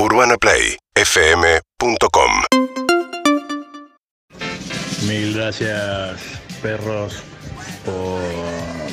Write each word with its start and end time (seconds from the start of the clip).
UrbanaPlayFM.com 0.00 2.30
Mil 5.08 5.34
gracias, 5.34 6.20
perros, 6.62 7.24
por 7.84 8.20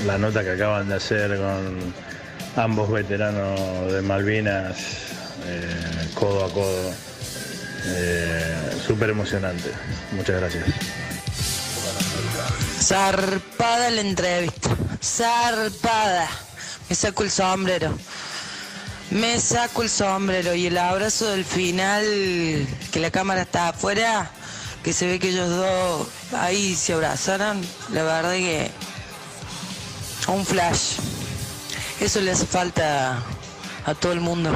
la 0.05 0.17
nota 0.17 0.43
que 0.43 0.53
acaban 0.53 0.89
de 0.89 0.95
hacer 0.95 1.37
con 1.37 1.93
ambos 2.55 2.89
veteranos 2.89 3.91
de 3.91 4.01
Malvinas, 4.01 4.77
eh, 5.45 6.09
codo 6.15 6.45
a 6.45 6.49
codo. 6.51 6.91
Eh, 7.85 8.81
Súper 8.87 9.11
emocionante. 9.11 9.69
Muchas 10.11 10.39
gracias. 10.39 10.65
Zarpada 12.81 13.91
la 13.91 14.01
entrevista. 14.01 14.71
Zarpada. 15.03 16.27
Me 16.89 16.95
saco 16.95 17.21
el 17.21 17.29
sombrero. 17.29 17.95
Me 19.11 19.39
saco 19.39 19.83
el 19.83 19.89
sombrero 19.89 20.55
y 20.55 20.65
el 20.65 20.77
abrazo 20.77 21.29
del 21.29 21.45
final, 21.45 22.03
que 22.91 22.99
la 22.99 23.11
cámara 23.11 23.43
está 23.43 23.69
afuera, 23.69 24.31
que 24.83 24.93
se 24.93 25.05
ve 25.05 25.19
que 25.19 25.29
ellos 25.29 25.49
dos 25.49 26.07
ahí 26.33 26.75
se 26.75 26.93
abrazaron. 26.93 27.61
La 27.91 28.03
verdad 28.03 28.33
que 28.33 28.71
un 30.27 30.45
flash. 30.45 30.97
Eso 31.99 32.19
le 32.19 32.31
hace 32.31 32.45
falta 32.45 33.23
a 33.85 33.93
todo 33.93 34.11
el 34.11 34.21
mundo. 34.21 34.51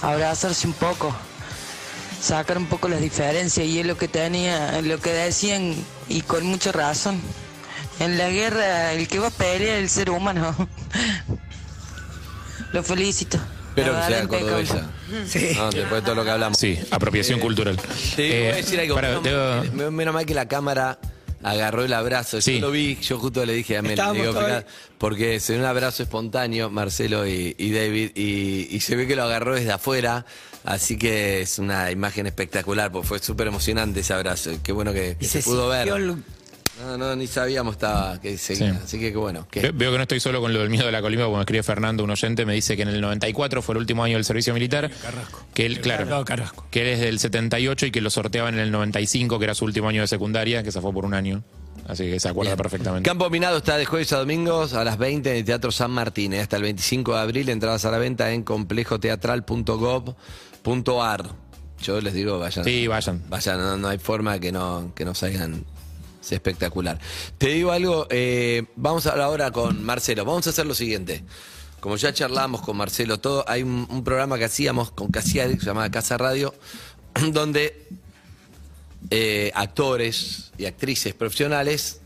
Abrazarse 0.00 0.66
un 0.66 0.72
poco. 0.72 1.14
Sacar 2.20 2.56
un 2.56 2.66
poco 2.66 2.88
las 2.88 3.00
diferencias 3.00 3.66
y 3.66 3.80
es 3.80 3.86
lo 3.86 3.98
que 3.98 4.08
tenía, 4.08 4.80
lo 4.80 5.00
que 5.00 5.12
decían 5.12 5.74
y 6.08 6.22
con 6.22 6.46
mucha 6.46 6.72
razón. 6.72 7.20
En 8.00 8.16
la 8.16 8.30
guerra 8.30 8.92
el 8.92 9.06
que 9.06 9.18
va 9.18 9.28
a 9.28 9.30
pelear 9.30 9.76
es 9.76 9.82
el 9.82 9.90
ser 9.90 10.10
humano. 10.10 10.56
Lo 12.72 12.82
felicito. 12.82 13.38
Espero 13.74 13.92
La 13.94 14.06
que 14.06 14.12
sea 14.14 14.28
cordobesa. 14.28 14.90
Sí. 15.26 15.50
No, 15.56 15.70
después 15.70 16.02
de 16.02 16.02
todo 16.02 16.14
lo 16.14 16.24
que 16.24 16.30
hablamos. 16.30 16.58
Sí, 16.58 16.78
apropiación 16.90 17.40
cultural. 17.40 17.76
Te 18.16 18.22
digo, 18.22 18.34
Eh, 18.34 18.40
voy 18.44 18.52
a 18.52 18.56
decir 18.56 18.80
algo. 18.80 18.94
pará, 18.94 19.08
menos, 19.08 19.24
debo- 19.24 19.72
mal- 19.74 19.92
menos 19.92 20.14
mal 20.14 20.26
que 20.26 20.34
la 20.34 20.46
cámara 20.46 20.98
agarró 21.42 21.84
el 21.84 21.92
abrazo. 21.92 22.36
Yo 22.38 22.42
Sí. 22.42 22.60
lo 22.60 22.70
vi, 22.70 22.96
yo 23.00 23.18
justo 23.18 23.44
le 23.46 23.54
dije 23.54 23.76
a 23.78 23.82
Mel, 23.82 23.92
Estábamos 23.92 24.18
digo, 24.20 24.32
todos 24.32 24.44
fíjate, 24.46 24.66
porque 24.98 25.40
se 25.40 25.54
dio 25.54 25.62
un 25.62 25.66
abrazo 25.68 26.02
espontáneo, 26.02 26.70
Marcelo 26.70 27.26
y, 27.26 27.54
y 27.58 27.72
David, 27.72 28.10
y, 28.14 28.68
y 28.70 28.80
se 28.80 28.94
ve 28.94 29.06
que 29.06 29.16
lo 29.16 29.22
agarró 29.24 29.54
desde 29.54 29.72
afuera. 29.72 30.24
Así 30.64 30.96
que 30.96 31.40
es 31.40 31.58
una 31.58 31.90
imagen 31.90 32.26
espectacular, 32.26 32.92
porque 32.92 33.08
fue 33.08 33.18
súper 33.18 33.48
emocionante 33.48 34.00
ese 34.00 34.12
abrazo. 34.12 34.52
Qué 34.62 34.70
bueno 34.72 34.92
que, 34.92 35.16
se, 35.20 35.26
se 35.26 35.42
pudo 35.42 35.68
ver. 35.68 35.88
sintió 35.88 35.96
el- 35.96 36.22
No, 36.82 36.98
no, 36.98 37.14
ni 37.16 37.26
sabíamos 37.26 37.74
estaba 37.74 38.20
que 38.20 38.36
seguía. 38.36 38.72
Sí. 38.74 38.80
Así 38.84 38.98
que 38.98 39.14
bueno. 39.16 39.46
Veo 39.52 39.92
que 39.92 39.96
no 39.96 40.02
estoy 40.02 40.20
solo 40.20 40.40
con 40.40 40.52
lo 40.52 40.60
del 40.60 40.70
miedo 40.70 40.86
de 40.86 40.92
la 40.92 41.00
colimba, 41.00 41.24
como 41.26 41.36
me 41.36 41.42
escribe 41.42 41.62
Fernando, 41.62 42.02
un 42.04 42.10
oyente, 42.10 42.44
me 42.44 42.54
dice 42.54 42.76
que 42.76 42.82
en 42.82 42.88
el 42.88 43.00
94 43.00 43.62
fue 43.62 43.74
el 43.74 43.78
último 43.78 44.02
año 44.04 44.16
del 44.16 44.24
servicio 44.24 44.52
militar. 44.54 44.90
Carrasco. 45.02 45.44
Que 45.54 45.66
él, 45.66 45.80
claro, 45.80 46.24
Carrasco. 46.24 46.66
que 46.70 46.82
él 46.82 46.88
es 46.88 47.00
del 47.00 47.18
78 47.18 47.86
y 47.86 47.90
que 47.92 48.00
lo 48.00 48.10
sorteaban 48.10 48.54
en 48.54 48.60
el 48.60 48.70
95, 48.72 49.38
que 49.38 49.44
era 49.44 49.54
su 49.54 49.64
último 49.64 49.88
año 49.88 50.00
de 50.00 50.06
secundaria, 50.08 50.62
que 50.62 50.72
se 50.72 50.80
fue 50.80 50.92
por 50.92 51.04
un 51.04 51.14
año. 51.14 51.42
Así 51.88 52.04
que 52.10 52.20
se 52.20 52.28
acuerda 52.28 52.52
Bien. 52.52 52.58
perfectamente. 52.62 53.08
Campo 53.08 53.28
Minado 53.30 53.56
está 53.58 53.76
de 53.76 53.84
jueves 53.84 54.12
a 54.12 54.18
domingos 54.18 54.72
a 54.74 54.84
las 54.84 54.98
20 54.98 55.30
en 55.30 55.36
el 55.38 55.44
Teatro 55.44 55.72
San 55.72 55.90
Martín. 55.90 56.32
eh, 56.32 56.40
Hasta 56.40 56.56
el 56.56 56.62
25 56.62 57.14
de 57.14 57.20
abril, 57.20 57.48
entradas 57.48 57.84
a 57.84 57.90
la 57.90 57.98
venta 57.98 58.30
en 58.32 58.42
complejoteatral.gov.ar. 58.44 61.24
Yo 61.82 62.00
les 62.00 62.14
digo, 62.14 62.38
vayan. 62.38 62.64
Sí, 62.64 62.86
vayan. 62.86 63.22
Vayan, 63.28 63.58
no, 63.58 63.76
no 63.76 63.88
hay 63.88 63.98
forma 63.98 64.38
que 64.38 64.52
no, 64.52 64.92
que 64.94 65.04
no 65.04 65.14
salgan. 65.14 65.64
Es 66.22 66.32
espectacular. 66.32 67.00
Te 67.36 67.48
digo 67.48 67.72
algo, 67.72 68.06
eh, 68.08 68.64
vamos 68.76 69.06
a 69.06 69.10
hablar 69.10 69.26
ahora 69.26 69.50
con 69.50 69.82
Marcelo. 69.82 70.24
Vamos 70.24 70.46
a 70.46 70.50
hacer 70.50 70.66
lo 70.66 70.74
siguiente. 70.74 71.24
Como 71.80 71.96
ya 71.96 72.12
charlamos 72.12 72.62
con 72.62 72.76
Marcelo, 72.76 73.18
todo, 73.18 73.44
hay 73.48 73.64
un, 73.64 74.04
programa 74.04 74.38
que 74.38 74.44
hacíamos 74.44 74.92
con 74.92 75.10
Casiari, 75.10 75.54
que 75.54 75.60
se 75.60 75.66
llama 75.66 75.90
Casa 75.90 76.16
Radio, 76.16 76.54
donde 77.32 77.88
eh, 79.10 79.50
actores 79.54 80.52
y 80.56 80.66
actrices 80.66 81.12
profesionales 81.12 81.98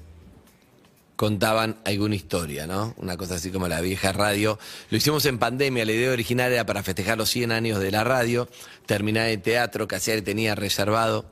contaban 1.17 1.77
alguna 1.85 2.15
historia, 2.15 2.67
¿no? 2.67 2.95
Una 2.97 3.19
cosa 3.19 3.35
así 3.35 3.51
como 3.51 3.69
la 3.69 3.83
vieja 3.83 4.13
radio. 4.13 4.59
Lo 4.89 4.97
hicimos 4.97 5.27
en 5.27 5.39
pandemia, 5.39 5.85
la 5.85 5.93
idea 5.93 6.11
original 6.11 6.53
era 6.53 6.65
para 6.65 6.83
festejar 6.83 7.19
los 7.19 7.29
100 7.29 7.53
años 7.53 7.81
de 7.81 7.91
la 7.91 8.03
radio, 8.03 8.49
terminar 8.87 9.29
en 9.29 9.43
teatro, 9.43 9.87
Casiari 9.87 10.23
tenía 10.23 10.55
reservado 10.55 11.27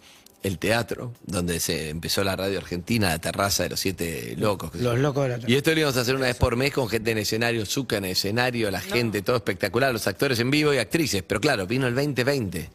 el 0.44 0.58
teatro, 0.58 1.14
donde 1.26 1.58
se 1.58 1.88
empezó 1.88 2.22
la 2.22 2.36
radio 2.36 2.58
argentina, 2.58 3.08
la 3.08 3.18
terraza 3.18 3.62
de 3.62 3.70
los 3.70 3.80
siete 3.80 4.34
locos. 4.36 4.74
Los 4.74 4.98
locos 4.98 5.22
de 5.26 5.38
la 5.38 5.50
y 5.50 5.54
esto 5.54 5.72
lo 5.72 5.80
íbamos 5.80 5.96
a 5.96 6.02
hacer 6.02 6.14
una 6.14 6.26
vez 6.26 6.36
por 6.36 6.54
mes 6.54 6.70
con 6.70 6.86
gente 6.86 7.12
en 7.12 7.18
escenario, 7.18 7.64
Zucca 7.64 7.96
en 7.96 8.04
escenario, 8.04 8.70
la 8.70 8.82
gente, 8.82 9.22
todo 9.22 9.36
espectacular, 9.36 9.90
los 9.92 10.06
actores 10.06 10.38
en 10.40 10.50
vivo 10.50 10.74
y 10.74 10.76
actrices. 10.76 11.22
Pero 11.26 11.40
claro, 11.40 11.66
vino 11.66 11.86
el 11.86 11.94
2020 11.94 12.70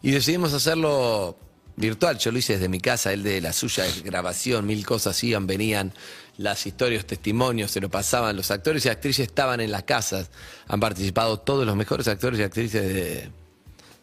y 0.00 0.10
decidimos 0.10 0.54
hacerlo 0.54 1.36
virtual. 1.76 2.16
Yo 2.16 2.32
lo 2.32 2.38
hice 2.38 2.54
desde 2.54 2.70
mi 2.70 2.80
casa, 2.80 3.12
él 3.12 3.22
de 3.22 3.42
la 3.42 3.52
suya, 3.52 3.84
de 3.84 4.00
grabación, 4.00 4.66
mil 4.66 4.86
cosas 4.86 5.22
iban, 5.22 5.46
venían, 5.46 5.92
las 6.38 6.66
historias, 6.66 7.04
testimonios, 7.04 7.70
se 7.70 7.82
lo 7.82 7.90
pasaban. 7.90 8.34
Los 8.34 8.50
actores 8.50 8.86
y 8.86 8.88
actrices 8.88 9.26
estaban 9.26 9.60
en 9.60 9.70
las 9.70 9.82
casas. 9.82 10.30
Han 10.68 10.80
participado 10.80 11.38
todos 11.38 11.66
los 11.66 11.76
mejores 11.76 12.08
actores 12.08 12.40
y 12.40 12.42
actrices 12.44 12.82
de, 12.82 13.30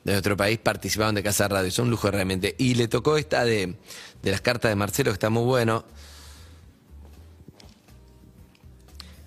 de 0.08 0.14
nuestro 0.14 0.38
país 0.38 0.58
participaban 0.58 1.16
de 1.16 1.22
Casa 1.22 1.50
Radio. 1.50 1.68
Es 1.68 1.78
un 1.80 1.90
lujo 1.90 2.10
realmente. 2.10 2.56
Y 2.58 2.76
le 2.76 2.88
tocó 2.88 3.18
esta 3.18 3.44
de, 3.44 3.76
de 4.24 4.32
las 4.32 4.40
cartas 4.40 4.72
de 4.72 4.76
Marcelo, 4.76 5.12
que 5.12 5.16
está 5.16 5.30
muy 5.30 5.44
bueno. 5.44 5.84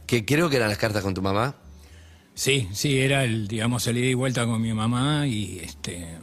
Que 0.06 0.24
creo 0.24 0.48
que 0.48 0.56
eran 0.56 0.70
las 0.70 0.78
cartas 0.78 1.02
con 1.02 1.12
tu 1.12 1.20
mamá. 1.20 1.54
Sí, 2.32 2.66
sí, 2.72 2.98
era 2.98 3.24
el, 3.24 3.46
digamos, 3.46 3.86
el 3.88 3.98
ida 3.98 4.06
y 4.06 4.14
vuelta 4.14 4.46
con 4.46 4.62
mi 4.62 4.72
mamá 4.72 5.26
y 5.26 5.58
este 5.58 6.16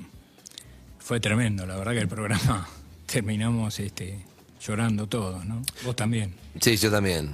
fue 0.98 1.20
tremendo. 1.20 1.68
La 1.68 1.76
verdad 1.76 1.92
que 1.92 2.00
el 2.00 2.08
programa 2.08 2.68
terminamos 3.06 3.80
este, 3.80 4.26
llorando 4.60 5.06
todos, 5.06 5.46
¿no? 5.46 5.62
Vos 5.86 5.96
también. 5.96 6.34
Sí, 6.60 6.78
yo 6.78 6.90
también. 6.90 7.32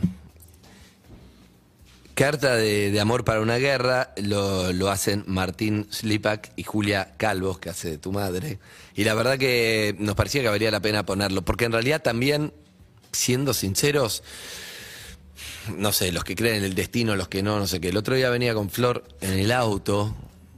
Carta 2.16 2.56
de, 2.56 2.92
de 2.92 3.00
amor 3.00 3.26
para 3.26 3.42
una 3.42 3.58
guerra 3.58 4.14
lo, 4.18 4.72
lo 4.72 4.92
hacen 4.92 5.24
Martín 5.26 5.88
Slipak 5.92 6.52
y 6.56 6.64
Julia 6.64 7.14
Calvos, 7.18 7.58
que 7.58 7.70
hace 7.70 7.90
de 7.90 7.98
tu 7.98 8.12
madre. 8.12 8.60
Y 8.96 9.04
la 9.04 9.16
verdad 9.16 9.38
que 9.38 9.96
nos 9.98 10.16
parecía 10.16 10.42
que 10.42 10.50
valía 10.50 10.70
la 10.70 10.82
pena 10.82 11.06
ponerlo, 11.06 11.42
porque 11.44 11.66
en 11.66 11.72
realidad 11.72 12.02
también, 12.04 12.54
siendo 13.12 13.54
sinceros, 13.54 14.24
no 15.76 15.92
sé, 15.92 16.12
los 16.12 16.24
que 16.24 16.36
creen 16.36 16.58
en 16.58 16.64
el 16.66 16.76
destino, 16.76 17.16
los 17.16 17.30
que 17.30 17.42
no, 17.42 17.58
no 17.58 17.68
sé 17.68 17.80
qué. 17.80 17.90
El 17.90 17.98
otro 17.98 18.16
día 18.16 18.30
venía 18.30 18.54
con 18.54 18.70
Flor 18.70 19.04
en 19.22 19.34
el 19.34 19.52
auto, 19.52 20.16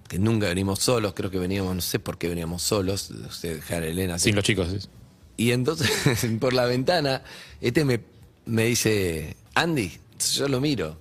que 0.08 0.20
nunca 0.20 0.48
venimos 0.48 0.80
solos, 0.80 1.14
creo 1.16 1.32
que 1.32 1.40
veníamos, 1.40 1.74
no 1.74 1.82
sé 1.82 2.00
por 2.00 2.18
qué 2.18 2.28
veníamos 2.28 2.64
solos, 2.64 3.14
dejar 3.42 3.84
a 3.84 3.88
Elena. 3.88 4.20
Sin 4.20 4.36
los 4.36 4.44
chicos. 4.44 4.68
sí. 4.70 4.90
Y 5.38 5.52
entonces, 5.52 5.90
por 6.40 6.54
la 6.54 6.66
ventana, 6.66 7.22
este 7.62 7.86
me, 7.86 8.02
me 8.46 8.66
dice, 8.66 9.36
Andy, 9.54 9.92
yo 10.34 10.48
lo 10.48 10.62
miro. 10.62 10.98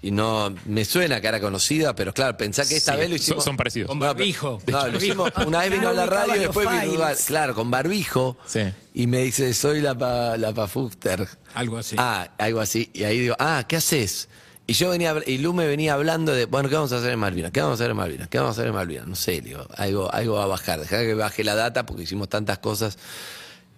Y 0.00 0.12
no, 0.12 0.54
me 0.66 0.84
suena 0.84 1.20
cara 1.20 1.40
conocida, 1.40 1.92
pero 1.94 2.14
claro, 2.14 2.36
pensá 2.36 2.64
que 2.66 2.76
esta 2.76 2.92
Sí, 2.92 2.98
vez 3.00 3.10
lo 3.10 3.16
son- 3.16 3.22
hicimos. 3.24 3.44
son 3.44 3.56
parecidos. 3.56 3.88
Con 3.88 3.98
barbijo. 3.98 4.60
No, 4.68 4.86
lo 4.86 4.96
hicimos, 4.98 5.32
una 5.44 5.58
vez 5.60 5.70
vino 5.72 5.88
a 5.88 5.92
la 5.92 6.06
radio 6.06 6.36
y 6.36 6.38
después 6.38 6.68
vino, 6.70 6.92
files. 7.04 7.24
claro, 7.26 7.52
con 7.54 7.68
barbijo. 7.70 8.36
Sí. 8.46 8.60
Y 8.94 9.06
me 9.08 9.22
dice, 9.22 9.52
soy 9.54 9.80
la 9.80 9.98
pa, 9.98 10.36
la 10.36 10.52
pa 10.52 10.68
Fuster. 10.68 11.26
Algo 11.54 11.78
así. 11.78 11.96
Ah, 11.98 12.30
algo 12.38 12.60
así. 12.60 12.90
Y 12.94 13.02
ahí 13.04 13.18
digo, 13.18 13.34
ah, 13.40 13.64
¿qué 13.68 13.74
haces? 13.76 14.28
Y 14.68 14.74
yo 14.74 14.90
venía, 14.90 15.16
y 15.26 15.38
Lu 15.38 15.52
me 15.52 15.66
venía 15.66 15.94
hablando 15.94 16.32
de, 16.32 16.44
bueno, 16.44 16.68
¿qué 16.68 16.76
vamos 16.76 16.92
a 16.92 16.98
hacer 16.98 17.10
en 17.10 17.18
Malvinas? 17.18 17.50
¿Qué 17.50 17.60
vamos 17.60 17.80
a 17.80 17.82
hacer 17.82 17.90
en 17.90 17.96
Malvinas? 17.96 18.28
¿Qué 18.28 18.38
vamos 18.38 18.50
a 18.50 18.60
hacer 18.60 18.68
en 18.68 18.74
Malvinas? 18.74 19.06
No 19.08 19.16
sé, 19.16 19.40
digo, 19.40 19.66
algo, 19.76 20.12
algo 20.14 20.34
va 20.36 20.44
a 20.44 20.46
bajar. 20.46 20.78
Dejá 20.78 20.98
que 21.00 21.14
baje 21.14 21.42
la 21.42 21.54
data 21.56 21.86
porque 21.86 22.04
hicimos 22.04 22.28
tantas 22.28 22.58
cosas. 22.58 22.98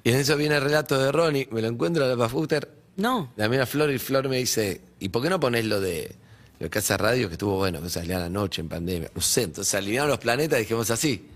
Y 0.05 0.11
en 0.11 0.17
eso 0.17 0.37
viene 0.37 0.57
el 0.57 0.63
relato 0.63 0.99
de 0.99 1.13
Ronnie, 1.13 1.49
me 1.53 1.63
lo 1.63 1.69
encuentro 1.69 2.05
a 2.05 2.09
la 2.09 2.17
Pafuster. 2.17 2.69
No. 3.01 3.33
La 3.37 3.49
mira 3.49 3.67
Flor 3.67 3.91
y 3.91 3.99
Flor 3.99 4.29
me 4.29 4.37
dice, 4.37 4.81
¿y 5.01 5.09
por 5.09 5.23
qué 5.23 5.31
no 5.31 5.41
pones 5.41 5.65
lo 5.65 5.81
de, 5.81 6.15
lo 6.59 6.65
de 6.67 6.71
Casa 6.71 6.97
Radio 6.97 7.29
que 7.29 7.35
estuvo 7.35 7.57
bueno, 7.57 7.81
que 7.83 7.89
salía 7.89 8.17
a 8.17 8.21
la 8.21 8.29
noche 8.29 8.61
en 8.61 8.69
pandemia? 8.69 9.11
No 9.15 9.21
sé, 9.23 9.43
entonces 9.45 9.75
alinearon 9.75 10.11
los 10.11 10.19
planetas 10.19 10.59
y 10.59 10.63
dijimos 10.63 10.91
así. 10.91 11.27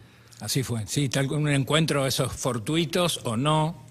Así 0.40 0.62
fue. 0.62 0.86
Sí, 0.86 1.08
tal 1.08 1.26
como 1.26 1.40
un 1.42 1.48
encuentro, 1.50 2.06
esos 2.06 2.32
fortuitos 2.32 3.20
o 3.24 3.36
no. 3.36 3.82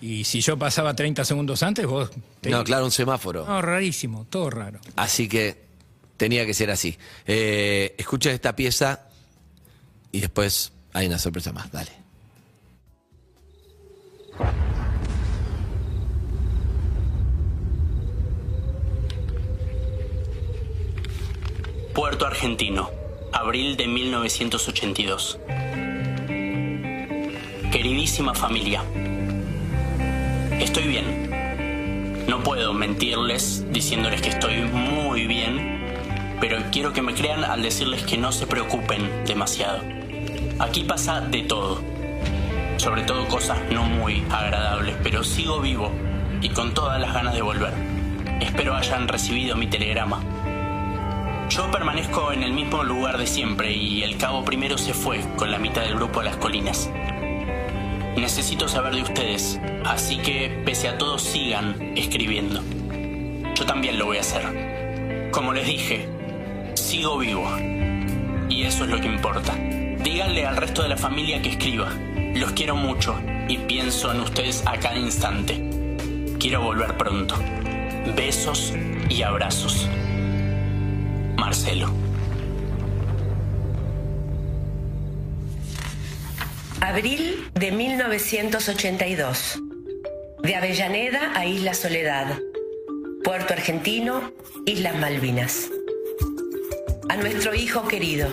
Y 0.00 0.24
si 0.24 0.40
yo 0.40 0.58
pasaba 0.58 0.94
30 0.96 1.24
segundos 1.24 1.62
antes, 1.62 1.86
vos... 1.86 2.10
te- 2.40 2.50
No, 2.50 2.64
claro, 2.64 2.84
un 2.84 2.90
semáforo. 2.90 3.46
No, 3.46 3.62
rarísimo, 3.62 4.26
todo 4.28 4.50
raro. 4.50 4.80
Así 4.96 5.28
que 5.28 5.62
tenía 6.16 6.44
que 6.44 6.54
ser 6.54 6.72
así. 6.72 6.98
Eh, 7.26 7.94
escucha 7.96 8.32
esta 8.32 8.56
pieza 8.56 9.06
y 10.10 10.20
después 10.20 10.72
hay 10.92 11.06
una 11.06 11.20
sorpresa 11.20 11.52
más. 11.52 11.70
Dale. 11.70 11.92
Puerto 21.94 22.26
Argentino, 22.26 22.90
abril 23.32 23.76
de 23.76 23.86
1982. 23.86 25.38
Queridísima 27.70 28.34
familia, 28.34 28.82
estoy 30.58 30.84
bien. 30.84 32.24
No 32.28 32.42
puedo 32.42 32.72
mentirles 32.72 33.70
diciéndoles 33.70 34.22
que 34.22 34.30
estoy 34.30 34.62
muy 34.62 35.26
bien, 35.26 36.38
pero 36.40 36.56
quiero 36.72 36.94
que 36.94 37.02
me 37.02 37.12
crean 37.12 37.44
al 37.44 37.60
decirles 37.60 38.04
que 38.04 38.16
no 38.16 38.32
se 38.32 38.46
preocupen 38.46 39.26
demasiado. 39.26 39.80
Aquí 40.60 40.84
pasa 40.84 41.20
de 41.20 41.42
todo, 41.42 41.82
sobre 42.78 43.02
todo 43.02 43.28
cosas 43.28 43.58
no 43.70 43.84
muy 43.84 44.24
agradables, 44.30 44.96
pero 45.02 45.22
sigo 45.22 45.60
vivo 45.60 45.92
y 46.40 46.48
con 46.48 46.72
todas 46.72 46.98
las 46.98 47.12
ganas 47.12 47.34
de 47.34 47.42
volver. 47.42 47.74
Espero 48.40 48.74
hayan 48.74 49.08
recibido 49.08 49.56
mi 49.56 49.66
telegrama. 49.66 50.22
Yo 51.52 51.70
permanezco 51.70 52.32
en 52.32 52.42
el 52.42 52.54
mismo 52.54 52.82
lugar 52.82 53.18
de 53.18 53.26
siempre 53.26 53.72
y 53.72 54.02
el 54.02 54.16
cabo 54.16 54.42
primero 54.42 54.78
se 54.78 54.94
fue 54.94 55.20
con 55.36 55.50
la 55.50 55.58
mitad 55.58 55.82
del 55.82 55.96
grupo 55.96 56.20
a 56.20 56.24
las 56.24 56.38
colinas. 56.38 56.88
Necesito 58.16 58.68
saber 58.68 58.94
de 58.94 59.02
ustedes, 59.02 59.60
así 59.84 60.16
que 60.16 60.62
pese 60.64 60.88
a 60.88 60.96
todo 60.96 61.18
sigan 61.18 61.92
escribiendo. 61.94 62.62
Yo 63.54 63.66
también 63.66 63.98
lo 63.98 64.06
voy 64.06 64.16
a 64.16 64.20
hacer. 64.22 65.28
Como 65.30 65.52
les 65.52 65.66
dije, 65.66 66.08
sigo 66.72 67.18
vivo. 67.18 67.46
Y 68.48 68.62
eso 68.62 68.84
es 68.84 68.90
lo 68.90 68.98
que 68.98 69.08
importa. 69.08 69.54
Díganle 69.54 70.46
al 70.46 70.56
resto 70.56 70.82
de 70.82 70.88
la 70.88 70.96
familia 70.96 71.42
que 71.42 71.50
escriba. 71.50 71.90
Los 72.34 72.52
quiero 72.52 72.76
mucho 72.76 73.20
y 73.46 73.58
pienso 73.58 74.10
en 74.10 74.20
ustedes 74.20 74.66
a 74.66 74.78
cada 74.78 74.96
instante. 74.96 75.62
Quiero 76.40 76.62
volver 76.62 76.96
pronto. 76.96 77.34
Besos 78.16 78.72
y 79.10 79.20
abrazos. 79.20 79.86
Abril 86.80 87.50
de 87.52 87.70
1982. 87.70 89.60
De 90.42 90.56
Avellaneda 90.56 91.32
a 91.34 91.44
Isla 91.44 91.74
Soledad. 91.74 92.38
Puerto 93.22 93.52
Argentino, 93.52 94.32
Islas 94.64 94.96
Malvinas. 94.96 95.68
A 97.10 97.16
nuestro 97.16 97.54
hijo 97.54 97.86
querido. 97.86 98.30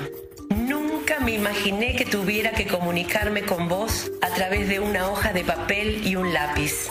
Nunca 0.56 1.20
me 1.20 1.34
imaginé 1.34 1.98
que 1.98 2.06
tuviera 2.06 2.52
que 2.52 2.68
comunicarme 2.68 3.44
con 3.44 3.68
vos 3.68 4.10
a 4.22 4.30
través 4.30 4.70
de 4.70 4.80
una 4.80 5.10
hoja 5.10 5.34
de 5.34 5.44
papel 5.44 6.08
y 6.08 6.16
un 6.16 6.34
lápiz. 6.34 6.88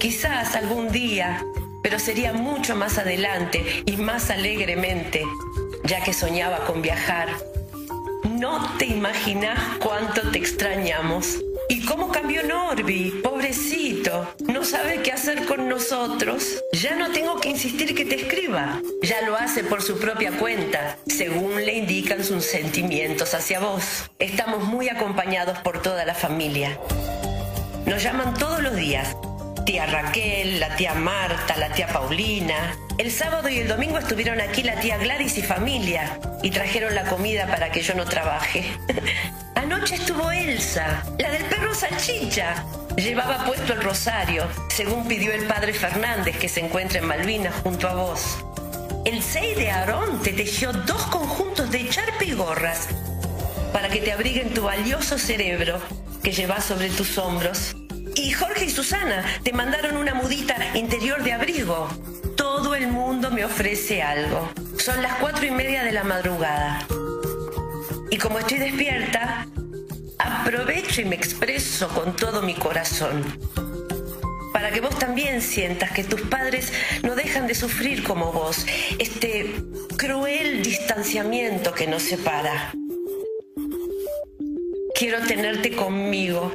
Quizás 0.00 0.56
algún 0.56 0.90
día, 0.90 1.46
pero 1.84 2.00
sería 2.00 2.32
mucho 2.32 2.74
más 2.74 2.98
adelante 2.98 3.84
y 3.86 3.96
más 3.98 4.30
alegremente, 4.30 5.22
ya 5.84 6.02
que 6.02 6.12
soñaba 6.12 6.64
con 6.64 6.82
viajar 6.82 7.28
no 8.44 8.76
te 8.78 8.86
imaginas 8.86 9.58
cuánto 9.78 10.30
te 10.30 10.38
extrañamos. 10.38 11.38
¿Y 11.68 11.84
cómo 11.86 12.10
cambió 12.10 12.42
Norby? 12.42 13.20
Pobrecito. 13.22 14.34
No 14.40 14.64
sabe 14.64 15.02
qué 15.02 15.12
hacer 15.12 15.46
con 15.46 15.68
nosotros. 15.68 16.62
Ya 16.72 16.96
no 16.96 17.10
tengo 17.12 17.40
que 17.40 17.50
insistir 17.50 17.94
que 17.94 18.04
te 18.04 18.16
escriba. 18.16 18.80
Ya 19.02 19.22
lo 19.22 19.36
hace 19.36 19.62
por 19.64 19.82
su 19.82 19.98
propia 19.98 20.32
cuenta, 20.32 20.98
según 21.06 21.64
le 21.64 21.74
indican 21.74 22.24
sus 22.24 22.44
sentimientos 22.44 23.34
hacia 23.34 23.60
vos. 23.60 24.10
Estamos 24.18 24.64
muy 24.64 24.88
acompañados 24.88 25.58
por 25.60 25.80
toda 25.80 26.04
la 26.04 26.14
familia. 26.14 26.78
Nos 27.86 28.02
llaman 28.02 28.34
todos 28.34 28.62
los 28.62 28.74
días 28.74 29.16
tía 29.64 29.86
Raquel, 29.86 30.60
la 30.60 30.76
tía 30.76 30.94
Marta, 30.94 31.56
la 31.56 31.70
tía 31.70 31.86
Paulina. 31.88 32.76
El 32.98 33.10
sábado 33.10 33.48
y 33.48 33.58
el 33.58 33.68
domingo 33.68 33.98
estuvieron 33.98 34.40
aquí 34.40 34.62
la 34.62 34.78
tía 34.78 34.98
Gladys 34.98 35.38
y 35.38 35.42
familia 35.42 36.18
y 36.42 36.50
trajeron 36.50 36.94
la 36.94 37.04
comida 37.04 37.46
para 37.46 37.70
que 37.70 37.82
yo 37.82 37.94
no 37.94 38.04
trabaje. 38.04 38.64
Anoche 39.54 39.96
estuvo 39.96 40.30
Elsa, 40.30 41.02
la 41.18 41.30
del 41.30 41.44
perro 41.44 41.74
salchicha. 41.74 42.64
Llevaba 42.96 43.44
puesto 43.44 43.72
el 43.72 43.82
rosario, 43.82 44.46
según 44.68 45.08
pidió 45.08 45.32
el 45.32 45.46
padre 45.46 45.72
Fernández 45.72 46.38
que 46.38 46.48
se 46.48 46.60
encuentra 46.60 46.98
en 46.98 47.06
Malvinas 47.06 47.54
junto 47.62 47.88
a 47.88 47.94
vos. 47.94 48.44
El 49.04 49.22
6 49.22 49.56
de 49.56 49.70
Aarón 49.70 50.22
te 50.22 50.32
tejió 50.32 50.72
dos 50.72 51.06
conjuntos 51.06 51.70
de 51.70 51.88
charpe 51.88 52.26
y 52.26 52.32
gorras 52.32 52.88
para 53.72 53.88
que 53.88 54.00
te 54.00 54.12
abriguen 54.12 54.54
tu 54.54 54.62
valioso 54.62 55.18
cerebro 55.18 55.80
que 56.22 56.32
llevas 56.32 56.64
sobre 56.64 56.88
tus 56.90 57.18
hombros. 57.18 57.74
Y 58.16 58.30
Jorge 58.30 58.66
y 58.66 58.70
Susana 58.70 59.24
te 59.42 59.52
mandaron 59.52 59.96
una 59.96 60.14
mudita 60.14 60.56
interior 60.74 61.22
de 61.22 61.32
abrigo. 61.32 61.88
Todo 62.36 62.74
el 62.74 62.86
mundo 62.86 63.30
me 63.30 63.44
ofrece 63.44 64.02
algo. 64.02 64.48
Son 64.78 65.02
las 65.02 65.14
cuatro 65.16 65.46
y 65.46 65.50
media 65.50 65.82
de 65.82 65.92
la 65.92 66.04
madrugada. 66.04 66.86
Y 68.10 68.16
como 68.18 68.38
estoy 68.38 68.58
despierta, 68.58 69.48
aprovecho 70.18 71.00
y 71.00 71.06
me 71.06 71.16
expreso 71.16 71.88
con 71.88 72.14
todo 72.14 72.42
mi 72.42 72.54
corazón. 72.54 73.24
Para 74.52 74.70
que 74.70 74.80
vos 74.80 74.96
también 74.96 75.42
sientas 75.42 75.90
que 75.90 76.04
tus 76.04 76.20
padres 76.22 76.72
no 77.02 77.16
dejan 77.16 77.48
de 77.48 77.56
sufrir 77.56 78.04
como 78.04 78.30
vos 78.30 78.64
este 78.98 79.52
cruel 79.96 80.62
distanciamiento 80.62 81.72
que 81.72 81.88
nos 81.88 82.04
separa. 82.04 82.72
Quiero 84.94 85.26
tenerte 85.26 85.74
conmigo 85.74 86.52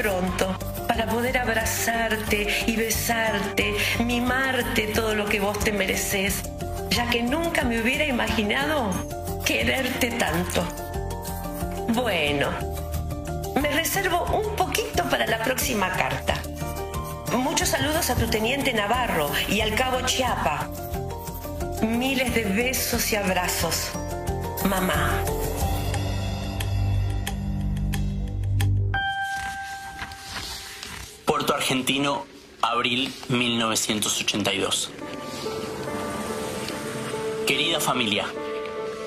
pronto 0.00 0.56
para 0.86 1.06
poder 1.06 1.38
abrazarte 1.38 2.46
y 2.68 2.76
besarte, 2.76 3.74
mimarte 4.04 4.86
todo 4.94 5.16
lo 5.16 5.24
que 5.24 5.40
vos 5.40 5.58
te 5.58 5.72
mereces, 5.72 6.44
ya 6.88 7.10
que 7.10 7.20
nunca 7.20 7.64
me 7.64 7.80
hubiera 7.80 8.04
imaginado 8.04 8.90
quererte 9.44 10.12
tanto. 10.12 10.62
Bueno, 11.88 12.50
me 13.60 13.70
reservo 13.70 14.22
un 14.26 14.54
poquito 14.54 15.02
para 15.10 15.26
la 15.26 15.42
próxima 15.42 15.90
carta. 15.90 16.34
Muchos 17.32 17.70
saludos 17.70 18.08
a 18.10 18.14
tu 18.14 18.28
teniente 18.28 18.72
Navarro 18.72 19.28
y 19.48 19.62
al 19.62 19.74
cabo 19.74 20.02
Chiapa. 20.02 20.68
Miles 21.82 22.32
de 22.36 22.44
besos 22.44 23.10
y 23.12 23.16
abrazos. 23.16 23.90
Mamá. 24.64 25.24
Argentino, 31.54 32.26
abril 32.60 33.12
1982. 33.28 34.90
Querida 37.46 37.80
familia, 37.80 38.26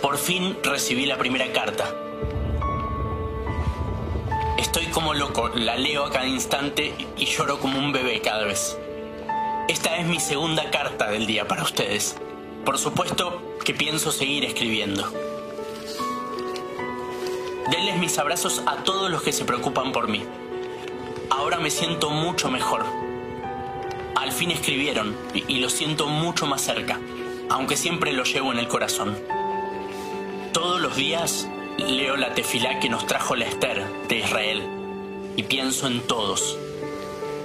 por 0.01 0.17
fin 0.17 0.57
recibí 0.63 1.05
la 1.05 1.17
primera 1.17 1.51
carta. 1.53 1.93
Estoy 4.57 4.87
como 4.87 5.13
loco, 5.13 5.49
la 5.49 5.75
leo 5.77 6.05
a 6.05 6.11
cada 6.11 6.27
instante 6.27 6.93
y 7.17 7.25
lloro 7.25 7.59
como 7.59 7.77
un 7.77 7.91
bebé 7.91 8.21
cada 8.21 8.45
vez. 8.45 8.77
Esta 9.67 9.97
es 9.97 10.07
mi 10.07 10.19
segunda 10.19 10.71
carta 10.71 11.09
del 11.09 11.27
día 11.27 11.47
para 11.47 11.63
ustedes. 11.63 12.17
Por 12.65 12.77
supuesto 12.77 13.57
que 13.63 13.73
pienso 13.73 14.11
seguir 14.11 14.45
escribiendo. 14.45 15.11
Denles 17.69 17.97
mis 17.97 18.17
abrazos 18.17 18.63
a 18.65 18.77
todos 18.83 19.09
los 19.11 19.21
que 19.21 19.31
se 19.31 19.45
preocupan 19.45 19.91
por 19.91 20.07
mí. 20.07 20.25
Me 21.61 21.69
siento 21.69 22.09
mucho 22.09 22.49
mejor. 22.49 22.83
Al 24.15 24.31
fin 24.31 24.49
escribieron 24.49 25.15
y, 25.47 25.59
lo 25.59 25.69
siento 25.69 26.07
mucho 26.07 26.47
más 26.47 26.61
cerca, 26.61 26.99
aunque 27.49 27.77
siempre 27.77 28.13
lo 28.13 28.23
llevo 28.23 28.51
en 28.51 28.57
el 28.57 28.67
corazón. 28.67 29.15
Todos 30.53 30.81
los 30.81 30.95
días 30.95 31.47
leo 31.77 32.17
la 32.17 32.33
tefilá 32.33 32.79
que 32.79 32.89
nos 32.89 33.05
trajo 33.05 33.35
la 33.35 33.45
Esther 33.45 33.85
de 34.07 34.17
Israel 34.17 34.63
y 35.37 35.43
pienso 35.43 35.85
en 35.85 36.01
todos. 36.01 36.57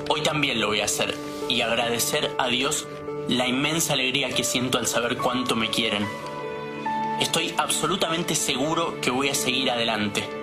Hoy 0.08 0.23
también 0.23 0.62
lo 0.62 0.68
voy 0.68 0.80
a 0.80 0.87
hacer 0.87 1.14
y 1.50 1.61
agradecer 1.61 2.35
a 2.38 2.49
Dios 2.49 2.88
la 3.28 3.46
inmensa 3.46 3.92
alegría 3.92 4.30
que 4.30 4.44
siento 4.44 4.78
al 4.78 4.87
saber 4.87 5.18
cuánto 5.18 5.56
me 5.56 5.68
quieren. 5.68 6.06
Estoy 7.20 7.52
absolutamente 7.58 8.35
seguro 8.35 8.99
que 9.02 9.11
voy 9.11 9.28
a 9.28 9.35
seguir 9.35 9.70
adelante 9.70 10.35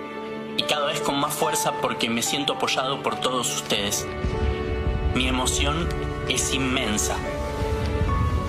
y 0.56 0.62
cada 0.62 0.86
vez 0.86 1.00
con 1.00 1.18
más 1.18 1.34
fuerza 1.34 1.72
porque 1.80 2.08
me 2.08 2.22
siento 2.22 2.54
apoyado 2.54 3.02
por 3.02 3.16
todos 3.16 3.54
ustedes. 3.54 4.06
Mi 5.14 5.28
emoción 5.28 5.88
es 6.28 6.52
inmensa. 6.54 7.16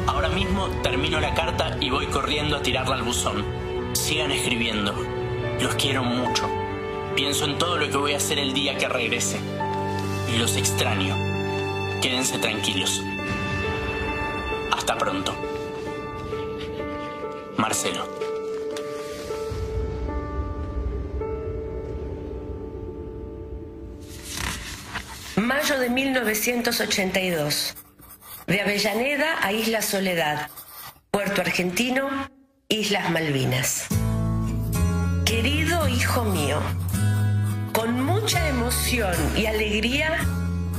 Ahora 0.08 0.30
mismo 0.30 0.68
termino 0.82 1.20
la 1.20 1.34
carta 1.34 1.78
y 1.80 1.90
voy 1.90 2.08
corriendo 2.08 2.58
a 2.58 2.62
tirarla 2.62 2.96
al 2.96 3.04
buzón. 3.04 3.46
Sigan 3.94 4.32
escribiendo. 4.32 4.94
Los 5.60 5.76
quiero 5.76 6.04
mucho. 6.04 6.50
Pienso 7.16 7.46
en 7.46 7.58
todo 7.58 7.78
lo 7.78 7.90
que 7.90 7.98
voy 7.98 8.14
a 8.14 8.18
hacer 8.18 8.40
el 8.40 8.54
día 8.54 8.78
que 8.78 8.90
regrese. 8.90 9.40
Los 10.38 10.58
extraño. 10.58 11.16
Quédense 12.02 12.38
tranquilos. 12.40 13.02
Hasta 14.72 14.98
pronto. 14.98 15.34
Marcelo. 17.58 18.25
Mayo 25.38 25.78
de 25.80 25.90
1982. 25.90 27.76
De 28.48 28.62
Avellaneda 28.62 29.36
a 29.42 29.52
Isla 29.52 29.82
Soledad. 29.82 30.50
Puerto 31.12 31.42
Argentino, 31.42 32.08
Islas 32.70 33.10
Malvinas. 33.10 33.88
Querido 35.26 35.90
hijo 35.90 36.24
mío, 36.24 36.62
con 37.74 38.02
mucha 38.02 38.48
emoción 38.48 39.14
y 39.36 39.48
alegría 39.48 40.20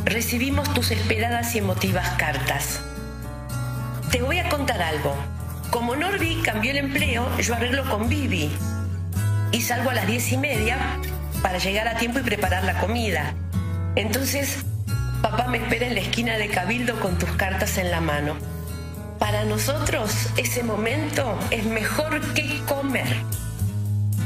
recibimos 0.07 0.73
tus 0.73 0.91
esperadas 0.91 1.55
y 1.55 1.59
emotivas 1.59 2.09
cartas. 2.17 2.81
Te 4.11 4.23
voy 4.23 4.39
a 4.39 4.49
contar 4.49 4.81
algo. 4.81 5.15
Como 5.71 5.97
Norby 5.97 6.41
cambió 6.43 6.71
el 6.71 6.79
empleo, 6.79 7.29
yo 7.41 7.55
arreglo 7.55 7.85
con 7.91 8.09
Vivi. 8.09 8.51
y 9.53 9.61
salgo 9.61 9.91
a 9.91 9.95
las 9.95 10.07
diez 10.07 10.33
y 10.33 10.39
media 10.39 10.99
para 11.43 11.59
llegar 11.59 11.89
a 11.89 11.99
tiempo 11.99 12.21
y 12.21 12.23
preparar 12.23 12.65
la 12.65 12.81
comida. 12.81 13.35
Entonces, 13.97 14.59
papá 15.23 15.49
me 15.49 15.59
espera 15.59 15.87
en 15.87 15.95
la 15.95 16.01
esquina 16.01 16.37
de 16.37 16.49
Cabildo 16.49 17.01
con 17.01 17.19
tus 17.19 17.31
cartas 17.33 17.79
en 17.79 17.91
la 17.91 18.03
mano. 18.03 18.37
Para 19.19 19.45
nosotros 19.45 20.29
ese 20.37 20.63
momento 20.63 21.39
es 21.51 21.65
mejor 21.65 22.21
que 22.35 22.61
comer. 22.69 23.07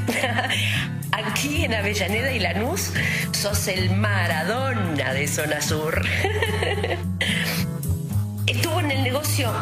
Aquí 1.12 1.65
en 1.65 1.75
Avellaneda 1.75 2.33
y 2.33 2.41
Lanús 2.41 2.93
sos 3.31 3.69
el 3.69 3.97
Maradona 3.97 5.12
de 5.12 5.29
Zona 5.29 5.61
Sur. 5.61 6.05
Estuvo 8.47 8.81
en 8.81 8.91
el 8.91 9.05
negocio 9.05 9.53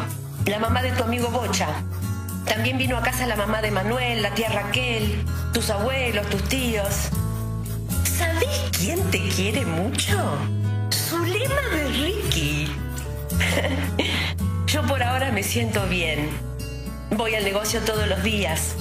la 0.45 0.57
mamá 0.57 0.81
de 0.81 0.91
tu 0.91 1.03
amigo 1.03 1.29
Bocha. 1.29 1.67
También 2.45 2.79
vino 2.79 2.97
a 2.97 3.03
casa 3.03 3.27
la 3.27 3.35
mamá 3.35 3.61
de 3.61 3.69
Manuel, 3.69 4.23
la 4.23 4.33
tía 4.33 4.49
Raquel, 4.49 5.23
tus 5.53 5.69
abuelos, 5.69 6.27
tus 6.31 6.43
tíos. 6.49 7.11
¿Sabés 8.39 8.69
quién 8.77 9.11
te 9.11 9.19
quiere 9.27 9.65
mucho? 9.65 10.15
Zulema 10.93 11.61
de 11.73 11.87
Ricky. 11.89 12.71
Yo 14.67 14.81
por 14.83 15.03
ahora 15.03 15.29
me 15.33 15.43
siento 15.43 15.85
bien. 15.87 16.29
Voy 17.11 17.35
al 17.35 17.43
negocio 17.43 17.81
todos 17.81 18.07
los 18.07 18.23
días. 18.23 18.75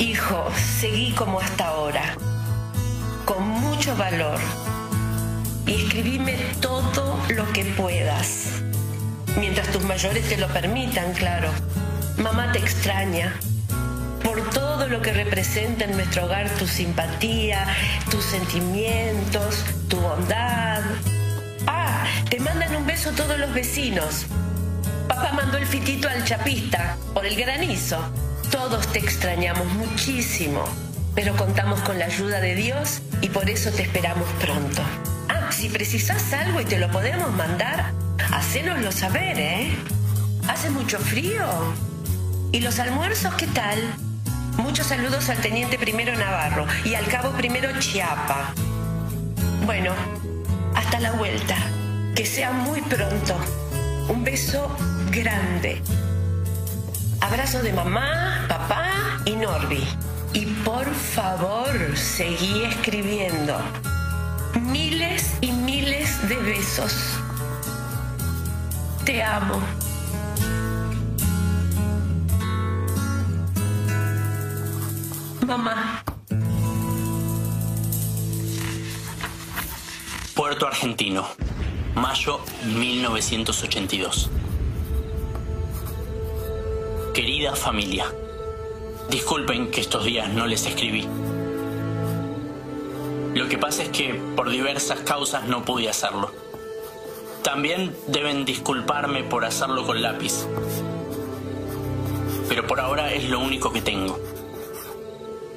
Hijo, 0.00 0.48
seguí 0.80 1.12
como 1.12 1.38
hasta 1.38 1.68
ahora, 1.68 2.16
con 3.24 3.46
mucho 3.46 3.94
valor. 3.96 4.40
Y 5.64 5.84
escribime 5.84 6.36
todo 6.60 7.16
lo 7.28 7.52
que 7.52 7.64
puedas. 7.64 8.62
Mientras 9.38 9.68
tus 9.70 9.84
mayores 9.84 10.28
te 10.28 10.38
lo 10.38 10.48
permitan, 10.48 11.12
claro. 11.12 11.50
Mamá 12.16 12.50
te 12.50 12.58
extraña. 12.58 13.32
Por 14.32 14.48
todo 14.48 14.88
lo 14.88 15.02
que 15.02 15.12
representa 15.12 15.84
en 15.84 15.92
nuestro 15.92 16.24
hogar 16.24 16.48
tu 16.54 16.66
simpatía, 16.66 17.66
tus 18.10 18.24
sentimientos, 18.24 19.62
tu 19.90 19.98
bondad. 19.98 20.80
Ah, 21.66 22.06
te 22.30 22.40
mandan 22.40 22.74
un 22.76 22.86
beso 22.86 23.10
todos 23.10 23.38
los 23.38 23.52
vecinos. 23.52 24.24
Papá 25.06 25.32
mandó 25.34 25.58
el 25.58 25.66
fitito 25.66 26.08
al 26.08 26.24
chapista 26.24 26.96
por 27.12 27.26
el 27.26 27.36
granizo. 27.36 28.02
Todos 28.50 28.90
te 28.90 29.00
extrañamos 29.00 29.66
muchísimo, 29.66 30.64
pero 31.14 31.36
contamos 31.36 31.80
con 31.80 31.98
la 31.98 32.06
ayuda 32.06 32.40
de 32.40 32.54
Dios 32.54 33.02
y 33.20 33.28
por 33.28 33.50
eso 33.50 33.70
te 33.70 33.82
esperamos 33.82 34.26
pronto. 34.40 34.80
Ah, 35.28 35.52
si 35.52 35.68
precisas 35.68 36.32
algo 36.32 36.58
y 36.58 36.64
te 36.64 36.78
lo 36.78 36.90
podemos 36.90 37.30
mandar, 37.32 37.92
hacénoslo 38.32 38.92
saber, 38.92 39.38
¿eh? 39.38 39.76
¿Hace 40.48 40.70
mucho 40.70 40.98
frío? 40.98 41.44
¿Y 42.50 42.60
los 42.60 42.78
almuerzos 42.78 43.34
qué 43.34 43.46
tal? 43.48 43.78
Muchos 44.56 44.86
saludos 44.86 45.28
al 45.28 45.38
teniente 45.38 45.78
primero 45.78 46.16
Navarro 46.16 46.66
y 46.84 46.94
al 46.94 47.06
cabo 47.06 47.30
primero 47.32 47.68
Chiapa. 47.78 48.54
Bueno, 49.64 49.92
hasta 50.74 51.00
la 51.00 51.12
vuelta. 51.12 51.56
Que 52.14 52.26
sea 52.26 52.52
muy 52.52 52.82
pronto. 52.82 53.34
Un 54.08 54.24
beso 54.24 54.74
grande. 55.10 55.80
Abrazo 57.20 57.62
de 57.62 57.72
mamá, 57.72 58.44
papá 58.48 58.90
y 59.24 59.36
Norby. 59.36 59.86
Y 60.34 60.46
por 60.64 60.92
favor, 60.92 61.96
seguí 61.96 62.64
escribiendo. 62.64 63.58
Miles 64.60 65.36
y 65.40 65.52
miles 65.52 66.28
de 66.28 66.36
besos. 66.36 66.94
Te 69.04 69.22
amo. 69.22 69.60
Mamá. 75.46 76.04
Puerto 80.36 80.68
Argentino, 80.68 81.26
mayo 81.96 82.40
1982. 82.64 84.30
Querida 87.12 87.56
familia, 87.56 88.06
disculpen 89.10 89.72
que 89.72 89.80
estos 89.80 90.04
días 90.04 90.28
no 90.28 90.46
les 90.46 90.64
escribí. 90.66 91.08
Lo 93.34 93.48
que 93.48 93.58
pasa 93.58 93.82
es 93.82 93.88
que 93.88 94.14
por 94.36 94.48
diversas 94.48 95.00
causas 95.00 95.48
no 95.48 95.64
pude 95.64 95.88
hacerlo. 95.88 96.30
También 97.42 97.96
deben 98.06 98.44
disculparme 98.44 99.24
por 99.24 99.44
hacerlo 99.44 99.84
con 99.84 100.02
lápiz. 100.02 100.46
Pero 102.48 102.64
por 102.68 102.78
ahora 102.78 103.12
es 103.12 103.28
lo 103.28 103.40
único 103.40 103.72
que 103.72 103.82
tengo. 103.82 104.31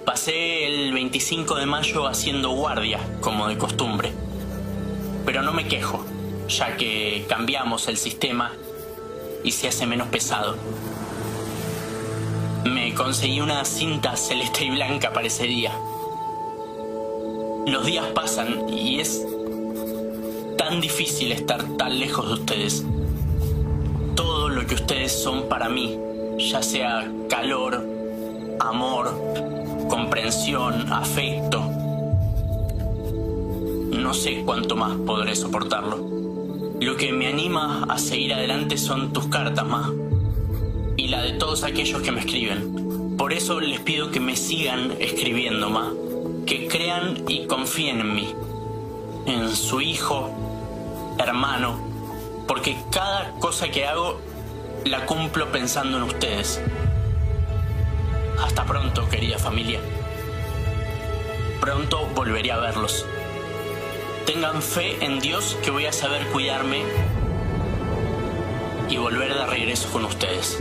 Pasé 0.05 0.67
el 0.67 0.93
25 0.93 1.55
de 1.55 1.65
mayo 1.65 2.05
haciendo 2.05 2.51
guardia, 2.51 2.99
como 3.21 3.47
de 3.47 3.57
costumbre. 3.57 4.11
Pero 5.25 5.41
no 5.41 5.51
me 5.51 5.67
quejo, 5.67 6.05
ya 6.47 6.77
que 6.77 7.25
cambiamos 7.27 7.87
el 7.87 7.97
sistema 7.97 8.53
y 9.43 9.51
se 9.51 9.67
hace 9.67 9.87
menos 9.87 10.07
pesado. 10.09 10.57
Me 12.65 12.93
conseguí 12.93 13.41
una 13.41 13.65
cinta 13.65 14.15
celeste 14.15 14.65
y 14.65 14.69
blanca 14.69 15.11
para 15.11 15.25
ese 15.25 15.45
día. 15.45 15.71
Los 17.65 17.83
días 17.87 18.05
pasan 18.13 18.69
y 18.69 18.99
es 18.99 19.25
tan 20.55 20.81
difícil 20.81 21.31
estar 21.31 21.63
tan 21.77 21.99
lejos 21.99 22.27
de 22.27 22.33
ustedes. 22.35 22.85
Todo 24.15 24.49
lo 24.49 24.67
que 24.67 24.75
ustedes 24.75 25.11
son 25.11 25.49
para 25.49 25.67
mí, 25.67 25.97
ya 26.37 26.61
sea 26.61 27.11
calor, 27.27 27.83
amor, 28.59 29.64
comprensión, 29.89 30.91
afecto, 30.91 31.61
no 33.91 34.13
sé 34.13 34.43
cuánto 34.45 34.75
más 34.75 34.97
podré 34.97 35.35
soportarlo. 35.35 35.97
Lo 36.79 36.95
que 36.97 37.11
me 37.11 37.27
anima 37.27 37.85
a 37.89 37.97
seguir 37.97 38.33
adelante 38.33 38.77
son 38.77 39.13
tus 39.13 39.27
cartas, 39.27 39.65
Ma. 39.65 39.91
Y 40.97 41.07
la 41.07 41.21
de 41.23 41.33
todos 41.33 41.63
aquellos 41.63 42.01
que 42.01 42.11
me 42.11 42.19
escriben. 42.19 43.15
Por 43.17 43.33
eso 43.33 43.59
les 43.59 43.79
pido 43.79 44.11
que 44.11 44.19
me 44.19 44.35
sigan 44.35 44.93
escribiendo, 44.99 45.69
Ma. 45.69 45.91
Que 46.45 46.67
crean 46.67 47.23
y 47.27 47.47
confíen 47.47 48.01
en 48.01 48.13
mí. 48.13 48.35
En 49.25 49.49
su 49.55 49.81
hijo, 49.81 50.29
hermano. 51.17 51.79
Porque 52.47 52.75
cada 52.91 53.31
cosa 53.39 53.69
que 53.69 53.85
hago 53.85 54.19
la 54.83 55.05
cumplo 55.05 55.51
pensando 55.51 55.97
en 55.97 56.03
ustedes. 56.03 56.61
Hasta 58.39 58.65
pronto, 58.65 59.07
querida 59.09 59.37
familia. 59.37 59.79
Pronto 61.61 62.07
volveré 62.13 62.51
a 62.51 62.57
verlos. 62.57 63.05
Tengan 64.25 64.61
fe 64.61 65.03
en 65.03 65.19
Dios 65.19 65.57
que 65.63 65.71
voy 65.71 65.85
a 65.85 65.93
saber 65.93 66.25
cuidarme 66.27 66.83
y 68.89 68.97
volver 68.97 69.33
de 69.33 69.45
regreso 69.45 69.89
con 69.91 70.05
ustedes. 70.05 70.57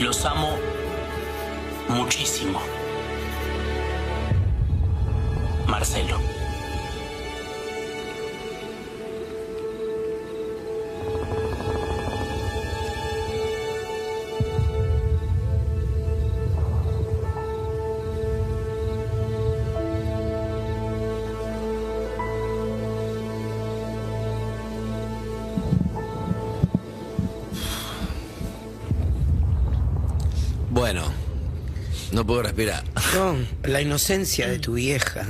Los 0.00 0.24
amo 0.24 0.56
muchísimo. 1.88 2.60
Marcelo. 5.66 6.43
No 32.14 32.24
puedo 32.26 32.42
respirar. 32.42 32.84
No, 33.14 33.36
la 33.64 33.80
inocencia 33.80 34.48
de 34.48 34.58
tu 34.58 34.74
vieja 34.74 35.26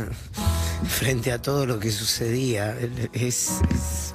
frente 0.88 1.32
a 1.32 1.40
todo 1.40 1.66
lo 1.66 1.80
que 1.80 1.90
sucedía 1.90 2.76
es, 2.78 2.90
es- 3.12 4.14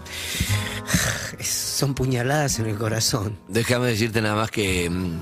es- 1.40 1.48
son 1.48 1.94
puñaladas 1.94 2.60
en 2.60 2.68
el 2.68 2.78
corazón. 2.78 3.38
Déjame 3.48 3.88
decirte 3.88 4.22
nada 4.22 4.36
más 4.36 4.52
que, 4.52 4.90
mm, 4.90 5.20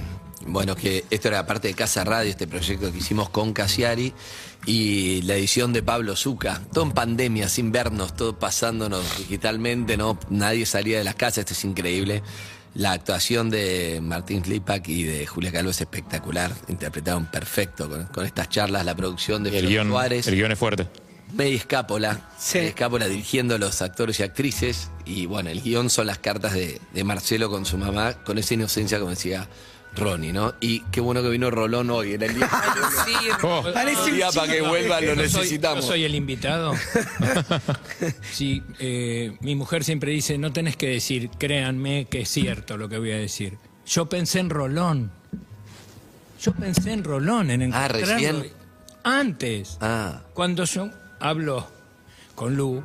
bueno, 0.47 0.75
que 0.75 1.05
esto 1.09 1.27
era 1.27 1.45
parte 1.45 1.67
de 1.67 1.73
Casa 1.73 2.03
Radio, 2.03 2.29
este 2.29 2.47
proyecto 2.47 2.91
que 2.91 2.97
hicimos 2.97 3.29
con 3.29 3.53
Casiari 3.53 4.13
y 4.65 5.21
la 5.23 5.35
edición 5.35 5.71
de 5.73 5.83
Pablo 5.83 6.15
Zuca. 6.15 6.61
Todo 6.73 6.85
en 6.85 6.91
pandemia, 6.91 7.47
sin 7.49 7.71
vernos, 7.71 8.15
todo 8.15 8.37
pasándonos 8.37 9.03
digitalmente, 9.19 9.97
no, 9.97 10.17
nadie 10.29 10.65
salía 10.65 10.97
de 10.97 11.03
las 11.03 11.15
casas, 11.15 11.39
esto 11.39 11.53
es 11.53 11.63
increíble. 11.65 12.23
La 12.77 12.91
actuación 12.91 13.49
de 13.49 13.99
Martín 14.03 14.43
Slipak 14.43 14.87
y 14.87 15.01
de 15.01 15.25
Julia 15.25 15.51
Calvo 15.51 15.71
es 15.71 15.81
espectacular, 15.81 16.51
interpretaron 16.67 17.25
perfecto 17.25 17.89
con, 17.89 18.05
con 18.05 18.23
estas 18.23 18.49
charlas, 18.49 18.85
la 18.85 18.93
producción 18.95 19.43
de 19.43 19.57
El 19.57 19.67
guion, 19.67 19.87
Suárez. 19.87 20.27
el 20.27 20.35
guion 20.35 20.51
es 20.51 20.59
fuerte. 20.59 20.87
May 21.33 21.55
Escápola, 21.55 22.29
Sí. 22.37 22.59
Escápola 22.59 23.07
dirigiendo 23.07 23.55
a 23.55 23.57
los 23.57 23.81
actores 23.81 24.19
y 24.19 24.23
actrices. 24.23 24.91
Y 25.05 25.25
bueno, 25.25 25.49
el 25.49 25.61
guion 25.63 25.89
son 25.89 26.05
las 26.05 26.19
cartas 26.19 26.53
de, 26.53 26.79
de 26.93 27.03
Marcelo 27.03 27.49
con 27.49 27.65
su 27.65 27.79
mamá, 27.79 28.23
con 28.23 28.37
esa 28.37 28.53
inocencia, 28.53 28.99
como 28.99 29.09
decía 29.09 29.49
Ronnie, 29.97 30.31
¿no? 30.33 30.53
Y 30.61 30.81
qué 30.91 31.01
bueno 31.01 31.21
que 31.21 31.29
vino 31.29 31.49
Rolón 31.51 31.89
hoy, 31.89 32.13
era 32.13 32.25
el 32.27 32.35
día, 32.35 32.49
Sí, 33.05 33.13
Oh. 33.43 33.63
Parece 33.73 34.11
día 34.11 34.29
para 34.33 34.51
que 34.51 34.61
vuelva, 34.61 35.01
lo 35.01 35.07
Yo 35.07 35.15
soy- 35.15 35.23
necesitamos. 35.41 35.83
Yo 35.85 35.91
soy 35.91 36.03
el 36.05 36.15
invitado. 36.15 36.73
Sí, 38.31 38.63
eh, 38.79 39.35
mi 39.41 39.55
mujer 39.55 39.83
siempre 39.83 40.11
dice, 40.11 40.37
no 40.37 40.53
tenés 40.53 40.75
que 40.77 40.87
decir, 40.89 41.29
créanme 41.37 42.05
que 42.05 42.21
es 42.21 42.29
cierto 42.29 42.77
lo 42.77 42.87
que 42.89 42.97
voy 42.97 43.11
a 43.11 43.17
decir. 43.17 43.57
Yo 43.85 44.07
pensé 44.07 44.39
en 44.39 44.49
Rolón. 44.49 45.11
Yo 46.41 46.53
pensé 46.53 46.91
en 46.93 47.03
Rolón, 47.03 47.49
en 47.51 47.61
Ah, 47.61 47.65
encontrarlo. 47.65 48.05
¿recién? 48.07 48.51
Antes. 49.03 49.77
Ah, 49.81 50.21
Cuando 50.33 50.65
yo 50.65 50.89
hablo 51.19 51.67
con 52.35 52.55
Lu 52.55 52.83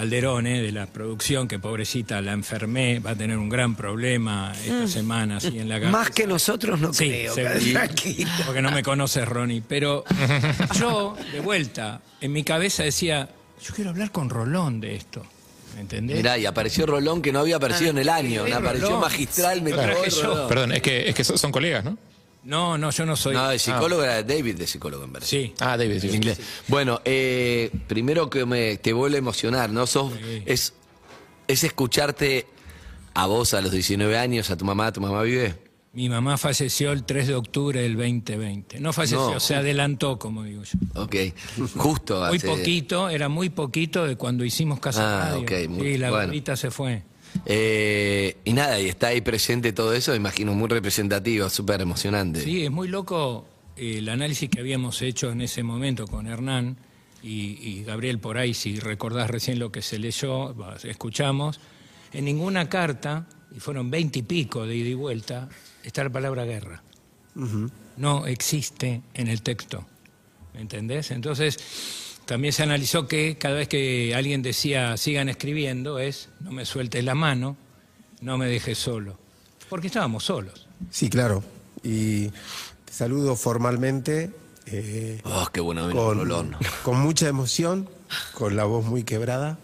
Calderone 0.00 0.62
de 0.62 0.72
la 0.72 0.86
producción, 0.86 1.46
que 1.46 1.58
pobrecita 1.58 2.22
la 2.22 2.32
enfermé, 2.32 3.00
va 3.00 3.10
a 3.10 3.14
tener 3.14 3.36
un 3.36 3.50
gran 3.50 3.76
problema 3.76 4.50
esta 4.64 4.88
semana, 4.88 5.36
así 5.36 5.58
en 5.58 5.68
la 5.68 5.74
cabeza. 5.74 5.80
Mm. 5.90 5.92
Más 5.92 6.10
que 6.10 6.26
nosotros 6.26 6.78
no 6.80 6.92
Sí, 6.94 7.08
creo. 7.08 7.34
Tranquilo. 7.34 8.30
Porque 8.46 8.62
no 8.62 8.70
me 8.70 8.82
conoces, 8.82 9.26
Ronnie. 9.26 9.62
Pero 9.66 10.04
yo, 10.78 11.16
de 11.32 11.40
vuelta, 11.40 12.00
en 12.20 12.32
mi 12.32 12.44
cabeza 12.44 12.82
decía, 12.84 13.28
yo 13.62 13.74
quiero 13.74 13.90
hablar 13.90 14.10
con 14.12 14.30
Rolón 14.30 14.80
de 14.80 14.94
esto. 14.94 15.26
¿Me 15.74 15.82
entendés? 15.82 16.16
mirá, 16.16 16.38
y 16.38 16.46
apareció 16.46 16.86
Rolón 16.86 17.20
que 17.22 17.32
no 17.32 17.40
había 17.40 17.56
aparecido 17.56 17.90
en 17.90 17.98
el 17.98 18.08
año, 18.08 18.44
traje 19.82 20.00
hoy, 20.00 20.10
yo. 20.10 20.22
Rolón. 20.22 20.48
Perdón, 20.48 20.72
es 20.72 20.82
que, 20.82 21.08
es 21.08 21.14
que 21.14 21.24
son 21.24 21.50
colegas, 21.52 21.84
¿no? 21.84 21.98
No, 22.42 22.78
no, 22.78 22.90
yo 22.90 23.04
no 23.04 23.16
soy. 23.16 23.34
No, 23.34 23.50
el 23.50 23.60
psicólogo 23.60 24.02
era 24.02 24.22
David 24.22 24.56
de 24.56 24.66
psicólogo 24.66 25.04
en 25.04 25.12
verdad. 25.12 25.28
Sí. 25.28 25.52
Ah, 25.60 25.76
David, 25.76 26.00
sí. 26.00 26.08
En 26.08 26.14
inglés. 26.16 26.40
Bueno, 26.68 27.00
eh, 27.04 27.70
primero 27.86 28.30
que 28.30 28.46
me, 28.46 28.76
te 28.78 28.92
vuelve 28.92 29.16
a 29.16 29.18
emocionar, 29.18 29.70
¿no? 29.70 29.86
Sos, 29.86 30.12
es, 30.46 30.72
es 31.48 31.64
escucharte 31.64 32.46
a 33.14 33.26
vos 33.26 33.52
a 33.54 33.60
los 33.60 33.72
19 33.72 34.16
años, 34.16 34.50
a 34.50 34.56
tu 34.56 34.64
mamá, 34.64 34.90
tu 34.92 35.00
mamá 35.00 35.22
vive. 35.22 35.54
Mi 35.92 36.08
mamá 36.08 36.38
falleció 36.38 36.92
el 36.92 37.02
3 37.04 37.26
de 37.26 37.34
octubre 37.34 37.82
del 37.82 37.96
2020. 37.96 38.78
No 38.78 38.92
falleció, 38.92 39.32
No. 39.32 39.40
se 39.40 39.56
adelantó, 39.56 40.18
como 40.20 40.44
digo 40.44 40.62
yo. 40.62 40.78
Ok, 41.02 41.16
justo. 41.76 42.24
Muy 42.28 42.36
hace- 42.36 42.46
poquito, 42.46 43.08
era 43.10 43.28
muy 43.28 43.50
poquito 43.50 44.06
de 44.06 44.14
cuando 44.16 44.44
hicimos 44.44 44.78
Casa 44.78 45.02
Ah, 45.02 45.30
Radio. 45.30 45.42
ok, 45.42 45.68
muy- 45.68 45.86
y 45.88 45.98
la 45.98 46.10
bueno. 46.10 46.56
se 46.56 46.70
fue. 46.70 47.02
Eh, 47.46 48.36
y 48.44 48.52
nada, 48.52 48.80
y 48.80 48.86
está 48.86 49.08
ahí 49.08 49.20
presente 49.20 49.72
todo 49.72 49.94
eso, 49.94 50.14
imagino, 50.14 50.54
muy 50.54 50.68
representativo, 50.68 51.48
súper 51.48 51.80
emocionante. 51.80 52.42
Sí, 52.42 52.64
es 52.64 52.70
muy 52.70 52.88
loco 52.88 53.46
eh, 53.76 53.98
el 53.98 54.08
análisis 54.08 54.48
que 54.50 54.60
habíamos 54.60 55.00
hecho 55.02 55.30
en 55.30 55.40
ese 55.40 55.62
momento 55.62 56.06
con 56.06 56.26
Hernán 56.26 56.76
y, 57.22 57.58
y 57.60 57.84
Gabriel 57.84 58.18
por 58.18 58.38
ahí, 58.38 58.54
si 58.54 58.78
recordás 58.78 59.30
recién 59.30 59.58
lo 59.58 59.70
que 59.70 59.82
se 59.82 59.98
leyó, 59.98 60.54
escuchamos, 60.84 61.60
en 62.12 62.24
ninguna 62.24 62.68
carta, 62.68 63.26
y 63.54 63.60
fueron 63.60 63.90
veinte 63.90 64.20
y 64.20 64.22
pico 64.22 64.66
de 64.66 64.76
ida 64.76 64.88
y 64.88 64.94
vuelta, 64.94 65.48
está 65.82 66.04
la 66.04 66.10
palabra 66.10 66.44
guerra. 66.44 66.82
No 67.96 68.26
existe 68.26 69.02
en 69.14 69.28
el 69.28 69.42
texto. 69.42 69.86
¿Me 70.54 70.60
entendés? 70.60 71.10
Entonces, 71.10 71.58
también 72.30 72.52
se 72.52 72.62
analizó 72.62 73.08
que 73.08 73.36
cada 73.38 73.56
vez 73.56 73.66
que 73.66 74.14
alguien 74.14 74.40
decía 74.40 74.96
sigan 74.96 75.28
escribiendo 75.28 75.98
es 75.98 76.28
no 76.38 76.52
me 76.52 76.64
sueltes 76.64 77.02
la 77.02 77.16
mano, 77.16 77.56
no 78.20 78.38
me 78.38 78.46
dejes 78.46 78.78
solo. 78.78 79.18
Porque 79.68 79.88
estábamos 79.88 80.22
solos. 80.26 80.68
Sí, 80.92 81.10
claro. 81.10 81.42
Y 81.82 82.28
te 82.84 82.92
saludo 82.92 83.34
formalmente. 83.34 84.30
eh, 84.66 85.20
Oh, 85.24 85.48
qué 85.52 85.58
bueno 85.60 85.90
con, 85.90 86.18
Rolón. 86.18 86.54
con 86.84 87.00
mucha 87.00 87.26
emoción, 87.26 87.88
con 88.34 88.54
la 88.54 88.62
voz 88.62 88.84
muy 88.84 89.02
quebrada, 89.02 89.58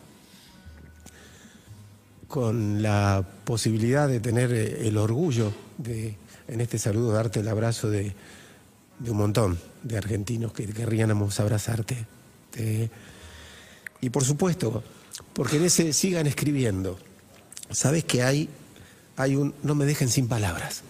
con 2.26 2.82
la 2.82 3.24
posibilidad 3.44 4.08
de 4.08 4.18
tener 4.18 4.52
eh, 4.52 4.88
el 4.88 4.96
orgullo 4.96 5.52
de, 5.78 6.16
en 6.48 6.60
este 6.60 6.80
saludo, 6.80 7.12
darte 7.12 7.38
el 7.38 7.46
abrazo 7.48 7.90
de, 7.90 8.12
de 8.98 9.10
un 9.12 9.18
montón 9.18 9.56
de 9.84 9.98
argentinos 9.98 10.52
que 10.52 10.66
querríamos 10.66 11.38
abrazarte. 11.38 12.06
Te- 12.56 12.90
y 14.00 14.10
por 14.10 14.24
supuesto, 14.24 14.82
porque 15.32 15.56
en 15.56 15.64
ese 15.64 15.92
sigan 15.92 16.26
escribiendo, 16.26 16.98
sabes 17.70 18.04
que 18.04 18.22
hay, 18.22 18.48
hay 19.16 19.36
un, 19.36 19.54
no 19.62 19.74
me 19.74 19.84
dejen 19.84 20.08
sin 20.08 20.28
palabras 20.28 20.82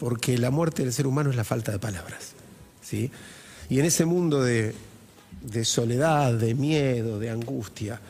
porque 0.00 0.38
la 0.38 0.50
muerte 0.50 0.82
del 0.82 0.94
ser 0.94 1.06
humano 1.06 1.28
es 1.28 1.36
la 1.36 1.44
falta 1.44 1.70
de 1.70 1.78
palabras. 1.78 2.30
¿sí? 2.80 3.10
Y 3.68 3.78
en 3.80 3.84
ese 3.84 4.06
mundo 4.06 4.42
de, 4.42 4.74
de 5.42 5.64
soledad, 5.66 6.32
de 6.32 6.54
miedo, 6.54 7.18
de 7.18 7.28
angustia, 7.28 8.00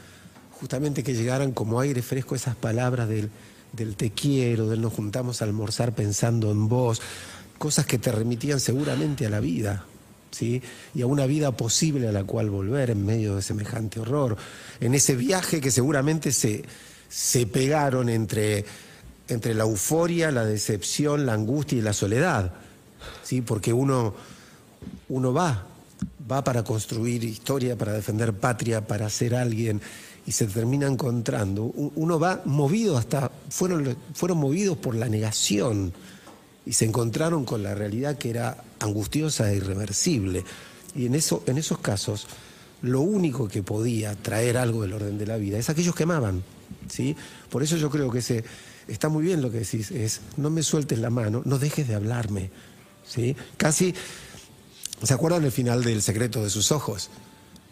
justamente 0.52 1.02
que 1.02 1.14
llegaran 1.14 1.50
como 1.50 1.80
aire 1.80 2.00
fresco 2.00 2.36
esas 2.36 2.54
palabras 2.54 3.08
del, 3.08 3.28
del 3.72 3.96
te 3.96 4.12
quiero, 4.12 4.68
del 4.68 4.80
nos 4.80 4.92
juntamos 4.92 5.42
a 5.42 5.46
almorzar 5.46 5.92
pensando 5.92 6.52
en 6.52 6.68
vos, 6.68 7.02
cosas 7.58 7.86
que 7.86 7.98
te 7.98 8.12
remitían 8.12 8.60
seguramente 8.60 9.26
a 9.26 9.30
la 9.30 9.40
vida. 9.40 9.84
Y 10.40 11.02
a 11.02 11.06
una 11.06 11.26
vida 11.26 11.52
posible 11.52 12.08
a 12.08 12.12
la 12.12 12.24
cual 12.24 12.50
volver 12.50 12.90
en 12.90 13.04
medio 13.04 13.36
de 13.36 13.42
semejante 13.42 14.00
horror, 14.00 14.36
en 14.80 14.94
ese 14.94 15.16
viaje 15.16 15.60
que 15.60 15.70
seguramente 15.70 16.32
se, 16.32 16.64
se 17.08 17.46
pegaron 17.46 18.08
entre, 18.08 18.64
entre 19.28 19.54
la 19.54 19.64
euforia, 19.64 20.30
la 20.30 20.44
decepción, 20.44 21.26
la 21.26 21.34
angustia 21.34 21.78
y 21.78 21.82
la 21.82 21.92
soledad, 21.92 22.52
¿sí? 23.22 23.40
porque 23.40 23.72
uno, 23.72 24.14
uno 25.08 25.32
va, 25.32 25.66
va 26.30 26.44
para 26.44 26.62
construir 26.62 27.24
historia, 27.24 27.76
para 27.76 27.92
defender 27.92 28.32
patria, 28.32 28.86
para 28.86 29.10
ser 29.10 29.34
alguien, 29.34 29.80
y 30.26 30.32
se 30.32 30.46
termina 30.46 30.86
encontrando. 30.86 31.64
Uno 31.64 32.20
va 32.20 32.42
movido 32.44 32.96
hasta, 32.96 33.30
fueron, 33.48 33.96
fueron 34.14 34.38
movidos 34.38 34.76
por 34.78 34.94
la 34.94 35.08
negación, 35.08 35.92
y 36.66 36.72
se 36.72 36.84
encontraron 36.84 37.44
con 37.44 37.62
la 37.62 37.74
realidad 37.74 38.18
que 38.18 38.30
era 38.30 38.62
angustiosa 38.80 39.50
e 39.50 39.56
irreversible. 39.56 40.44
Y 40.94 41.06
en, 41.06 41.14
eso, 41.14 41.42
en 41.46 41.58
esos 41.58 41.78
casos, 41.78 42.26
lo 42.82 43.00
único 43.00 43.48
que 43.48 43.62
podía 43.62 44.16
traer 44.16 44.56
algo 44.56 44.82
del 44.82 44.94
orden 44.94 45.18
de 45.18 45.26
la 45.26 45.36
vida 45.36 45.58
es 45.58 45.70
aquellos 45.70 45.94
que 45.94 46.02
amaban. 46.02 46.42
¿sí? 46.88 47.16
Por 47.48 47.62
eso 47.62 47.76
yo 47.76 47.90
creo 47.90 48.10
que 48.10 48.44
está 48.88 49.08
muy 49.08 49.22
bien 49.22 49.42
lo 49.42 49.50
que 49.50 49.58
decís, 49.58 49.90
es 49.90 50.20
no 50.36 50.50
me 50.50 50.62
sueltes 50.62 50.98
la 50.98 51.10
mano, 51.10 51.42
no 51.44 51.58
dejes 51.58 51.86
de 51.86 51.94
hablarme. 51.94 52.50
¿sí? 53.06 53.36
Casi, 53.56 53.94
¿se 55.02 55.14
acuerdan 55.14 55.44
el 55.44 55.52
final 55.52 55.84
del 55.84 56.02
secreto 56.02 56.42
de 56.42 56.50
sus 56.50 56.72
ojos? 56.72 57.10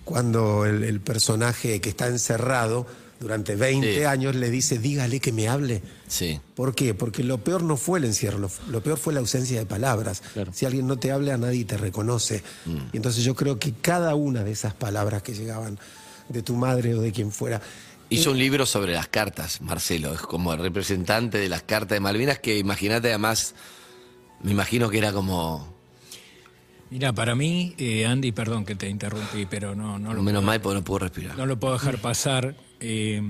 Cuando 0.05 0.65
el 0.65 1.01
personaje 1.01 1.83
que 1.83 1.91
está 1.91 2.07
encerrado 2.07 2.87
durante 3.21 3.57
20 3.57 3.95
Sí. 3.99 4.05
años 4.05 4.35
le 4.37 4.51
dice, 4.51 4.79
dígale 4.79 5.21
que 5.21 5.33
me 5.33 5.49
hable. 5.49 5.83
Sí. 6.07 6.41
¿Por 6.55 6.75
qué? 6.75 6.95
Porque 6.95 7.23
lo 7.25 7.39
peor 7.39 7.63
no 7.63 7.77
fue 7.77 7.99
el 7.99 8.05
encierro, 8.05 8.39
lo, 8.39 8.51
lo 8.71 8.83
peor 8.83 8.99
fue 8.99 9.13
la 9.13 9.21
ausencia 9.21 9.59
de 9.59 9.67
palabras. 9.67 10.23
Si 10.53 10.67
alguien 10.67 10.87
no 10.87 10.99
te 10.99 11.11
habla, 11.11 11.37
nadie 11.37 11.65
te 11.65 11.77
reconoce. 11.77 12.43
Y 12.93 12.97
entonces 12.97 13.25
yo 13.25 13.35
creo 13.35 13.59
que 13.59 13.73
cada 13.73 14.15
una 14.15 14.45
de 14.45 14.53
esas 14.53 14.75
palabras 14.75 15.23
que 15.23 15.35
llegaban 15.35 15.79
de 16.29 16.43
tu 16.43 16.55
madre 16.55 16.95
o 16.95 17.01
de 17.01 17.13
quien 17.13 17.33
fuera, 17.33 17.61
Hizo 18.11 18.31
un 18.31 18.39
libro 18.39 18.65
sobre 18.65 18.95
las 18.95 19.07
cartas, 19.09 19.61
Marcelo, 19.61 20.15
es 20.15 20.21
como 20.21 20.55
el 20.55 20.61
representante 20.61 21.37
de 21.37 21.51
las 21.51 21.63
cartas 21.63 21.97
de 21.97 22.01
Malvinas, 22.01 22.39
que 22.39 22.57
imagínate 22.57 23.09
además, 23.09 23.55
me 24.43 24.53
imagino 24.53 24.89
que 24.89 24.97
era 24.97 25.13
como, 25.13 25.77
Mira, 26.91 27.13
para 27.13 27.35
mí, 27.35 27.75
eh, 27.77 28.07
Andy, 28.07 28.33
perdón 28.33 28.65
que 28.65 28.75
te 28.75 28.89
interrumpí, 28.89 29.45
pero 29.45 29.75
no, 29.75 29.99
no, 29.99 30.15
lo, 30.15 30.23
menos 30.23 30.43
mal 30.43 30.59
porque 30.63 30.77
no 30.79 30.85
puedo 30.85 31.01
respirar. 31.01 31.37
no 31.37 31.45
lo 31.45 31.61
puedo 31.61 31.75
dejar 31.75 31.99
pasar. 31.99 32.57
Eh, 32.81 33.21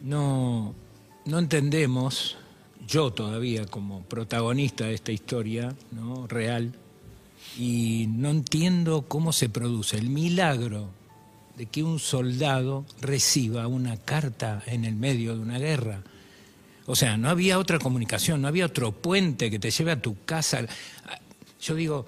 no, 0.00 0.74
no 1.24 1.38
entendemos, 1.38 2.36
yo 2.86 3.12
todavía 3.12 3.66
como 3.66 4.02
protagonista 4.02 4.86
de 4.86 4.94
esta 4.94 5.12
historia 5.12 5.74
¿no? 5.92 6.26
real, 6.26 6.74
y 7.58 8.08
no 8.08 8.30
entiendo 8.30 9.02
cómo 9.02 9.32
se 9.32 9.48
produce 9.48 9.98
el 9.98 10.08
milagro 10.08 10.88
de 11.56 11.66
que 11.66 11.82
un 11.82 11.98
soldado 11.98 12.86
reciba 13.00 13.66
una 13.66 13.96
carta 13.96 14.62
en 14.66 14.84
el 14.84 14.96
medio 14.96 15.34
de 15.34 15.40
una 15.40 15.58
guerra. 15.58 16.02
O 16.86 16.96
sea, 16.96 17.16
no 17.16 17.28
había 17.28 17.58
otra 17.58 17.78
comunicación, 17.78 18.42
no 18.42 18.48
había 18.48 18.66
otro 18.66 18.92
puente 18.92 19.50
que 19.50 19.58
te 19.58 19.70
lleve 19.70 19.92
a 19.92 20.02
tu 20.02 20.24
casa. 20.24 20.66
Yo 21.60 21.74
digo, 21.74 22.06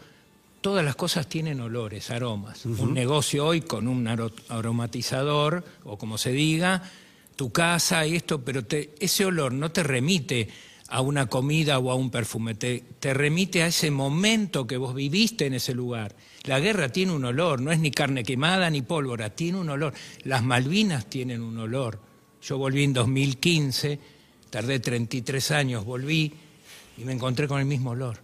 todas 0.65 0.83
las 0.83 0.97
cosas 0.97 1.29
tienen 1.29 1.61
olores, 1.61 2.11
aromas. 2.11 2.65
Un 2.65 2.95
negocio 2.95 3.45
hoy 3.45 3.61
con 3.61 3.87
un 3.87 4.07
aro- 4.07 4.33
aromatizador, 4.49 5.63
o 5.85 5.99
como 5.99 6.17
se 6.17 6.33
diga, 6.33 6.83
tu 7.37 7.53
casa 7.53 8.07
y 8.07 8.17
esto, 8.17 8.41
pero 8.43 8.65
te- 8.65 8.95
ese 8.99 9.27
olor 9.27 9.53
no 9.53 9.71
te 9.71 9.83
remite 9.83 10.49
a 10.89 11.03
una 11.03 11.27
comida 11.27 11.79
o 11.79 11.91
a 11.91 11.95
un 11.97 12.11
perfume, 12.11 12.55
te, 12.55 12.83
te 12.99 13.13
remite 13.13 13.63
a 13.63 13.67
ese 13.67 13.91
momento 13.91 14.67
que 14.67 14.79
vos 14.79 14.95
viviste 14.95 15.45
en 15.45 15.53
ese 15.53 15.75
lugar. 15.75 16.17
La 16.45 16.59
guerra 16.61 16.89
tiene 16.89 17.13
un 17.13 17.27
olor, 17.27 17.61
no 17.61 17.71
es 17.71 17.79
ni 17.79 17.91
carne 17.91 18.23
quemada 18.23 18.71
ni 18.71 18.81
pólvora, 18.81 19.29
tiene 19.37 19.59
un 19.59 19.69
olor. 19.69 19.93
Las 20.23 20.43
Malvinas 20.43 21.11
tienen 21.11 21.43
un 21.43 21.59
olor. 21.59 22.01
Yo 22.41 22.57
volví 22.57 22.85
en 22.85 22.95
2015, 22.95 23.99
tardé 24.49 24.81
33 24.81 25.51
años, 25.51 25.85
volví 25.85 26.33
y 26.97 27.05
me 27.05 27.13
encontré 27.13 27.47
con 27.49 27.61
el 27.61 27.67
mismo 27.67 27.91
olor. 27.91 28.24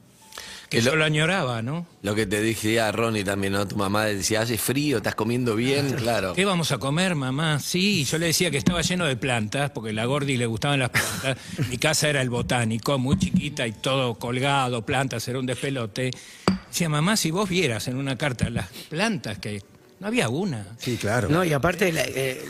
Que 0.70 0.80
yo 0.80 0.94
lo 0.94 1.04
añoraba, 1.04 1.62
¿no? 1.62 1.84
Lo 2.02 2.14
que 2.14 2.26
te 2.26 2.40
dije 2.40 2.80
a 2.80 2.92
Ronnie 2.92 3.24
también, 3.24 3.54
¿no? 3.54 3.66
Tu 3.66 3.76
mamá 3.76 4.04
decía, 4.04 4.42
hace 4.42 4.56
frío, 4.56 4.98
estás 4.98 5.16
comiendo 5.16 5.56
bien, 5.56 5.94
claro. 5.94 6.32
¿Qué 6.32 6.44
vamos 6.44 6.70
a 6.70 6.78
comer, 6.78 7.16
mamá? 7.16 7.58
Sí, 7.58 8.04
yo 8.04 8.18
le 8.18 8.26
decía 8.26 8.52
que 8.52 8.58
estaba 8.58 8.80
lleno 8.80 9.04
de 9.04 9.16
plantas, 9.16 9.70
porque 9.70 9.90
a 9.90 9.92
la 9.92 10.04
Gordi 10.04 10.36
le 10.36 10.46
gustaban 10.46 10.78
las 10.78 10.90
plantas. 10.90 11.38
Mi 11.68 11.76
casa 11.76 12.08
era 12.08 12.22
el 12.22 12.30
botánico, 12.30 12.96
muy 13.00 13.18
chiquita 13.18 13.66
y 13.66 13.72
todo 13.72 14.14
colgado, 14.14 14.86
plantas, 14.86 15.26
era 15.26 15.40
un 15.40 15.46
despelote. 15.46 16.12
Decía, 16.68 16.88
mamá, 16.88 17.16
si 17.16 17.32
vos 17.32 17.48
vieras 17.48 17.88
en 17.88 17.96
una 17.96 18.16
carta 18.16 18.48
las 18.48 18.68
plantas 18.88 19.38
que 19.38 19.60
no 20.00 20.06
había 20.06 20.28
una. 20.30 20.66
Sí, 20.78 20.96
claro. 20.96 21.28
No, 21.28 21.44
y 21.44 21.52
aparte, 21.52 21.92
la- 21.92 22.02
eh, 22.04 22.42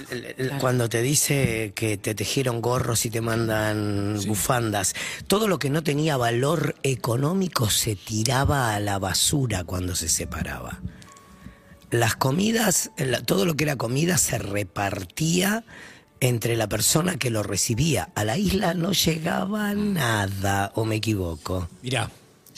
cuando 0.61 0.89
te 0.89 1.03
dice 1.03 1.73
que 1.75 1.97
te 1.99 2.15
tejieron 2.15 2.63
gorros 2.63 3.05
y 3.05 3.11
te 3.11 3.21
mandan 3.21 4.19
bufandas, 4.27 4.95
todo 5.27 5.49
lo 5.49 5.59
que 5.59 5.69
no 5.69 5.83
tenía 5.83 6.17
valor 6.17 6.77
económico 6.85 7.69
se 7.69 7.97
tiraba 7.97 8.75
a 8.75 8.81
la 8.81 8.99
basura 9.01 9.65
cuando 9.65 9.95
se 9.97 10.09
separaba. 10.09 10.79
Las 11.91 12.15
comidas, 12.15 12.93
la- 12.97 13.21
todo 13.23 13.45
lo 13.45 13.55
que 13.57 13.65
era 13.65 13.75
comida 13.77 14.17
se 14.17 14.39
repartía 14.39 15.65
entre 16.21 16.55
la 16.57 16.69
persona 16.69 17.17
que 17.17 17.31
lo 17.31 17.43
recibía. 17.43 18.11
A 18.15 18.25
la 18.25 18.39
isla 18.39 18.75
no 18.75 18.93
llegaba 18.93 19.75
nada, 19.75 20.71
o 20.77 20.85
me 20.85 20.97
equivoco. 20.97 21.69
Mirá, 21.83 22.11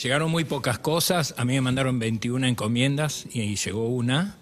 llegaron 0.03 0.31
muy 0.31 0.45
pocas 0.45 0.79
cosas, 0.81 1.35
a 1.39 1.45
mí 1.47 1.55
me 1.55 1.61
mandaron 1.63 1.99
21 1.99 2.47
encomiendas 2.47 3.25
y, 3.33 3.41
y 3.41 3.57
llegó 3.57 3.89
una, 3.89 4.37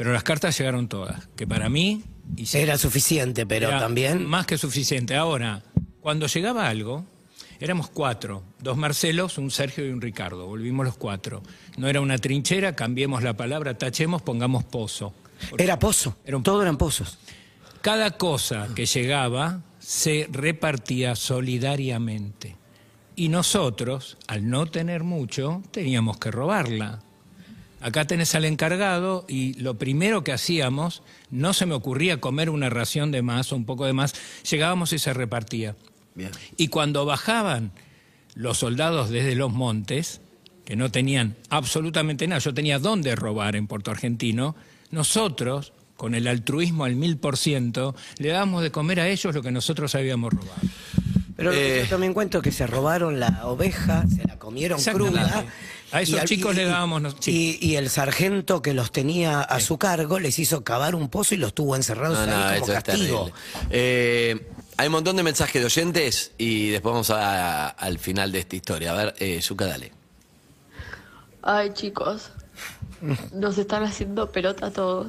pero 0.00 0.14
las 0.14 0.22
cartas 0.22 0.56
llegaron 0.56 0.88
todas, 0.88 1.28
que 1.36 1.46
para 1.46 1.68
mí... 1.68 2.02
y 2.34 2.46
Era 2.56 2.78
suficiente, 2.78 3.44
pero 3.44 3.68
era 3.68 3.80
también... 3.80 4.24
Más 4.24 4.46
que 4.46 4.56
suficiente. 4.56 5.14
Ahora, 5.14 5.62
cuando 6.00 6.26
llegaba 6.26 6.70
algo, 6.70 7.04
éramos 7.58 7.90
cuatro, 7.90 8.42
dos 8.60 8.78
Marcelos, 8.78 9.36
un 9.36 9.50
Sergio 9.50 9.86
y 9.86 9.90
un 9.90 10.00
Ricardo, 10.00 10.46
volvimos 10.46 10.86
los 10.86 10.96
cuatro. 10.96 11.42
No 11.76 11.86
era 11.86 12.00
una 12.00 12.16
trinchera, 12.16 12.74
cambiemos 12.74 13.22
la 13.22 13.34
palabra, 13.36 13.76
tachemos, 13.76 14.22
pongamos 14.22 14.64
pozo. 14.64 15.12
Era 15.58 15.78
pozo, 15.78 16.16
Era 16.24 16.38
un- 16.38 16.42
todo 16.44 16.62
eran 16.62 16.78
pozos. 16.78 17.18
Cada 17.82 18.12
cosa 18.12 18.68
que 18.74 18.86
llegaba 18.86 19.60
se 19.80 20.26
repartía 20.32 21.14
solidariamente. 21.14 22.56
Y 23.16 23.28
nosotros, 23.28 24.16
al 24.28 24.48
no 24.48 24.64
tener 24.64 25.04
mucho, 25.04 25.62
teníamos 25.72 26.16
que 26.16 26.30
robarla. 26.30 27.02
Acá 27.80 28.06
tenés 28.06 28.34
al 28.34 28.44
encargado 28.44 29.24
y 29.28 29.54
lo 29.54 29.78
primero 29.78 30.22
que 30.22 30.32
hacíamos, 30.32 31.02
no 31.30 31.54
se 31.54 31.64
me 31.66 31.74
ocurría 31.74 32.20
comer 32.20 32.50
una 32.50 32.68
ración 32.68 33.10
de 33.10 33.22
más 33.22 33.52
o 33.52 33.56
un 33.56 33.64
poco 33.64 33.86
de 33.86 33.92
más, 33.94 34.14
llegábamos 34.48 34.92
y 34.92 34.98
se 34.98 35.12
repartía. 35.14 35.76
Bien. 36.14 36.30
Y 36.56 36.68
cuando 36.68 37.06
bajaban 37.06 37.72
los 38.34 38.58
soldados 38.58 39.08
desde 39.10 39.34
los 39.34 39.50
montes, 39.52 40.20
que 40.64 40.76
no 40.76 40.90
tenían 40.90 41.36
absolutamente 41.48 42.28
nada, 42.28 42.38
yo 42.40 42.52
tenía 42.54 42.78
dónde 42.78 43.16
robar 43.16 43.56
en 43.56 43.66
Puerto 43.66 43.90
Argentino, 43.90 44.54
nosotros, 44.90 45.72
con 45.96 46.14
el 46.14 46.28
altruismo 46.28 46.84
al 46.84 46.96
mil 46.96 47.16
por 47.16 47.36
ciento, 47.36 47.94
le 48.18 48.28
dábamos 48.28 48.62
de 48.62 48.70
comer 48.70 49.00
a 49.00 49.08
ellos 49.08 49.34
lo 49.34 49.42
que 49.42 49.50
nosotros 49.50 49.94
habíamos 49.94 50.32
robado. 50.32 50.60
Pero 51.36 51.50
lo 51.52 51.56
que 51.56 51.80
Eh. 51.80 51.82
yo 51.84 51.88
también 51.90 52.12
cuento 52.12 52.42
que 52.42 52.52
se 52.52 52.66
robaron 52.66 53.18
la 53.18 53.46
oveja, 53.46 54.04
se 54.08 54.22
la 54.28 54.38
comieron 54.38 54.82
cruda. 54.82 55.44
A 55.92 56.02
esos 56.02 56.22
y 56.22 56.24
chicos 56.26 56.52
y- 56.54 56.56
le 56.58 56.64
dábamos 56.66 57.02
nos- 57.02 57.16
sí. 57.20 57.58
Y, 57.60 57.70
y 57.70 57.76
el 57.76 57.90
sargento 57.90 58.62
que 58.62 58.74
los 58.74 58.92
tenía 58.92 59.40
a 59.40 59.60
su 59.60 59.76
cargo 59.78 60.18
les 60.20 60.38
hizo 60.38 60.62
cavar 60.62 60.94
un 60.94 61.08
pozo 61.08 61.34
y 61.34 61.38
los 61.38 61.52
tuvo 61.54 61.74
encerrados 61.76 62.18
No, 62.18 62.26
no, 62.26 62.36
ahí 62.36 62.60
como 62.60 62.72
eso 62.72 62.78
es 62.78 62.84
castigo. 62.84 63.30
Eh, 63.70 64.48
hay 64.76 64.86
un 64.86 64.92
montón 64.92 65.16
de 65.16 65.22
mensajes 65.22 65.60
de 65.60 65.66
oyentes 65.66 66.32
y 66.38 66.68
después 66.70 66.92
vamos 66.92 67.10
a- 67.10 67.68
al 67.68 67.98
final 67.98 68.30
de 68.32 68.38
esta 68.40 68.56
historia. 68.56 68.92
A 68.92 68.94
ver, 68.96 69.14
eh, 69.18 69.40
Zucca, 69.42 69.66
dale. 69.66 69.92
Ay, 71.42 71.70
chicos, 71.72 72.30
nos 73.32 73.58
están 73.58 73.82
haciendo 73.82 74.30
pelota 74.30 74.66
a 74.66 74.70
todos. 74.70 75.08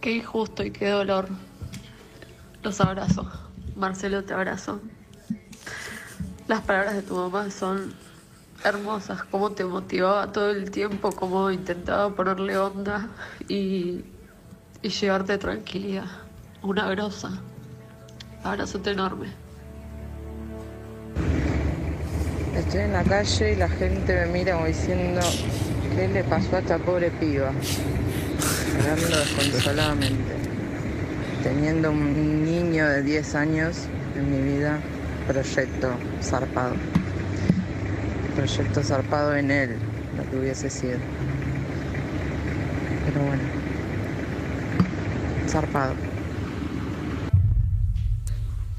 Qué 0.00 0.12
injusto 0.12 0.64
y 0.64 0.70
qué 0.70 0.88
dolor. 0.88 1.28
Los 2.62 2.80
abrazo. 2.80 3.30
Marcelo, 3.76 4.24
te 4.24 4.34
abrazo. 4.34 4.80
Las 6.48 6.62
palabras 6.62 6.94
de 6.94 7.02
tu 7.02 7.14
mamá 7.14 7.50
son 7.50 7.94
hermosas, 8.64 9.22
cómo 9.24 9.52
te 9.52 9.64
motivaba 9.64 10.32
todo 10.32 10.50
el 10.50 10.70
tiempo, 10.70 11.12
cómo 11.12 11.50
intentaba 11.50 12.14
ponerle 12.14 12.58
onda 12.58 13.08
y, 13.48 14.04
llevarte 14.82 15.38
tranquilidad. 15.38 16.06
Una 16.62 16.88
grosa. 16.90 17.30
Abrazote 18.42 18.90
enorme. 18.90 19.28
Estoy 22.54 22.80
en 22.80 22.92
la 22.92 23.04
calle 23.04 23.52
y 23.52 23.56
la 23.56 23.68
gente 23.68 24.14
me 24.14 24.26
mira 24.26 24.64
diciendo, 24.64 25.20
¿qué 25.94 26.08
le 26.08 26.24
pasó 26.24 26.56
a 26.56 26.58
esta 26.60 26.78
pobre 26.78 27.10
piba? 27.10 27.52
Hablando 28.78 29.18
desconsoladamente. 29.18 30.32
Teniendo 31.42 31.90
un 31.90 32.44
niño 32.44 32.88
de 32.88 33.02
10 33.02 33.34
años 33.34 33.76
en 34.16 34.30
mi 34.30 34.56
vida, 34.56 34.80
proyecto 35.26 35.90
zarpado. 36.22 36.74
Proyecto 38.38 38.84
zarpado 38.84 39.34
en 39.34 39.50
él, 39.50 39.76
lo 40.16 40.30
que 40.30 40.36
hubiese 40.36 40.70
sido. 40.70 40.96
Pero 43.04 43.26
bueno, 43.26 43.42
zarpado. 45.48 45.94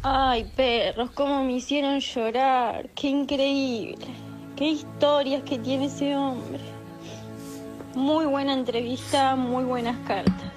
Ay, 0.01 0.49
perros, 0.55 1.11
cómo 1.11 1.43
me 1.43 1.57
hicieron 1.57 1.99
llorar. 1.99 2.89
Qué 2.95 3.09
increíble. 3.09 4.07
Qué 4.55 4.69
historias 4.69 5.43
que 5.43 5.59
tiene 5.59 5.87
ese 5.87 6.15
hombre. 6.15 6.61
Muy 7.95 8.27
buena 8.27 8.53
entrevista, 8.53 9.35
muy 9.35 9.65
buenas 9.65 9.97
cartas. 10.07 10.48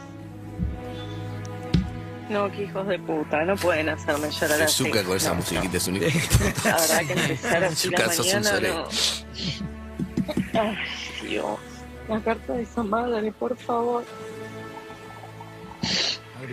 No, 2.33 2.51
qué 2.51 2.63
hijos 2.65 2.87
de 2.89 2.99
puta, 2.99 3.45
no 3.45 3.57
pueden 3.57 3.91
hacerme 3.91 4.31
llorar 4.31 4.63
así. 4.63 4.85
Zucca 4.85 5.05
con 5.05 5.17
esa 5.17 5.31
No, 5.31 5.35
musiquita 5.37 5.77
es 5.77 5.87
un 5.87 5.97
hijo. 5.97 6.09
Habrá 6.65 7.05
que 7.07 7.13
empezar 7.13 7.65
así 7.65 7.91
la 7.91 7.99
Zucca, 7.99 8.13
sos 8.13 8.35
un 8.35 8.43
mañana, 8.43 8.69
no. 8.69 8.89
Ay, 10.61 10.77
Dios. 11.29 11.59
La 12.09 12.21
carta 12.21 12.55
de 12.55 12.63
esa 12.63 12.83
madre, 12.83 13.33
por 13.33 13.57
favor. 13.57 14.05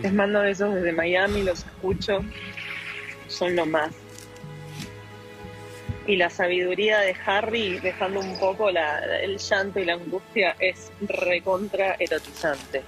Les 0.02 0.14
mando 0.14 0.42
besos 0.42 0.76
desde 0.76 0.92
Miami, 0.92 1.44
los 1.44 1.60
escucho. 1.60 2.20
Son 3.28 3.56
lo 3.56 3.66
más. 3.66 3.92
Y 6.10 6.16
la 6.16 6.32
sabiduría 6.32 6.98
de 7.02 7.16
Harry, 7.28 7.78
dejando 7.80 8.20
un 8.20 8.36
poco 8.40 8.72
la- 8.72 8.98
el 9.22 9.38
llanto 9.38 9.80
y 9.80 9.86
la 9.86 9.94
angustia, 9.94 10.56
es 10.60 10.92
recontra 11.02 11.96
erotizante. 12.00 12.82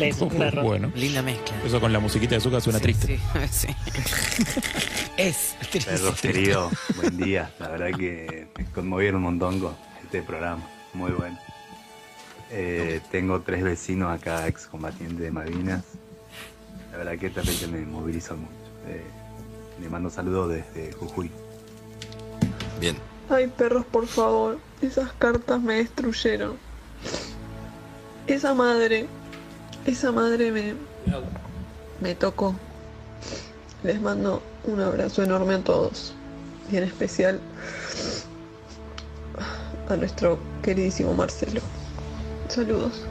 Besos, 0.00 0.34
perros. 0.34 0.64
Bueno, 0.64 0.90
Linda 0.96 1.22
mezcla. 1.22 1.54
eso 1.64 1.80
con 1.80 1.92
la 1.92 2.00
musiquita 2.00 2.34
de 2.34 2.40
Zucca 2.40 2.60
suena 2.60 2.80
triste. 2.80 3.20
Sí. 3.52 3.68
Es 5.16 5.54
Perros 5.86 6.20
queridos, 6.20 6.72
buen 6.96 7.16
día. 7.16 7.50
La 7.60 7.68
verdad 7.68 7.96
que 7.96 8.48
me 8.58 8.64
conmovieron 8.72 9.16
un 9.18 9.22
montón 9.22 9.60
con 9.60 9.76
este 10.02 10.20
programa. 10.22 10.68
Muy 10.94 11.12
bueno. 11.12 11.38
Eh, 12.50 13.00
tengo 13.12 13.40
tres 13.40 13.62
vecinos 13.62 14.12
acá, 14.12 14.46
excombatientes 14.48 15.18
de 15.20 15.30
Malvinas. 15.30 15.84
La 16.90 16.98
verdad 16.98 17.18
que 17.18 17.28
esta 17.28 17.42
fecha 17.42 17.66
me 17.68 17.80
moviliza 17.80 18.34
mucho. 18.34 18.50
Eh, 18.88 19.00
le 19.80 19.88
mando 19.88 20.10
saludos 20.10 20.50
desde 20.50 20.92
Jujuy. 20.92 21.30
Bien. 22.80 22.96
Ay, 23.28 23.46
perros, 23.48 23.84
por 23.84 24.06
favor. 24.06 24.58
Esas 24.82 25.12
cartas 25.12 25.60
me 25.60 25.74
destruyeron. 25.74 26.56
Esa 28.26 28.54
madre, 28.54 29.06
esa 29.86 30.12
madre 30.12 30.52
me, 30.52 30.74
me 32.00 32.14
tocó. 32.14 32.54
Les 33.82 34.00
mando 34.00 34.42
un 34.64 34.80
abrazo 34.80 35.22
enorme 35.22 35.54
a 35.54 35.64
todos. 35.64 36.14
Y 36.70 36.76
en 36.76 36.84
especial 36.84 37.40
a 39.88 39.96
nuestro 39.96 40.38
queridísimo 40.62 41.14
Marcelo. 41.14 41.60
Saludos. 42.48 43.04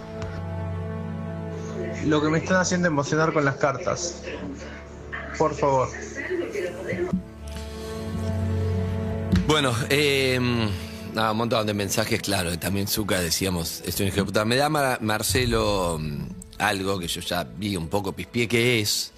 Lo 2.06 2.21
que 2.21 2.30
me 2.30 2.38
están 2.39 2.58
haciendo 2.58 2.88
emocionar 2.88 3.34
con 3.34 3.45
las 3.45 3.56
cartas. 3.56 4.21
Por 5.38 5.54
favor. 5.54 5.89
Bueno, 9.48 9.76
eh, 9.89 10.39
nada, 11.13 11.32
un 11.32 11.38
montón 11.38 11.67
de 11.67 11.74
mensajes, 11.74 12.21
claro. 12.21 12.58
También 12.58 12.88
Zucca 12.88 13.19
decíamos, 13.21 13.82
es 13.86 14.00
un 14.00 14.08
hijo 14.08 14.17
de 14.17 14.26
puta. 14.26 14.43
Me 14.45 14.56
da 14.56 14.69
Mar- 14.69 15.02
Marcelo 15.02 15.98
mm, 16.00 16.26
algo 16.60 17.00
que 17.00 17.08
yo 17.08 17.21
ya 17.21 17.43
vi 17.43 17.76
un 17.78 17.88
poco 17.88 18.12
pispié 18.13 18.48
que 18.48 18.80
es, 18.82 19.12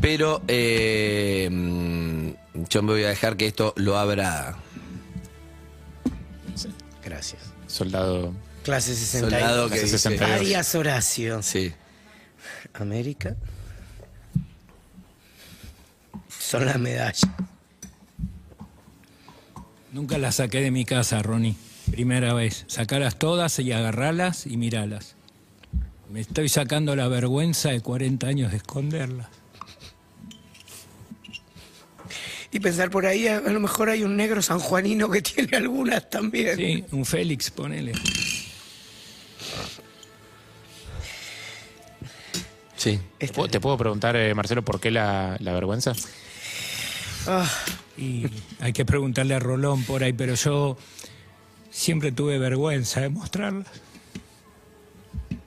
pero 0.00 0.42
eh, 0.48 1.48
yo 2.70 2.82
me 2.82 2.92
voy 2.92 3.04
a 3.04 3.08
dejar 3.08 3.36
que 3.36 3.46
esto 3.46 3.74
lo 3.76 3.98
abra. 3.98 4.56
Gracias. 7.04 7.42
Soldado. 7.66 8.32
Clase 8.64 8.94
62. 8.94 9.30
Soldado 9.40 9.64
que 9.66 9.70
Clase 9.70 9.84
dice- 9.84 9.98
62. 9.98 10.40
Arias 10.40 10.74
Horacio. 10.74 11.42
Sí. 11.42 11.72
América. 12.74 13.36
Son 16.38 16.64
las 16.64 16.78
medallas. 16.78 17.26
Nunca 19.92 20.18
la 20.18 20.32
saqué 20.32 20.60
de 20.60 20.70
mi 20.70 20.84
casa, 20.84 21.22
Ronnie. 21.22 21.56
Primera 21.90 22.34
vez. 22.34 22.64
Sacalas 22.68 23.18
todas 23.18 23.58
y 23.58 23.72
agarralas 23.72 24.46
y 24.46 24.56
miralas. 24.56 25.16
Me 26.10 26.20
estoy 26.20 26.48
sacando 26.48 26.94
la 26.96 27.08
vergüenza 27.08 27.70
de 27.70 27.80
40 27.80 28.26
años 28.26 28.50
de 28.50 28.58
esconderlas. 28.58 29.28
Y 32.50 32.60
pensar 32.60 32.90
por 32.90 33.04
ahí, 33.04 33.26
a 33.26 33.40
lo 33.40 33.60
mejor 33.60 33.90
hay 33.90 34.04
un 34.04 34.16
negro 34.16 34.40
sanjuanino 34.40 35.10
que 35.10 35.20
tiene 35.22 35.56
algunas 35.56 36.08
también. 36.08 36.56
Sí, 36.56 36.84
un 36.92 37.04
Félix, 37.04 37.50
ponele. 37.50 37.92
Sí. 42.76 42.98
¿Te 43.18 43.28
puedo, 43.28 43.48
te 43.48 43.60
puedo 43.60 43.76
preguntar, 43.76 44.16
eh, 44.16 44.34
Marcelo, 44.34 44.64
por 44.64 44.80
qué 44.80 44.90
la, 44.90 45.36
la 45.40 45.52
vergüenza? 45.52 45.92
Ah, 47.26 47.50
y 47.96 48.26
hay 48.60 48.72
que 48.72 48.84
preguntarle 48.84 49.34
a 49.34 49.38
Rolón 49.38 49.82
por 49.84 50.02
ahí, 50.02 50.12
pero 50.12 50.34
yo 50.34 50.78
siempre 51.70 52.12
tuve 52.12 52.38
vergüenza 52.38 53.00
de 53.00 53.08
mostrarlas. 53.08 53.66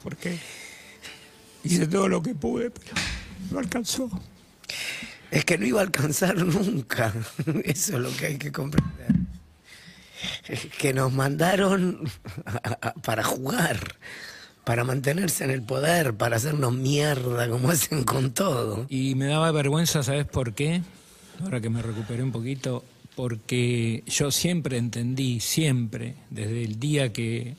¿Por 0.03 0.15
qué? 0.17 0.37
Hice 1.63 1.87
todo 1.87 2.07
lo 2.07 2.21
que 2.21 2.35
pude, 2.35 2.71
pero 2.71 2.91
no 3.51 3.59
alcanzó. 3.59 4.09
Es 5.29 5.45
que 5.45 5.57
no 5.57 5.65
iba 5.65 5.79
a 5.79 5.83
alcanzar 5.83 6.35
nunca. 6.37 7.13
Eso 7.63 7.93
es 7.97 7.99
lo 7.99 8.11
que 8.17 8.25
hay 8.27 8.37
que 8.37 8.51
comprender. 8.51 8.91
Es 10.47 10.65
Que 10.65 10.93
nos 10.93 11.11
mandaron 11.13 12.07
a- 12.45 12.77
a- 12.89 12.93
para 12.95 13.23
jugar, 13.23 13.95
para 14.65 14.83
mantenerse 14.83 15.43
en 15.45 15.51
el 15.51 15.63
poder, 15.63 16.15
para 16.15 16.35
hacernos 16.35 16.73
mierda 16.73 17.47
como 17.49 17.69
hacen 17.71 18.03
con 18.03 18.31
todo. 18.33 18.85
Y 18.89 19.15
me 19.15 19.27
daba 19.27 19.51
vergüenza, 19.51 20.03
¿sabes 20.03 20.25
por 20.25 20.53
qué? 20.53 20.81
Ahora 21.43 21.59
que 21.61 21.69
me 21.69 21.81
recuperé 21.81 22.23
un 22.23 22.31
poquito, 22.31 22.83
porque 23.15 24.03
yo 24.07 24.31
siempre 24.31 24.77
entendí, 24.77 25.39
siempre, 25.39 26.15
desde 26.29 26.63
el 26.63 26.79
día 26.79 27.11
que 27.11 27.55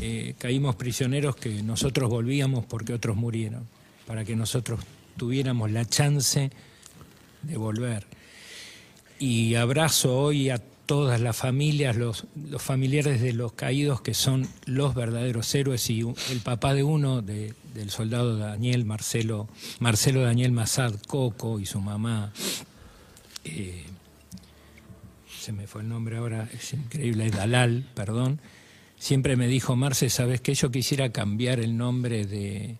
eh, 0.00 0.34
caímos 0.38 0.76
prisioneros, 0.76 1.36
que 1.36 1.62
nosotros 1.62 2.08
volvíamos 2.10 2.64
porque 2.66 2.92
otros 2.92 3.16
murieron, 3.16 3.66
para 4.06 4.24
que 4.24 4.36
nosotros 4.36 4.80
tuviéramos 5.16 5.70
la 5.70 5.84
chance 5.84 6.50
de 7.42 7.56
volver. 7.56 8.06
Y 9.18 9.54
abrazo 9.54 10.16
hoy 10.18 10.50
a 10.50 10.58
todas 10.58 11.20
las 11.20 11.36
familias, 11.36 11.96
los, 11.96 12.26
familiares 12.58 13.20
de 13.20 13.32
los 13.32 13.52
caídos 13.54 14.00
que 14.02 14.14
son 14.14 14.46
los 14.66 14.94
verdaderos 14.94 15.52
héroes 15.54 15.90
y 15.90 16.00
el 16.00 16.40
papá 16.44 16.74
de 16.74 16.84
uno, 16.84 17.22
de- 17.22 17.54
del 17.74 17.90
soldado 17.90 18.36
Daniel 18.38 18.84
Marcelo, 18.84 19.48
Marcelo 19.80 20.22
Daniel 20.22 20.52
Mazad 20.52 20.94
Coco 21.08 21.58
y 21.58 21.66
su 21.66 21.80
mamá, 21.80 22.32
eh, 23.46 23.84
se 25.40 25.52
me 25.52 25.66
fue 25.66 25.82
el 25.82 25.88
nombre 25.88 26.16
ahora, 26.16 26.48
es 26.52 26.72
increíble, 26.72 27.26
es 27.26 27.32
Dalal, 27.32 27.88
perdón, 27.94 28.40
siempre 28.98 29.36
me 29.36 29.46
dijo, 29.46 29.76
Marce, 29.76 30.10
¿sabes 30.10 30.40
qué? 30.40 30.54
Yo 30.54 30.70
quisiera 30.70 31.10
cambiar 31.12 31.60
el 31.60 31.76
nombre 31.76 32.26
de, 32.26 32.76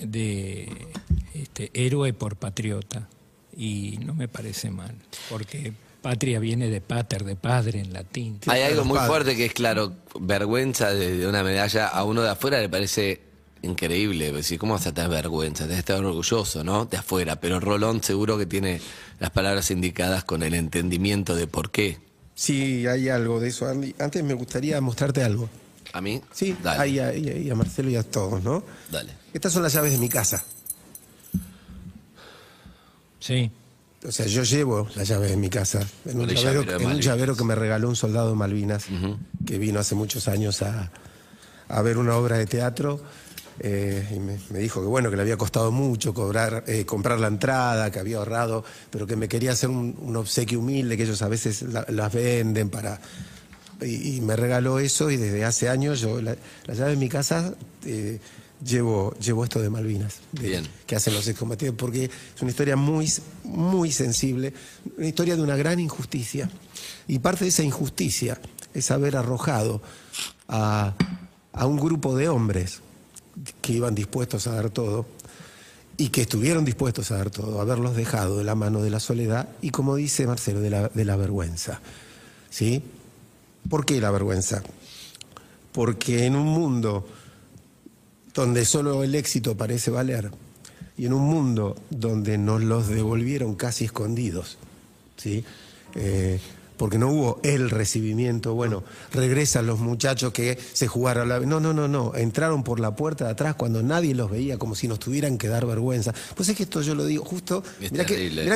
de 0.00 0.88
este, 1.34 1.70
héroe 1.74 2.12
por 2.12 2.36
patriota. 2.36 3.08
Y 3.54 3.98
no 4.04 4.14
me 4.14 4.28
parece 4.28 4.70
mal, 4.70 4.96
porque 5.28 5.74
patria 6.00 6.40
viene 6.40 6.70
de 6.70 6.80
pater, 6.80 7.22
de 7.22 7.36
padre 7.36 7.80
en 7.80 7.92
latín. 7.92 8.40
Hay 8.46 8.62
algo 8.62 8.84
muy 8.84 8.98
fuerte 9.00 9.36
que 9.36 9.44
es, 9.44 9.52
claro, 9.52 9.94
vergüenza 10.18 10.94
de, 10.94 11.18
de 11.18 11.26
una 11.26 11.42
medalla 11.44 11.88
a 11.88 12.02
uno 12.04 12.22
de 12.22 12.30
afuera 12.30 12.60
le 12.60 12.70
parece 12.70 13.31
increíble. 13.62 14.32
Decir, 14.32 14.58
¿cómo 14.58 14.74
vas 14.74 14.86
a 14.86 14.92
tener 14.92 15.10
vergüenza? 15.10 15.64
Debes 15.64 15.80
estar 15.80 16.04
orgulloso, 16.04 16.62
¿no? 16.64 16.84
De 16.84 16.96
afuera. 16.96 17.36
Pero 17.36 17.60
Rolón 17.60 18.02
seguro 18.02 18.38
que 18.38 18.46
tiene 18.46 18.80
las 19.18 19.30
palabras 19.30 19.70
indicadas 19.70 20.24
con 20.24 20.42
el 20.42 20.54
entendimiento 20.54 21.34
de 21.34 21.46
por 21.46 21.70
qué. 21.70 21.98
Sí, 22.34 22.86
hay 22.86 23.08
algo 23.08 23.40
de 23.40 23.48
eso, 23.48 23.68
Andy. 23.68 23.94
Antes 23.98 24.22
me 24.24 24.34
gustaría 24.34 24.80
mostrarte 24.80 25.22
algo. 25.22 25.48
¿A 25.92 26.00
mí? 26.00 26.20
Sí, 26.32 26.56
Dale. 26.62 26.80
ahí, 26.80 26.98
ahí, 26.98 27.28
ahí, 27.28 27.50
a 27.50 27.54
Marcelo 27.54 27.90
y 27.90 27.96
a 27.96 28.02
todos, 28.02 28.42
¿no? 28.42 28.64
Dale. 28.90 29.12
Estas 29.32 29.52
son 29.52 29.62
las 29.62 29.72
llaves 29.72 29.92
de 29.92 29.98
mi 29.98 30.08
casa. 30.08 30.42
Sí. 33.20 33.50
O 34.06 34.10
sea, 34.10 34.26
yo 34.26 34.42
llevo 34.42 34.88
las 34.96 35.06
llaves 35.06 35.30
de 35.30 35.36
mi 35.36 35.48
casa 35.48 35.86
en 36.06 36.20
un, 36.20 36.26
llavero, 36.28 36.62
en 36.62 36.86
un 36.86 37.00
llavero 37.00 37.36
que 37.36 37.44
me 37.44 37.54
regaló 37.54 37.88
un 37.88 37.94
soldado 37.94 38.30
de 38.30 38.34
Malvinas, 38.34 38.86
que 39.46 39.58
vino 39.58 39.78
hace 39.78 39.94
muchos 39.94 40.26
años 40.26 40.60
a, 40.62 40.90
a 41.68 41.82
ver 41.82 41.98
una 41.98 42.16
obra 42.16 42.36
de 42.38 42.46
teatro. 42.46 43.00
Eh, 43.60 44.06
y 44.14 44.18
me, 44.18 44.38
me 44.50 44.58
dijo 44.58 44.80
que 44.80 44.86
bueno, 44.86 45.10
que 45.10 45.16
le 45.16 45.22
había 45.22 45.36
costado 45.36 45.70
mucho 45.72 46.12
cobrar, 46.14 46.64
eh, 46.66 46.84
comprar 46.84 47.20
la 47.20 47.28
entrada, 47.28 47.90
que 47.90 47.98
había 47.98 48.18
ahorrado, 48.18 48.64
pero 48.90 49.06
que 49.06 49.16
me 49.16 49.28
quería 49.28 49.52
hacer 49.52 49.68
un, 49.70 49.96
un 50.00 50.16
obsequio 50.16 50.58
humilde, 50.60 50.96
que 50.96 51.04
ellos 51.04 51.22
a 51.22 51.28
veces 51.28 51.62
la- 51.62 51.86
las 51.88 52.12
venden 52.12 52.70
para... 52.70 53.00
Y, 53.80 54.16
y 54.16 54.20
me 54.20 54.36
regaló 54.36 54.78
eso 54.78 55.10
y 55.10 55.16
desde 55.16 55.44
hace 55.44 55.68
años 55.68 56.00
yo 56.00 56.22
la, 56.22 56.36
la 56.66 56.74
llave 56.74 56.90
de 56.92 56.96
mi 56.96 57.08
casa 57.08 57.52
eh, 57.84 58.20
llevo, 58.64 59.12
llevo 59.18 59.42
esto 59.42 59.60
de 59.60 59.70
Malvinas, 59.70 60.20
de- 60.30 60.48
Bien. 60.48 60.68
que 60.86 60.94
hacen 60.94 61.14
los 61.14 61.26
excombatientes, 61.26 61.76
porque 61.76 62.04
es 62.04 62.40
una 62.42 62.50
historia 62.52 62.76
muy, 62.76 63.10
muy 63.42 63.90
sensible, 63.90 64.52
una 64.96 65.06
historia 65.08 65.34
de 65.34 65.42
una 65.42 65.56
gran 65.56 65.80
injusticia. 65.80 66.48
Y 67.08 67.18
parte 67.18 67.44
de 67.44 67.48
esa 67.48 67.64
injusticia 67.64 68.38
es 68.72 68.90
haber 68.92 69.16
arrojado 69.16 69.82
a, 70.46 70.94
a 71.52 71.66
un 71.66 71.76
grupo 71.78 72.14
de 72.16 72.28
hombres 72.28 72.80
que 73.60 73.72
iban 73.72 73.94
dispuestos 73.94 74.46
a 74.46 74.54
dar 74.54 74.70
todo 74.70 75.06
y 75.96 76.08
que 76.08 76.22
estuvieron 76.22 76.64
dispuestos 76.64 77.10
a 77.10 77.18
dar 77.18 77.30
todo, 77.30 77.60
haberlos 77.60 77.96
dejado 77.96 78.38
de 78.38 78.44
la 78.44 78.54
mano 78.54 78.82
de 78.82 78.90
la 78.90 79.00
soledad 79.00 79.48
y, 79.60 79.70
como 79.70 79.96
dice 79.96 80.26
Marcelo, 80.26 80.60
de 80.60 80.70
la, 80.70 80.88
de 80.88 81.04
la 81.04 81.16
vergüenza. 81.16 81.80
¿Sí? 82.50 82.82
¿Por 83.68 83.86
qué 83.86 84.00
la 84.00 84.10
vergüenza? 84.10 84.62
Porque 85.72 86.26
en 86.26 86.36
un 86.36 86.46
mundo 86.46 87.06
donde 88.34 88.64
solo 88.64 89.04
el 89.04 89.14
éxito 89.14 89.56
parece 89.56 89.90
valer 89.90 90.30
y 90.96 91.06
en 91.06 91.12
un 91.12 91.24
mundo 91.24 91.76
donde 91.90 92.38
nos 92.38 92.62
los 92.62 92.88
devolvieron 92.88 93.54
casi 93.54 93.84
escondidos, 93.84 94.58
¿sí? 95.16 95.44
Eh, 95.94 96.40
porque 96.82 96.98
no 96.98 97.10
hubo 97.10 97.40
el 97.44 97.70
recibimiento, 97.70 98.54
bueno, 98.54 98.82
regresan 99.12 99.68
los 99.68 99.78
muchachos 99.78 100.32
que 100.32 100.58
se 100.72 100.88
jugaron 100.88 101.28
la... 101.28 101.38
No, 101.38 101.60
no, 101.60 101.72
no, 101.72 101.86
no, 101.86 102.12
entraron 102.16 102.64
por 102.64 102.80
la 102.80 102.96
puerta 102.96 103.26
de 103.26 103.30
atrás 103.30 103.54
cuando 103.54 103.84
nadie 103.84 104.16
los 104.16 104.28
veía, 104.28 104.58
como 104.58 104.74
si 104.74 104.88
nos 104.88 104.98
tuvieran 104.98 105.38
que 105.38 105.46
dar 105.46 105.64
vergüenza. 105.64 106.12
Pues 106.34 106.48
es 106.48 106.56
que 106.56 106.64
esto 106.64 106.82
yo 106.82 106.96
lo 106.96 107.04
digo 107.06 107.24
justo... 107.24 107.62
Mirá, 107.78 108.04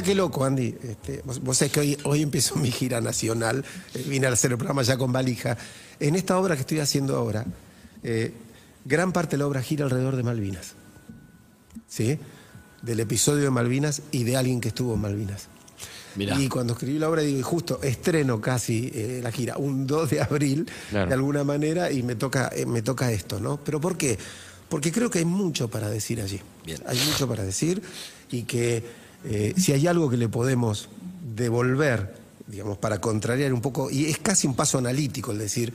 qué 0.02 0.14
loco, 0.16 0.44
Andy. 0.44 0.74
Este, 0.82 1.22
vos, 1.24 1.38
vos 1.38 1.56
sabés 1.56 1.70
que 1.70 1.78
hoy, 1.78 1.98
hoy 2.02 2.22
empiezo 2.22 2.56
mi 2.56 2.72
gira 2.72 3.00
nacional, 3.00 3.64
eh, 3.94 4.04
vine 4.08 4.26
a 4.26 4.32
hacer 4.32 4.50
el 4.50 4.58
programa 4.58 4.82
ya 4.82 4.98
con 4.98 5.12
valija. 5.12 5.56
En 6.00 6.16
esta 6.16 6.36
obra 6.36 6.56
que 6.56 6.62
estoy 6.62 6.80
haciendo 6.80 7.16
ahora, 7.16 7.46
eh, 8.02 8.32
gran 8.84 9.12
parte 9.12 9.36
de 9.36 9.38
la 9.38 9.46
obra 9.46 9.62
gira 9.62 9.84
alrededor 9.84 10.16
de 10.16 10.24
Malvinas. 10.24 10.74
¿Sí? 11.86 12.18
Del 12.82 12.98
episodio 12.98 13.44
de 13.44 13.50
Malvinas 13.50 14.02
y 14.10 14.24
de 14.24 14.36
alguien 14.36 14.60
que 14.60 14.66
estuvo 14.66 14.94
en 14.94 15.00
Malvinas. 15.00 15.46
Mirá. 16.16 16.40
Y 16.40 16.48
cuando 16.48 16.72
escribí 16.72 16.98
la 16.98 17.08
obra, 17.08 17.22
digo, 17.22 17.38
y 17.38 17.42
justo 17.42 17.80
estreno 17.82 18.40
casi 18.40 18.90
eh, 18.94 19.20
la 19.22 19.30
gira, 19.30 19.56
un 19.58 19.86
2 19.86 20.10
de 20.10 20.20
abril, 20.22 20.66
Claro. 20.90 21.08
de 21.08 21.14
alguna 21.14 21.44
manera, 21.44 21.90
y 21.92 22.02
me 22.02 22.14
toca, 22.14 22.50
eh, 22.54 22.66
me 22.66 22.82
toca 22.82 23.10
esto, 23.12 23.38
¿no? 23.40 23.58
¿Pero 23.58 23.80
por 23.80 23.96
qué? 23.96 24.18
Porque 24.68 24.90
creo 24.90 25.10
que 25.10 25.20
hay 25.20 25.24
mucho 25.24 25.68
para 25.68 25.88
decir 25.88 26.20
allí. 26.20 26.40
Bien. 26.64 26.80
Hay 26.86 26.98
mucho 27.10 27.28
para 27.28 27.44
decir 27.44 27.82
y 28.30 28.42
que 28.42 28.82
eh, 29.24 29.54
si 29.56 29.72
hay 29.72 29.86
algo 29.86 30.10
que 30.10 30.16
le 30.16 30.28
podemos 30.28 30.88
devolver, 31.36 32.14
digamos, 32.46 32.78
para 32.78 33.00
contrariar 33.00 33.52
un 33.52 33.60
poco, 33.60 33.90
y 33.90 34.06
es 34.06 34.18
casi 34.18 34.46
un 34.46 34.54
paso 34.54 34.78
analítico 34.78 35.32
el 35.32 35.38
decir, 35.38 35.72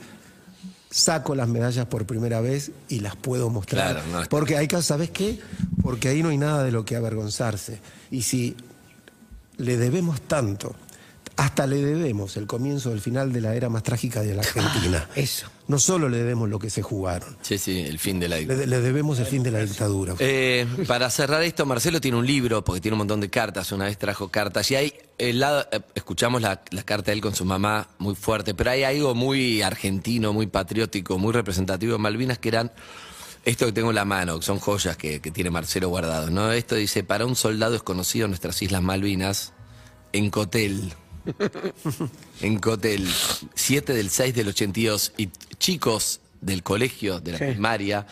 saco 0.90 1.34
las 1.34 1.48
medallas 1.48 1.86
por 1.86 2.04
primera 2.04 2.40
vez 2.40 2.70
y 2.88 3.00
las 3.00 3.16
puedo 3.16 3.48
mostrar. 3.48 3.92
Claro, 4.02 4.06
no, 4.12 4.28
Porque 4.28 4.56
hay 4.58 4.68
casos, 4.68 4.86
¿sabes 4.86 5.10
qué? 5.10 5.38
Porque 5.82 6.08
ahí 6.08 6.22
no 6.22 6.28
hay 6.28 6.36
nada 6.38 6.64
de 6.64 6.70
lo 6.72 6.84
que 6.84 6.96
avergonzarse. 6.96 7.78
Y 8.10 8.22
si 8.22 8.54
le 9.62 9.76
debemos 9.76 10.20
tanto, 10.22 10.74
hasta 11.36 11.66
le 11.66 11.76
debemos 11.76 12.36
el 12.36 12.46
comienzo 12.46 12.90
del 12.90 13.00
final 13.00 13.32
de 13.32 13.40
la 13.40 13.54
era 13.54 13.68
más 13.68 13.82
trágica 13.82 14.20
de 14.20 14.34
la 14.34 14.42
Argentina. 14.42 15.08
Eso. 15.14 15.46
No 15.68 15.78
solo 15.78 16.08
le 16.08 16.18
debemos 16.18 16.48
lo 16.50 16.58
que 16.58 16.68
se 16.68 16.82
jugaron, 16.82 17.36
Sí, 17.40 17.56
sí, 17.56 17.80
el 17.80 17.98
fin 17.98 18.18
de 18.20 18.28
la 18.28 18.36
le, 18.38 18.66
le 18.66 18.80
debemos 18.80 19.18
el 19.20 19.26
fin 19.26 19.42
de 19.42 19.52
la 19.52 19.60
dictadura. 19.60 20.14
Eh, 20.18 20.66
para 20.86 21.08
cerrar 21.08 21.42
esto, 21.42 21.64
Marcelo 21.64 22.00
tiene 22.00 22.18
un 22.18 22.26
libro, 22.26 22.62
porque 22.64 22.80
tiene 22.80 22.94
un 22.94 22.98
montón 22.98 23.20
de 23.20 23.30
cartas, 23.30 23.72
una 23.72 23.84
vez 23.84 23.96
trajo 23.96 24.28
cartas, 24.28 24.70
y 24.72 24.74
hay, 24.74 24.92
el 25.18 25.38
lado, 25.38 25.66
eh, 25.70 25.80
escuchamos 25.94 26.42
la, 26.42 26.60
la 26.70 26.82
carta 26.82 27.12
de 27.12 27.14
él 27.14 27.20
con 27.22 27.34
su 27.34 27.44
mamá, 27.44 27.88
muy 27.98 28.16
fuerte, 28.16 28.54
pero 28.54 28.70
hay 28.70 28.82
algo 28.82 29.14
muy 29.14 29.62
argentino, 29.62 30.32
muy 30.32 30.48
patriótico, 30.48 31.18
muy 31.18 31.32
representativo 31.32 31.92
de 31.92 31.98
Malvinas, 31.98 32.38
que 32.38 32.48
eran, 32.48 32.72
esto 33.44 33.66
que 33.66 33.72
tengo 33.72 33.90
en 33.90 33.96
la 33.96 34.04
mano, 34.04 34.38
que 34.38 34.44
son 34.46 34.58
joyas 34.58 34.96
que, 34.96 35.20
que 35.20 35.30
tiene 35.30 35.50
Marcelo 35.50 35.88
guardado, 35.88 36.30
¿no? 36.30 36.52
Esto 36.52 36.74
dice, 36.76 37.02
para 37.04 37.26
un 37.26 37.36
soldado 37.36 37.72
desconocido 37.72 38.26
en 38.26 38.30
nuestras 38.30 38.60
Islas 38.62 38.82
Malvinas, 38.82 39.52
en 40.12 40.30
Cotel, 40.30 40.92
en 42.40 42.58
Cotel, 42.58 43.06
7 43.54 43.92
del 43.94 44.10
6 44.10 44.34
del 44.34 44.48
82, 44.48 45.12
y 45.16 45.28
chicos 45.58 46.20
del 46.40 46.62
colegio, 46.62 47.20
de 47.20 47.32
la 47.32 47.38
Sí. 47.38 47.44
primaria, 47.46 48.06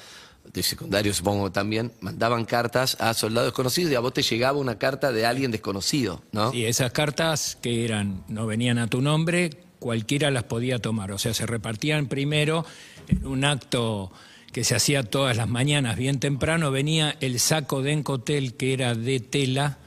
de 0.53 0.63
secundario 0.65 1.15
supongo 1.15 1.53
también, 1.53 1.93
mandaban 2.01 2.45
cartas 2.45 2.97
a 3.01 3.15
soldados 3.15 3.49
desconocidos 3.49 3.93
y 3.93 3.95
a 3.95 4.01
vos 4.01 4.13
te 4.13 4.23
llegaba 4.23 4.59
una 4.59 4.79
carta 4.79 5.13
de 5.13 5.27
alguien 5.27 5.51
desconocido, 5.53 6.23
¿no? 6.33 6.53
Y 6.53 6.65
esas 6.65 6.91
cartas 6.93 7.57
que 7.61 7.85
eran, 7.85 8.25
no 8.29 8.47
venían 8.47 8.79
a 8.79 8.89
tu 8.89 9.01
nombre, 9.01 9.51
cualquiera 9.79 10.31
las 10.33 10.45
podía 10.45 10.81
tomar. 10.81 11.13
O 11.13 11.19
sea, 11.19 11.35
se 11.35 11.47
repartían 11.47 12.07
primero 12.09 12.65
en 13.07 13.27
un 13.27 13.45
acto 13.45 14.11
que 14.53 14.65
se 14.65 14.75
hacía 14.75 15.03
todas 15.03 15.37
las 15.37 15.49
mañanas 15.49 15.97
bien 15.97 16.19
temprano, 16.19 16.71
venía 16.71 17.17
el 17.21 17.39
saco 17.39 17.83
de 17.83 17.93
Encotel 17.93 18.55
que 18.55 18.73
era 18.73 18.95
de 18.95 19.21
tela 19.21 19.79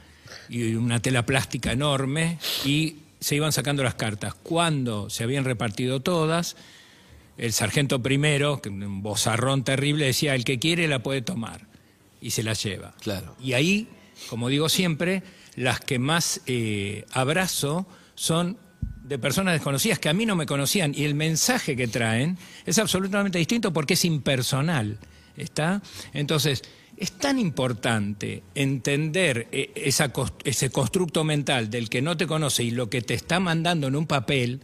y 0.48 0.74
una 0.74 1.00
tela 1.00 1.26
plástica 1.26 1.72
enorme 1.72 2.38
y 2.64 2.96
se 3.20 3.36
iban 3.36 3.52
sacando 3.52 3.82
las 3.82 3.94
cartas. 3.94 4.34
Cuando 4.34 5.10
se 5.10 5.24
habían 5.24 5.44
repartido 5.44 6.00
todas, 6.00 6.56
el 7.38 7.52
sargento 7.52 8.02
primero, 8.02 8.60
que 8.60 8.68
un 8.68 9.02
bozarrón 9.02 9.64
terrible, 9.64 10.06
decía, 10.06 10.34
el 10.34 10.44
que 10.44 10.58
quiere 10.58 10.88
la 10.88 11.02
puede 11.02 11.22
tomar 11.22 11.66
y 12.20 12.30
se 12.30 12.42
la 12.42 12.54
lleva. 12.54 12.94
Claro. 13.00 13.34
Y 13.40 13.54
ahí, 13.54 13.88
como 14.28 14.48
digo 14.48 14.68
siempre, 14.68 15.22
las 15.56 15.80
que 15.80 15.98
más 15.98 16.40
eh, 16.46 17.04
abrazo 17.12 17.86
son 18.14 18.58
de 19.04 19.18
personas 19.18 19.54
desconocidas 19.54 19.98
que 20.00 20.08
a 20.08 20.12
mí 20.14 20.26
no 20.26 20.34
me 20.34 20.46
conocían 20.46 20.92
y 20.96 21.04
el 21.04 21.14
mensaje 21.14 21.76
que 21.76 21.86
traen 21.86 22.36
es 22.66 22.78
absolutamente 22.78 23.38
distinto 23.38 23.72
porque 23.72 23.94
es 23.94 24.04
impersonal. 24.04 24.98
¿Está? 25.36 25.82
Entonces, 26.12 26.62
es 26.96 27.12
tan 27.12 27.38
importante 27.40 28.42
entender 28.54 29.48
esa 29.74 30.12
cos- 30.12 30.32
ese 30.44 30.70
constructo 30.70 31.22
mental 31.24 31.68
del 31.70 31.88
que 31.90 32.00
no 32.02 32.16
te 32.16 32.26
conoce 32.26 32.62
y 32.64 32.70
lo 32.70 32.88
que 32.88 33.02
te 33.02 33.14
está 33.14 33.40
mandando 33.40 33.88
en 33.88 33.96
un 33.96 34.06
papel 34.06 34.60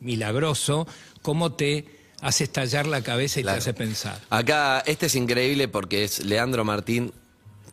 milagroso, 0.00 0.86
cómo 1.22 1.52
te 1.52 1.86
hace 2.20 2.44
estallar 2.44 2.86
la 2.86 3.02
cabeza 3.02 3.40
y 3.40 3.42
Claro. 3.42 3.56
te 3.56 3.60
hace 3.62 3.74
pensar. 3.74 4.20
Acá, 4.30 4.80
este 4.86 5.06
es 5.06 5.14
increíble 5.14 5.66
porque 5.68 6.04
es 6.04 6.24
Leandro 6.24 6.64
Martín 6.64 7.12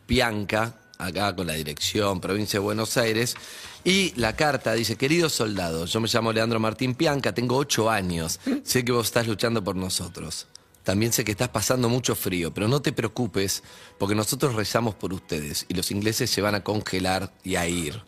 Pianca, 0.06 0.76
acá 1.04 1.34
con 1.34 1.46
la 1.46 1.54
dirección, 1.54 2.20
provincia 2.20 2.58
de 2.58 2.64
Buenos 2.64 2.96
Aires. 2.96 3.36
Y 3.84 4.12
la 4.16 4.36
carta 4.36 4.74
dice, 4.74 4.96
queridos 4.96 5.32
soldados, 5.32 5.92
yo 5.92 6.00
me 6.00 6.08
llamo 6.08 6.32
Leandro 6.32 6.60
Martín 6.60 6.94
Pianca, 6.94 7.34
tengo 7.34 7.56
ocho 7.56 7.90
años, 7.90 8.40
sé 8.62 8.84
que 8.84 8.92
vos 8.92 9.06
estás 9.06 9.26
luchando 9.26 9.64
por 9.64 9.76
nosotros. 9.76 10.46
También 10.84 11.12
sé 11.12 11.24
que 11.24 11.32
estás 11.32 11.50
pasando 11.50 11.88
mucho 11.88 12.14
frío, 12.14 12.52
pero 12.52 12.66
no 12.66 12.80
te 12.80 12.92
preocupes, 12.92 13.62
porque 13.98 14.14
nosotros 14.14 14.54
rezamos 14.54 14.94
por 14.94 15.12
ustedes 15.12 15.66
y 15.68 15.74
los 15.74 15.90
ingleses 15.90 16.30
se 16.30 16.42
van 16.42 16.54
a 16.54 16.64
congelar 16.64 17.32
y 17.44 17.56
a 17.56 17.68
ir. 17.68 18.02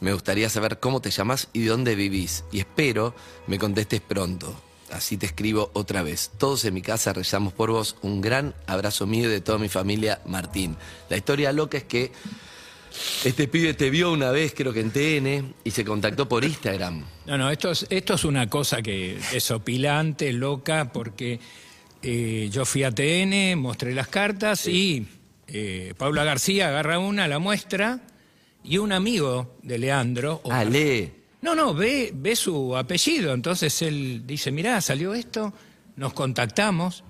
Me 0.00 0.12
gustaría 0.12 0.48
saber 0.48 0.78
cómo 0.78 1.00
te 1.00 1.10
llamas 1.10 1.48
y 1.52 1.60
de 1.60 1.68
dónde 1.68 1.94
vivís, 1.94 2.44
y 2.52 2.60
espero 2.60 3.14
me 3.46 3.58
contestes 3.58 4.00
pronto. 4.00 4.67
Así 4.92 5.16
te 5.16 5.26
escribo 5.26 5.70
otra 5.74 6.02
vez. 6.02 6.30
Todos 6.38 6.64
en 6.64 6.74
mi 6.74 6.82
casa 6.82 7.12
rezamos 7.12 7.52
por 7.52 7.70
vos. 7.70 7.96
Un 8.02 8.20
gran 8.20 8.54
abrazo 8.66 9.06
mío 9.06 9.28
y 9.28 9.32
de 9.32 9.40
toda 9.40 9.58
mi 9.58 9.68
familia, 9.68 10.20
Martín. 10.26 10.76
La 11.08 11.16
historia 11.16 11.52
loca 11.52 11.78
es 11.78 11.84
que 11.84 12.12
este 13.24 13.48
pibe 13.48 13.74
te 13.74 13.90
vio 13.90 14.12
una 14.12 14.30
vez, 14.30 14.54
creo 14.56 14.72
que 14.72 14.80
en 14.80 14.90
TN, 14.90 15.54
y 15.64 15.70
se 15.70 15.84
contactó 15.84 16.28
por 16.28 16.44
Instagram. 16.44 17.04
No, 17.26 17.38
no, 17.38 17.50
esto 17.50 17.70
es, 17.70 17.86
esto 17.90 18.14
es 18.14 18.24
una 18.24 18.48
cosa 18.48 18.82
que 18.82 19.18
es 19.32 19.50
opilante, 19.50 20.32
loca, 20.32 20.90
porque 20.92 21.38
eh, 22.02 22.48
yo 22.50 22.64
fui 22.64 22.84
a 22.84 22.90
TN, 22.90 23.58
mostré 23.58 23.94
las 23.94 24.08
cartas 24.08 24.66
y 24.66 25.06
eh, 25.46 25.94
Paula 25.96 26.24
García 26.24 26.68
agarra 26.68 26.98
una, 26.98 27.28
la 27.28 27.38
muestra, 27.38 28.00
y 28.64 28.78
un 28.78 28.92
amigo 28.92 29.56
de 29.62 29.78
Leandro... 29.78 30.42
Ah, 30.50 30.64
lee. 30.64 31.12
No, 31.40 31.54
no, 31.54 31.72
ve, 31.74 32.10
ve 32.14 32.34
su 32.34 32.76
apellido, 32.76 33.32
entonces 33.32 33.80
él 33.82 34.22
dice, 34.26 34.50
mirá, 34.50 34.80
salió 34.80 35.14
esto, 35.14 35.52
nos 35.96 36.12
contactamos, 36.12 37.04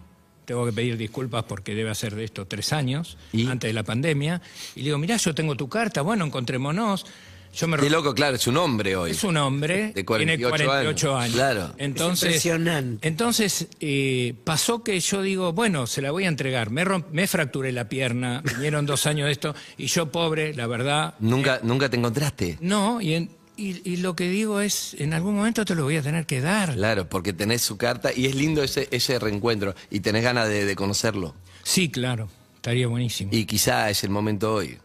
tengo 0.44 0.66
que 0.66 0.72
pedir 0.72 0.96
disculpas 0.98 1.44
porque 1.44 1.74
debe 1.74 1.90
hacer 1.90 2.14
de 2.14 2.24
esto 2.24 2.46
tres 2.46 2.72
años, 2.74 3.16
antes 3.48 3.68
de 3.68 3.72
la 3.74 3.82
pandemia, 3.84 4.42
y 4.74 4.80
le 4.80 4.84
digo, 4.86 4.98
mirá, 4.98 5.16
yo 5.16 5.34
tengo 5.34 5.56
tu 5.56 5.68
carta, 5.68 6.02
bueno, 6.02 6.24
encontrémonos. 6.26 7.06
Yo 7.54 7.66
me 7.66 7.78
Qué 7.78 7.88
loco, 7.88 8.14
claro, 8.14 8.36
es 8.36 8.46
un 8.46 8.58
hombre 8.58 8.94
hoy. 8.94 9.12
es 9.12 9.24
un 9.24 9.38
hombre, 9.38 9.92
De 9.94 10.04
tiene 10.04 10.38
48 10.38 10.48
48 10.66 11.16
años. 11.16 11.34
Claro. 11.34 11.74
Entonces, 11.78 12.24
impresionante. 12.28 13.08
Entonces, 13.08 13.68
eh, 13.80 14.34
pasó 14.44 14.84
que 14.84 15.00
yo 15.00 15.22
digo, 15.22 15.54
bueno, 15.54 15.86
se 15.86 16.02
la 16.02 16.10
voy 16.10 16.24
a 16.26 16.28
entregar. 16.28 16.68
Me, 16.70 16.84
romp- 16.84 17.06
me 17.10 17.26
fracturé 17.26 17.72
la 17.72 17.88
pierna, 17.88 18.42
vinieron 18.44 18.84
dos 18.84 19.06
años 19.06 19.26
de 19.26 19.32
esto, 19.32 19.54
y 19.78 19.86
yo 19.86 20.12
pobre, 20.12 20.52
la 20.52 20.66
verdad, 20.66 21.14
¿Nunca, 21.20 21.60
nunca 21.62 21.88
te 21.88 21.96
encontraste? 21.96 22.58
no, 22.60 23.00
y, 23.00 23.14
en- 23.14 23.30
y- 23.58 23.82
y 23.84 23.96
lo 23.98 24.14
que 24.16 24.28
digo 24.28 24.60
es, 24.60 24.94
en 24.98 25.12
algún 25.12 25.34
momento 25.36 25.64
te 25.64 25.74
lo 25.74 25.84
voy 25.84 25.96
a 25.96 26.02
tener 26.02 26.24
que 26.26 26.40
dar. 26.40 26.74
Claro, 26.74 27.08
porque 27.08 27.32
tenés 27.32 27.60
su 27.62 27.76
carta 27.76 28.10
y 28.14 28.26
es 28.26 28.34
lindo 28.34 28.62
ese, 28.62 28.88
ese 28.90 29.18
reencuentro 29.18 29.74
y 29.90 30.00
tenés 30.00 30.22
ganas 30.22 30.48
de, 30.48 30.64
de 30.64 30.76
conocerlo. 30.76 31.34
Sí, 31.64 31.90
claro, 31.90 32.28
estaría 32.56 32.86
buenísimo. 32.86 33.30
Y 33.34 33.44
quizá 33.44 33.90
es 33.90 34.04
el 34.04 34.10
momento 34.10 34.54
hoy. 34.54 34.78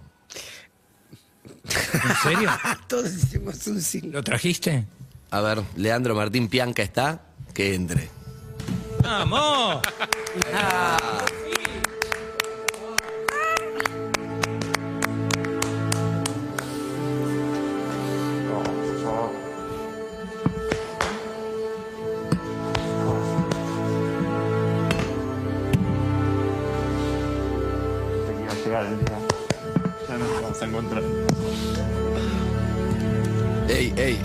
¿En 1.65 2.15
serio? 2.23 2.49
Todos 2.87 3.13
hicimos 3.13 3.65
un 3.67 3.81
sí. 3.81 4.01
¿Lo 4.01 4.23
trajiste? 4.23 4.85
A 5.31 5.41
ver, 5.41 5.61
Leandro 5.77 6.15
Martín 6.15 6.47
Pianca 6.47 6.83
está, 6.83 7.21
que 7.53 7.73
entre. 7.75 8.09
¡Vamos! 9.01 9.81
Tenía 10.33 10.97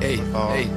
Ey, 0.09 0.23
ey. 0.57 0.71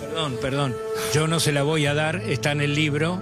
Perdón, 0.00 0.38
perdón. 0.40 0.76
Yo 1.12 1.26
no 1.26 1.40
se 1.40 1.52
la 1.52 1.62
voy 1.62 1.84
a 1.84 1.92
dar, 1.92 2.16
está 2.16 2.52
en 2.52 2.62
el 2.62 2.74
libro. 2.74 3.20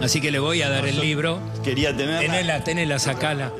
Así 0.00 0.20
que 0.20 0.30
le 0.30 0.38
voy 0.38 0.62
a 0.62 0.70
dar 0.70 0.86
el 0.86 1.00
libro. 1.00 1.40
Quería 1.64 1.90
tenerla. 1.96 2.20
Tenela, 2.20 2.64
tenela, 2.64 2.98
sacala. 3.00 3.52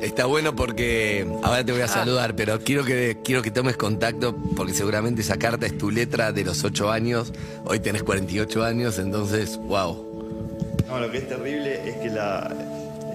Está 0.00 0.26
bueno 0.26 0.54
porque 0.54 1.26
ahora 1.42 1.64
te 1.64 1.72
voy 1.72 1.80
a 1.80 1.88
saludar, 1.88 2.36
pero 2.36 2.60
quiero 2.60 2.84
que, 2.84 3.18
quiero 3.24 3.42
que 3.42 3.50
tomes 3.50 3.76
contacto 3.76 4.36
porque 4.54 4.72
seguramente 4.72 5.22
esa 5.22 5.36
carta 5.36 5.66
es 5.66 5.76
tu 5.76 5.90
letra 5.90 6.30
de 6.30 6.44
los 6.44 6.62
8 6.62 6.88
años. 6.88 7.32
Hoy 7.64 7.80
tenés 7.80 8.04
48 8.04 8.62
años, 8.62 9.00
entonces, 9.00 9.56
wow. 9.56 10.76
No, 10.86 11.00
lo 11.00 11.10
que 11.10 11.18
es 11.18 11.28
terrible 11.28 11.88
es 11.88 11.96
que 11.96 12.10
la 12.10 12.48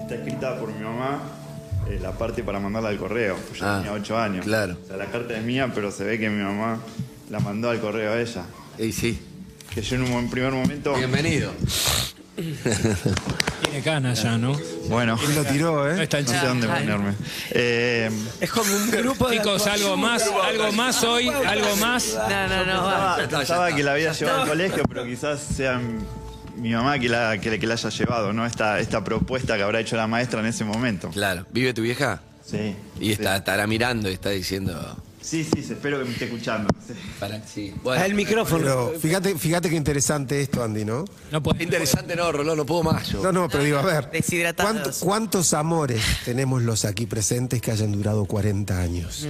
está 0.02 0.14
escrita 0.14 0.60
por 0.60 0.74
mi 0.74 0.84
mamá 0.84 1.22
eh, 1.90 1.98
la 2.00 2.12
parte 2.12 2.42
para 2.42 2.58
mandarla 2.60 2.88
al 2.90 2.98
correo. 2.98 3.36
Pues 3.48 3.60
yo 3.60 3.66
Ah, 3.66 3.76
tenía 3.78 3.92
8 3.92 4.18
años. 4.18 4.44
claro. 4.44 4.76
O 4.82 4.86
sea, 4.86 4.96
la 4.96 5.06
carta 5.06 5.36
es 5.36 5.42
mía, 5.44 5.70
pero 5.74 5.90
se 5.90 6.04
ve 6.04 6.18
que 6.18 6.28
mi 6.30 6.42
mamá 6.42 6.78
la 7.30 7.40
mandó 7.40 7.70
al 7.70 7.80
correo 7.80 8.12
a 8.12 8.20
ella. 8.20 8.44
Y 8.78 8.92
sí. 8.92 9.18
Que 9.74 9.82
yo 9.82 9.96
en 9.96 10.02
un 10.02 10.12
buen 10.12 10.30
primer 10.30 10.52
momento. 10.52 10.94
Bienvenido. 10.94 11.52
Tiene 12.36 13.80
ganas 13.82 14.22
ya, 14.22 14.36
¿no? 14.36 14.54
Bueno. 14.88 15.18
Lo 15.34 15.44
tiró, 15.44 15.90
¿eh? 15.90 15.96
No 15.96 16.02
está 16.02 16.18
en 16.18 16.26
No 16.26 16.32
sé 16.32 16.46
dónde 16.46 16.66
ponerme. 16.68 17.12
Eh, 17.50 18.10
Es 18.40 18.50
como 18.50 18.74
un 18.76 18.90
grupo 18.90 19.28
de 19.28 19.38
Chicos, 19.38 19.66
algo 19.66 19.96
más, 19.96 20.22
algo 20.44 20.70
más 20.72 21.02
hoy, 21.02 21.28
algo 21.28 21.76
más. 21.76 22.14
No, 22.28 22.48
no, 22.48 22.64
no. 22.66 23.16
Pensaba, 23.16 23.16
pensaba 23.38 23.74
que 23.74 23.82
la 23.82 23.92
había 23.92 24.12
llevado 24.12 24.42
al 24.42 24.48
colegio, 24.48 24.82
pero 24.88 25.04
quizás 25.04 25.40
sea 25.40 25.80
mi 26.56 26.72
mamá 26.72 26.98
que 26.98 27.08
la, 27.08 27.38
que, 27.38 27.58
que 27.58 27.66
la 27.66 27.74
haya 27.74 27.88
llevado, 27.90 28.32
¿no? 28.32 28.46
Esta, 28.46 28.80
esta 28.80 29.02
propuesta 29.04 29.56
que 29.56 29.62
habrá 29.62 29.80
hecho 29.80 29.96
la 29.96 30.06
maestra 30.06 30.40
en 30.40 30.46
ese 30.46 30.64
momento. 30.64 31.10
Claro. 31.10 31.46
¿Vive 31.52 31.72
tu 31.74 31.82
vieja? 31.82 32.22
Sí. 32.44 32.76
Y 33.00 33.12
está, 33.12 33.36
estará 33.36 33.66
mirando 33.66 34.08
y 34.10 34.14
está 34.14 34.30
diciendo. 34.30 34.96
Sí, 35.20 35.42
sí, 35.42 35.60
sí, 35.60 35.72
espero 35.72 35.98
que 35.98 36.04
me 36.04 36.12
esté 36.12 36.26
escuchando. 36.26 36.68
Para, 37.18 37.44
sí. 37.44 37.74
el 38.04 38.14
micrófono. 38.14 38.62
Pero 38.62 38.94
fíjate, 39.00 39.36
fíjate 39.36 39.68
qué 39.68 39.74
interesante 39.74 40.40
esto, 40.40 40.62
Andy, 40.62 40.84
¿no? 40.84 41.04
No 41.32 41.42
puede- 41.42 41.64
Interesante, 41.64 42.14
no, 42.14 42.30
Rolón, 42.30 42.56
no 42.56 42.64
puedo 42.64 42.84
más 42.84 43.08
yo. 43.08 43.20
No, 43.24 43.32
no, 43.32 43.48
pero 43.48 43.64
digo, 43.64 43.78
a 43.78 43.82
ver. 43.82 44.08
¿cuánto- 44.54 44.90
¿Cuántos 45.00 45.52
amores 45.52 46.00
tenemos 46.24 46.62
los 46.62 46.84
aquí 46.84 47.06
presentes 47.06 47.60
que 47.60 47.72
hayan 47.72 47.90
durado 47.90 48.24
40 48.26 48.78
años? 48.80 49.26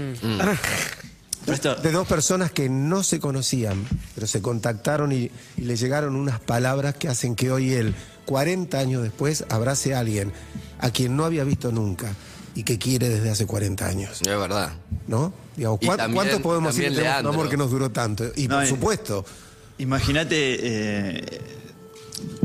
De 1.46 1.92
dos 1.92 2.08
personas 2.08 2.50
que 2.50 2.68
no 2.68 3.02
se 3.04 3.20
conocían, 3.20 3.84
pero 4.14 4.26
se 4.26 4.42
contactaron 4.42 5.12
y, 5.12 5.30
y 5.56 5.62
le 5.62 5.76
llegaron 5.76 6.16
unas 6.16 6.40
palabras 6.40 6.94
que 6.96 7.08
hacen 7.08 7.36
que 7.36 7.52
hoy 7.52 7.72
él, 7.72 7.94
40 8.26 8.78
años 8.78 9.02
después, 9.02 9.44
abrace 9.48 9.94
a 9.94 10.00
alguien 10.00 10.32
a 10.80 10.90
quien 10.90 11.16
no 11.16 11.24
había 11.24 11.44
visto 11.44 11.70
nunca 11.70 12.12
y 12.56 12.64
que 12.64 12.78
quiere 12.78 13.08
desde 13.08 13.30
hace 13.30 13.46
40 13.46 13.86
años. 13.86 14.20
Es 14.22 14.26
verdad. 14.26 14.72
¿No? 15.06 15.32
Digamos, 15.56 15.78
Y 15.82 15.86
¿cuán- 15.86 15.98
también- 15.98 16.24
¿Cuánto 16.26 16.42
podemos 16.42 16.74
decir 16.74 16.94
tenemos 16.94 17.20
un 17.20 17.26
amor 17.28 17.48
que 17.48 17.56
nos 17.56 17.70
duró 17.70 17.90
tanto? 17.90 18.24
Y 18.34 18.48
No, 18.48 18.56
por 18.56 18.64
eh. 18.64 18.68
supuesto, 18.68 19.24
Imagínate 19.78 20.36
eh, 20.62 21.40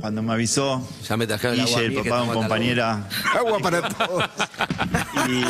cuando 0.02 0.22
me 0.22 0.34
avisó 0.34 0.86
Ya 1.08 1.16
me 1.18 1.26
trajeron 1.26 1.56
el 1.60 1.62
agua 1.66 1.82
el 1.82 1.94
papá 1.94 2.16
de 2.18 2.28
un 2.28 2.34
compañera, 2.34 3.08
agua 3.38 3.60
para 3.60 3.88
todos. 3.90 4.24
y 5.30 5.44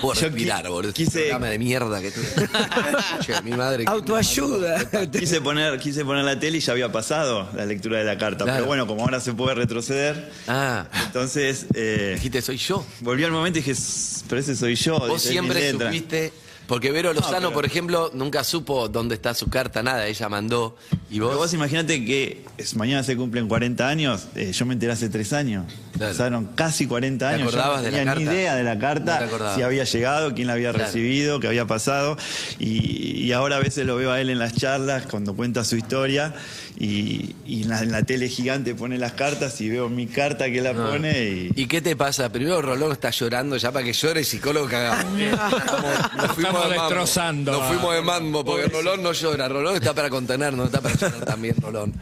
Puedo 0.00 0.14
Yo 0.20 0.26
respirar, 0.28 0.68
boludo. 0.68 0.88
Este 0.90 1.04
quise- 1.04 1.20
programa 1.22 1.46
de 1.48 1.58
mierda 1.58 2.00
que. 2.00 2.12
Che, 3.24 3.42
mi 3.42 3.52
madre. 3.52 3.84
Autoayuda. 3.86 5.08
quise 5.10 5.40
poner, 5.40 5.78
quise 5.78 6.04
poner 6.04 6.24
la 6.24 6.38
tele 6.38 6.58
y 6.58 6.60
ya 6.60 6.72
había 6.72 6.90
pasado 6.92 7.48
la 7.54 7.64
lectura 7.66 7.98
de 7.98 8.04
la 8.04 8.18
carta. 8.18 8.44
Claro. 8.44 8.56
Pero 8.58 8.66
bueno, 8.66 8.86
como 8.86 9.02
ahora 9.02 9.20
se 9.20 9.32
puede 9.32 9.54
retroceder, 9.54 10.30
Ah, 10.48 10.86
entonces 11.06 11.66
eh, 11.74 12.12
dijiste, 12.14 12.42
soy 12.42 12.56
yo. 12.58 12.84
volví 13.00 13.24
al 13.24 13.32
momento 13.32 13.58
y 13.58 13.62
dije, 13.62 13.72
"S- 13.72 14.24
pero 14.28 14.40
ese 14.40 14.54
soy 14.56 14.74
yo. 14.74 14.98
Vos 14.98 15.22
siempre 15.22 15.72
letra". 15.72 15.86
supiste 15.88 16.32
Porque 16.66 16.90
Vero 16.92 17.12
Lozano, 17.12 17.38
pero- 17.48 17.52
por 17.52 17.66
ejemplo, 17.66 18.10
nunca 18.14 18.42
supo 18.42 18.88
dónde 18.88 19.14
está 19.16 19.34
su 19.34 19.48
carta, 19.50 19.82
nada, 19.82 20.06
ella 20.06 20.28
mandó. 20.30 20.76
Y 21.10 21.14
Pero 21.16 21.28
vos. 21.28 21.36
vos 21.36 21.52
imaginate 21.54 22.02
que 22.06 22.42
es- 22.56 22.74
mañana 22.74 23.02
se 23.02 23.16
cumplen 23.16 23.48
40 23.48 23.86
años, 23.86 24.28
eh, 24.34 24.50
yo 24.52 24.64
me 24.64 24.72
enteré 24.72 24.92
hace 24.92 25.10
3 25.10 25.32
años. 25.34 25.66
Pasaron 25.98 26.46
casi 26.54 26.86
40 26.86 27.28
¿Te 27.28 27.34
años. 27.36 27.52
yo 27.52 27.58
no 27.58 27.76
de 27.82 27.82
la 27.82 27.82
tenía 27.82 28.00
ni 28.02 28.06
carta? 28.06 28.22
idea 28.22 28.54
de 28.56 28.62
la 28.64 28.74
No 28.74 28.80
carta, 28.80 29.18
te 29.18 29.24
acordabas. 29.24 29.54
si 29.56 29.62
había 29.62 29.84
llegado, 29.84 30.34
quién 30.34 30.46
la 30.48 30.54
había 30.54 30.70
Claro. 30.72 30.86
recibido, 30.86 31.40
qué 31.40 31.46
había 31.48 31.66
pasado. 31.66 32.16
Y, 32.58 33.22
y 33.24 33.32
ahora 33.32 33.56
a 33.56 33.60
veces 33.60 33.86
lo 33.86 33.96
veo 33.96 34.10
a 34.12 34.20
él 34.20 34.30
en 34.30 34.38
las 34.38 34.54
charlas 34.54 35.04
cuando 35.10 35.34
cuenta 35.34 35.64
su 35.64 35.76
historia 35.76 36.34
y, 36.76 37.36
y 37.46 37.62
en, 37.62 37.68
la, 37.68 37.80
en 37.82 37.92
la 37.92 38.02
tele 38.02 38.28
gigante 38.28 38.74
pone 38.74 38.98
las 38.98 39.12
cartas 39.12 39.60
y 39.60 39.68
veo 39.70 39.88
mi 39.88 40.06
carta 40.06 40.46
que 40.50 40.60
la 40.60 40.72
No. 40.72 40.90
pone 40.90 41.22
y... 41.22 41.50
¿Y 41.54 41.66
qué 41.66 41.80
te 41.80 41.94
pasa? 41.94 42.30
Primero 42.30 42.60
Rolón 42.60 42.90
está 42.92 43.10
llorando 43.10 43.56
ya 43.56 43.70
para 43.70 43.84
que 43.84 43.92
llore 43.92 44.20
el 44.20 44.26
psicólogo 44.26 44.66
cagamos. 44.68 45.04
Nos 45.14 46.32
fuimos 46.32 46.38
Estamos 46.38 46.62
de 46.70 46.76
mambo. 46.76 46.82
destrozando 46.82 47.52
Nos 47.52 47.68
fuimos 47.68 47.94
de 47.94 48.02
mambo 48.02 48.44
porque 48.44 48.66
Rolón 48.68 49.02
no 49.02 49.12
llora. 49.12 49.48
Rolón 49.48 49.76
está 49.76 49.94
para 49.94 50.10
contener, 50.10 50.52
no 50.54 50.64
está 50.64 50.80
para 50.80 50.96
llorar 50.96 51.24
también, 51.24 51.54
Rolón. 51.60 51.94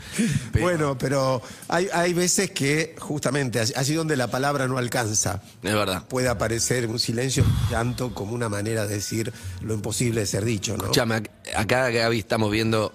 Bueno, 0.59 0.97
pero 0.97 1.43
hay, 1.68 1.88
hay 1.93 2.12
veces 2.14 2.51
que 2.53 2.95
justamente 2.99 3.61
así 3.83 3.95
donde 3.95 4.16
la 4.16 4.28
palabra 4.28 4.66
no 4.68 4.78
alcanza. 4.78 5.43
Es 5.62 5.74
verdad. 5.74 6.05
Puede 6.09 6.28
aparecer 6.28 6.87
un 6.89 6.99
silencio, 6.99 7.45
un 7.45 7.70
llanto, 7.70 8.14
como 8.14 8.33
una 8.33 8.49
manera 8.49 8.87
de 8.87 8.95
decir 8.95 9.33
lo 9.61 9.74
imposible 9.74 10.20
de 10.20 10.26
ser 10.26 10.45
dicho, 10.45 10.76
¿no? 10.76 10.85
Escuchame, 10.85 11.16
ac- 11.16 11.30
acá 11.57 11.91
Gaby 11.91 12.18
estamos 12.18 12.51
viendo 12.51 12.93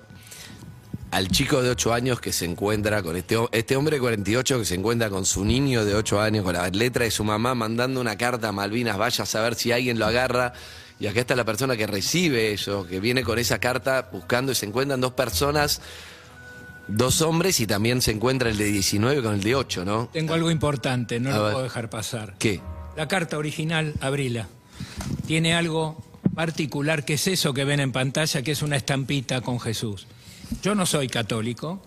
al 1.11 1.29
chico 1.29 1.61
de 1.61 1.69
8 1.69 1.93
años 1.93 2.19
que 2.19 2.33
se 2.33 2.43
encuentra 2.45 3.01
con 3.01 3.15
este, 3.15 3.37
este 3.53 3.75
hombre 3.77 3.95
de 3.95 4.01
48 4.01 4.59
que 4.59 4.65
se 4.65 4.75
encuentra 4.75 5.09
con 5.09 5.25
su 5.25 5.45
niño 5.45 5.85
de 5.85 5.95
8 5.95 6.19
años, 6.19 6.43
con 6.43 6.53
la 6.53 6.67
letra 6.69 7.05
de 7.05 7.11
su 7.11 7.23
mamá, 7.23 7.55
mandando 7.55 8.01
una 8.01 8.17
carta 8.17 8.49
a 8.49 8.51
Malvinas, 8.51 8.97
vaya 8.97 9.23
a 9.23 9.27
saber 9.27 9.55
si 9.55 9.71
alguien 9.71 9.99
lo 9.99 10.05
agarra. 10.05 10.53
Y 10.99 11.05
acá 11.07 11.19
está 11.19 11.35
la 11.35 11.45
persona 11.45 11.77
que 11.77 11.85
recibe 11.87 12.51
eso, 12.53 12.85
que 12.87 12.99
viene 12.99 13.23
con 13.23 13.37
esa 13.37 13.59
carta 13.59 14.09
buscando 14.11 14.51
y 14.51 14.55
se 14.55 14.65
encuentran 14.65 14.99
dos 14.99 15.13
personas, 15.13 15.79
dos 16.87 17.21
hombres 17.21 17.59
y 17.59 17.67
también 17.67 18.01
se 18.01 18.11
encuentra 18.11 18.49
el 18.49 18.57
de 18.57 18.65
19 18.65 19.21
con 19.21 19.33
el 19.35 19.41
de 19.43 19.55
8, 19.55 19.85
¿no? 19.85 20.09
Tengo 20.13 20.33
algo 20.33 20.49
importante, 20.51 21.19
no 21.19 21.29
A 21.33 21.37
lo 21.37 21.43
ver. 21.43 21.51
puedo 21.53 21.63
dejar 21.63 21.89
pasar. 21.89 22.35
¿Qué? 22.39 22.61
La 22.95 23.07
carta 23.07 23.37
original, 23.37 23.93
abrila. 24.01 24.47
Tiene 25.25 25.53
algo 25.55 26.03
particular 26.35 27.03
que 27.05 27.15
es 27.15 27.27
eso 27.27 27.53
que 27.53 27.63
ven 27.63 27.79
en 27.79 27.91
pantalla, 27.91 28.41
que 28.41 28.51
es 28.51 28.61
una 28.61 28.75
estampita 28.75 29.41
con 29.41 29.59
Jesús. 29.59 30.07
Yo 30.61 30.75
no 30.75 30.85
soy 30.85 31.07
católico 31.07 31.81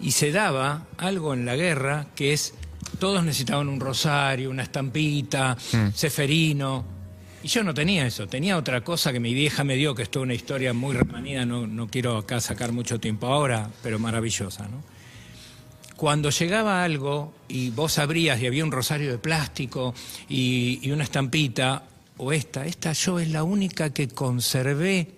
y 0.00 0.12
se 0.12 0.32
daba 0.32 0.86
algo 0.98 1.32
en 1.34 1.46
la 1.46 1.56
guerra 1.56 2.06
que 2.14 2.32
es, 2.32 2.54
todos 2.98 3.22
necesitaban 3.24 3.68
un 3.68 3.80
rosario, 3.80 4.50
una 4.50 4.62
estampita, 4.62 5.56
Mm. 5.72 5.88
ceferino. 5.94 6.95
Y 7.46 7.48
yo 7.48 7.62
no 7.62 7.72
tenía 7.72 8.04
eso, 8.04 8.26
tenía 8.26 8.56
otra 8.56 8.80
cosa 8.80 9.12
que 9.12 9.20
mi 9.20 9.32
vieja 9.32 9.62
me 9.62 9.76
dio, 9.76 9.94
que 9.94 10.02
es 10.02 10.10
toda 10.10 10.24
una 10.24 10.34
historia 10.34 10.72
muy 10.72 10.96
remanida, 10.96 11.46
no, 11.46 11.64
no 11.64 11.86
quiero 11.86 12.16
acá 12.16 12.40
sacar 12.40 12.72
mucho 12.72 12.98
tiempo 12.98 13.28
ahora, 13.28 13.70
pero 13.84 14.00
maravillosa, 14.00 14.66
¿no? 14.66 14.82
Cuando 15.94 16.30
llegaba 16.30 16.82
algo 16.82 17.32
y 17.46 17.70
vos 17.70 18.00
abrías 18.00 18.42
y 18.42 18.48
había 18.48 18.64
un 18.64 18.72
rosario 18.72 19.12
de 19.12 19.18
plástico 19.18 19.94
y, 20.28 20.80
y 20.82 20.90
una 20.90 21.04
estampita, 21.04 21.84
o 22.16 22.32
esta, 22.32 22.66
esta 22.66 22.92
yo 22.94 23.20
es 23.20 23.30
la 23.30 23.44
única 23.44 23.94
que 23.94 24.08
conservé 24.08 25.12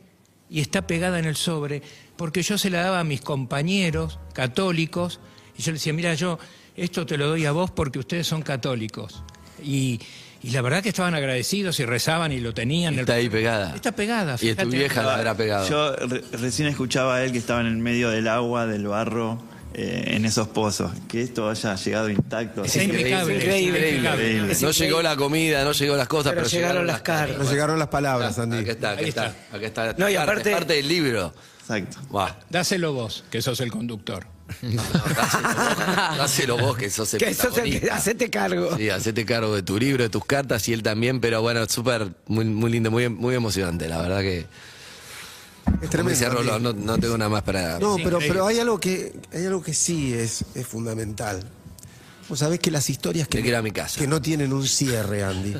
y 0.50 0.60
está 0.60 0.86
pegada 0.86 1.18
en 1.18 1.24
el 1.24 1.36
sobre, 1.36 1.80
porque 2.18 2.42
yo 2.42 2.58
se 2.58 2.68
la 2.68 2.82
daba 2.82 3.00
a 3.00 3.04
mis 3.04 3.22
compañeros 3.22 4.18
católicos 4.34 5.18
y 5.56 5.62
yo 5.62 5.72
les 5.72 5.80
decía, 5.80 5.94
mira, 5.94 6.12
yo 6.12 6.38
esto 6.76 7.06
te 7.06 7.16
lo 7.16 7.26
doy 7.26 7.46
a 7.46 7.52
vos 7.52 7.70
porque 7.70 7.98
ustedes 7.98 8.26
son 8.26 8.42
católicos. 8.42 9.22
Y, 9.64 9.98
y 10.42 10.50
la 10.50 10.62
verdad 10.62 10.82
que 10.82 10.88
estaban 10.90 11.14
agradecidos 11.14 11.80
y 11.80 11.84
rezaban 11.84 12.32
y 12.32 12.40
lo 12.40 12.54
tenían. 12.54 12.98
Está 12.98 13.14
ahí 13.14 13.28
pegada. 13.28 13.74
Está 13.74 13.92
pegada. 13.92 14.32
Y 14.40 14.50
a 14.50 14.54
tu 14.56 14.62
fíjate. 14.62 14.76
vieja 14.76 15.02
la 15.02 15.14
habrá 15.16 15.34
pegado. 15.36 15.68
Yo 15.68 15.96
re- 15.96 16.22
recién 16.32 16.68
escuchaba 16.68 17.16
a 17.16 17.24
él 17.24 17.32
que 17.32 17.38
estaba 17.38 17.60
en 17.60 17.66
el 17.66 17.76
medio 17.78 18.10
del 18.10 18.28
agua, 18.28 18.66
del 18.66 18.86
barro, 18.86 19.42
eh, 19.74 20.04
en 20.14 20.24
esos 20.24 20.48
pozos. 20.48 20.90
Que 21.08 21.22
esto 21.22 21.50
haya 21.50 21.74
llegado 21.74 22.08
intacto. 22.10 22.64
Es 22.64 22.76
es 22.76 22.84
increíble. 22.84 23.34
Increíble. 23.36 24.56
No 24.60 24.70
llegó 24.70 25.02
la 25.02 25.16
comida, 25.16 25.64
no 25.64 25.72
llegó 25.72 25.96
las 25.96 26.08
cosas, 26.08 26.32
Pero 26.34 26.46
pero, 26.46 26.56
llegaron 26.56 26.86
las 26.86 27.02
cartas. 27.02 27.38
No 27.38 27.50
llegaron 27.50 27.78
las 27.78 27.88
palabras, 27.88 28.38
Andy. 28.38 28.58
Acá 28.58 28.70
está, 28.72 28.90
acá 28.92 29.00
Ahí 29.02 29.08
está, 29.08 29.26
está. 29.26 29.56
acá 29.56 29.66
está. 29.66 29.92
No, 29.98 30.08
y 30.08 30.14
Parte- 30.14 30.32
aparte- 30.32 30.50
parte 30.52 30.72
del 30.74 30.88
libro. 30.88 31.34
Exacto. 31.60 31.98
Buah. 32.08 32.32
Dáselo 32.48 32.92
vos, 32.94 33.24
que 33.30 33.42
sos 33.42 33.60
el 33.60 33.70
conductor. 33.70 34.26
No, 34.62 34.82
vos, 34.82 35.16
dáselo 36.18 36.56
vos, 36.58 36.76
que 36.76 36.90
sos 36.90 37.14
el 37.14 37.20
Que 37.20 37.34
sos 37.34 37.56
el 37.58 37.80
que 37.80 37.90
hacete 37.90 38.30
cargo. 38.30 38.76
Sí, 38.76 38.90
hacete 38.90 39.24
cargo 39.24 39.54
de 39.54 39.62
tu 39.62 39.78
libro, 39.78 40.02
de 40.02 40.08
tus 40.08 40.24
cartas 40.24 40.68
y 40.68 40.72
él 40.72 40.82
también, 40.82 41.20
pero 41.20 41.42
bueno, 41.42 41.66
súper, 41.68 42.14
muy, 42.26 42.44
muy 42.44 42.70
lindo, 42.70 42.90
muy, 42.90 43.08
muy 43.08 43.34
emocionante, 43.34 43.88
la 43.88 44.00
verdad 44.00 44.20
que. 44.20 44.46
Es 45.82 45.90
tremendo. 45.90 46.18
dice 46.18 46.60
no, 46.60 46.72
no 46.72 46.98
tengo 46.98 47.18
nada 47.18 47.28
más 47.28 47.42
para. 47.42 47.78
No, 47.78 47.96
pero, 47.96 48.18
pero 48.18 48.46
hay 48.46 48.58
algo 48.58 48.80
que 48.80 49.12
hay 49.32 49.46
algo 49.46 49.62
que 49.62 49.74
sí 49.74 50.14
es, 50.14 50.44
es 50.54 50.66
fundamental. 50.66 51.42
Vos 52.28 52.40
sabés 52.40 52.60
que 52.60 52.70
las 52.70 52.90
historias 52.90 53.26
que, 53.26 53.62
mi 53.62 53.70
casa. 53.70 53.98
que 53.98 54.06
no 54.06 54.20
tienen 54.20 54.52
un 54.52 54.66
cierre, 54.66 55.24
Andy, 55.24 55.54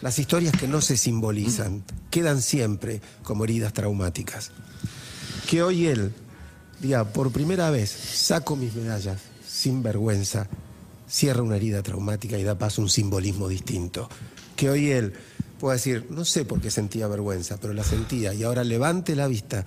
las 0.00 0.18
historias 0.18 0.54
que 0.56 0.68
no 0.68 0.80
se 0.80 0.96
simbolizan, 0.96 1.84
quedan 2.10 2.40
siempre 2.40 3.00
como 3.22 3.44
heridas 3.44 3.72
traumáticas. 3.72 4.52
Que 5.48 5.62
hoy 5.62 5.86
él 5.86 6.12
diga, 6.80 7.04
por 7.04 7.30
primera 7.32 7.70
vez 7.70 7.90
saco 7.90 8.56
mis 8.56 8.74
medallas. 8.74 9.20
Sin 9.46 9.82
vergüenza, 9.82 10.48
cierra 11.08 11.42
una 11.42 11.56
herida 11.56 11.82
traumática 11.82 12.36
y 12.38 12.42
da 12.44 12.58
paso 12.58 12.80
a 12.80 12.84
un 12.84 12.90
simbolismo 12.90 13.48
distinto. 13.48 14.08
Que 14.56 14.68
hoy 14.70 14.90
él 14.90 15.12
pueda 15.58 15.74
decir, 15.74 16.06
no 16.10 16.24
sé 16.24 16.44
por 16.44 16.60
qué 16.60 16.70
sentía 16.70 17.06
vergüenza, 17.08 17.56
pero 17.58 17.72
la 17.72 17.84
sentía. 17.84 18.34
Y 18.34 18.42
ahora 18.42 18.64
levante 18.64 19.14
la 19.16 19.26
vista 19.28 19.64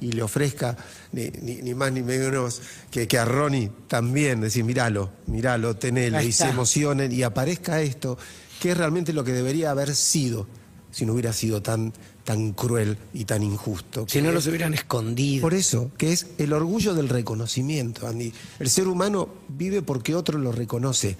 y 0.00 0.12
le 0.12 0.22
ofrezca 0.22 0.76
ni, 1.12 1.30
ni- 1.42 1.62
ni 1.62 1.74
más 1.74 1.92
ni 1.92 2.02
menos 2.02 2.60
que, 2.90 3.08
que 3.08 3.18
a 3.18 3.24
Ronnie 3.24 3.70
también, 3.88 4.40
decir, 4.40 4.64
míralo, 4.64 5.10
míralo, 5.26 5.76
tenelo, 5.76 6.20
y 6.22 6.32
se 6.32 6.48
emocionen 6.48 7.10
y 7.12 7.22
aparezca 7.22 7.80
esto, 7.80 8.18
que 8.60 8.72
es 8.72 8.76
realmente 8.76 9.12
lo 9.12 9.24
que 9.24 9.32
debería 9.32 9.70
haber 9.70 9.94
sido 9.94 10.46
si 10.90 11.06
no 11.06 11.14
hubiera 11.14 11.32
sido 11.32 11.62
tan, 11.62 11.92
tan 12.24 12.52
cruel 12.52 12.96
y 13.12 13.24
tan 13.24 13.42
injusto. 13.42 14.04
Si 14.08 14.18
Que 14.18 14.22
no 14.22 14.28
es- 14.28 14.34
los 14.34 14.46
hubieran 14.46 14.74
escondido. 14.74 15.42
por 15.42 15.54
eso, 15.54 15.90
que 15.98 16.12
es 16.12 16.26
el 16.38 16.52
orgullo 16.52 16.94
del 16.94 17.08
reconocimiento, 17.08 18.06
Andy. 18.06 18.32
El 18.60 18.70
ser 18.70 18.86
humano 18.88 19.28
vive 19.48 19.82
porque 19.82 20.14
otro 20.14 20.38
lo 20.38 20.52
reconoce. 20.52 21.16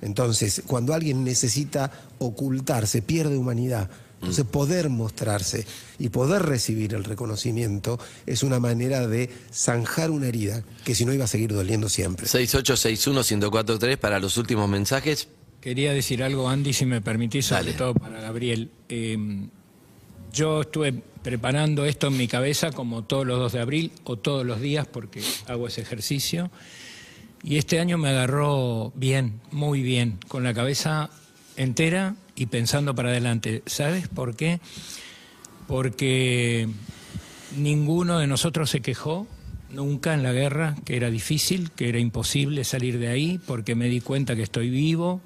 Entonces, 0.00 0.62
cuando 0.66 0.94
alguien 0.94 1.24
necesita 1.24 1.90
ocultarse, 2.18 3.02
pierde 3.02 3.36
humanidad. 3.36 3.90
Entonces, 4.20 4.44
poder 4.46 4.88
mostrarse 4.90 5.64
y 5.98 6.08
poder 6.08 6.42
recibir 6.42 6.92
el 6.94 7.04
reconocimiento 7.04 8.00
es 8.26 8.42
una 8.42 8.58
manera 8.58 9.06
de 9.06 9.30
zanjar 9.52 10.10
una 10.10 10.26
herida 10.26 10.64
que 10.84 10.94
si 10.96 11.04
no 11.04 11.12
iba 11.14 11.24
a 11.24 11.28
seguir 11.28 11.52
doliendo 11.52 11.88
siempre. 11.88 12.26
6861-1043 12.26 13.96
para 13.96 14.18
los 14.18 14.36
últimos 14.36 14.68
mensajes. 14.68 15.28
Quería 15.60 15.92
decir 15.92 16.22
algo, 16.22 16.48
Andy, 16.48 16.72
si 16.72 16.84
me 16.86 17.00
permitís, 17.00 17.46
sobre 17.46 17.64
Dale. 17.64 17.72
todo 17.74 17.94
para 17.94 18.20
Gabriel. 18.20 18.70
Eh, 18.88 19.16
yo 20.32 20.62
estuve 20.62 20.92
preparando 21.22 21.84
esto 21.84 22.08
en 22.08 22.16
mi 22.16 22.28
cabeza 22.28 22.72
como 22.72 23.04
todos 23.04 23.26
los 23.26 23.38
2 23.38 23.52
de 23.52 23.60
abril 23.60 23.92
o 24.04 24.16
todos 24.16 24.46
los 24.46 24.60
días 24.60 24.86
porque 24.86 25.22
hago 25.46 25.66
ese 25.66 25.82
ejercicio. 25.82 26.50
Y 27.42 27.56
este 27.56 27.78
año 27.78 27.98
me 27.98 28.08
agarró 28.08 28.92
bien, 28.96 29.40
muy 29.52 29.82
bien, 29.82 30.18
con 30.28 30.42
la 30.42 30.54
cabeza 30.54 31.10
entera 31.56 32.16
y 32.34 32.46
pensando 32.46 32.94
para 32.94 33.10
adelante. 33.10 33.62
¿Sabes 33.66 34.08
por 34.08 34.36
qué? 34.36 34.60
Porque 35.66 36.68
ninguno 37.56 38.18
de 38.18 38.26
nosotros 38.26 38.70
se 38.70 38.80
quejó 38.80 39.26
nunca 39.70 40.14
en 40.14 40.22
la 40.22 40.32
guerra, 40.32 40.76
que 40.84 40.96
era 40.96 41.10
difícil, 41.10 41.70
que 41.72 41.88
era 41.88 41.98
imposible 41.98 42.64
salir 42.64 42.98
de 42.98 43.08
ahí, 43.08 43.40
porque 43.46 43.74
me 43.74 43.88
di 43.88 44.00
cuenta 44.00 44.34
que 44.34 44.42
estoy 44.42 44.70
vivo, 44.70 45.20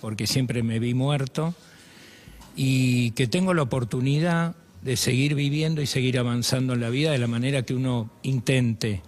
porque 0.00 0.26
siempre 0.26 0.62
me 0.62 0.78
vi 0.78 0.94
muerto, 0.94 1.54
y 2.62 3.12
que 3.12 3.26
tengo 3.26 3.54
la 3.54 3.62
oportunidad 3.62 4.54
de 4.82 4.98
seguir 4.98 5.34
viviendo 5.34 5.80
y 5.80 5.86
seguir 5.86 6.18
avanzando 6.18 6.74
en 6.74 6.82
la 6.82 6.90
vida 6.90 7.10
de 7.10 7.16
la 7.16 7.26
manera 7.26 7.62
que 7.62 7.72
uno 7.72 8.10
intente. 8.22 9.00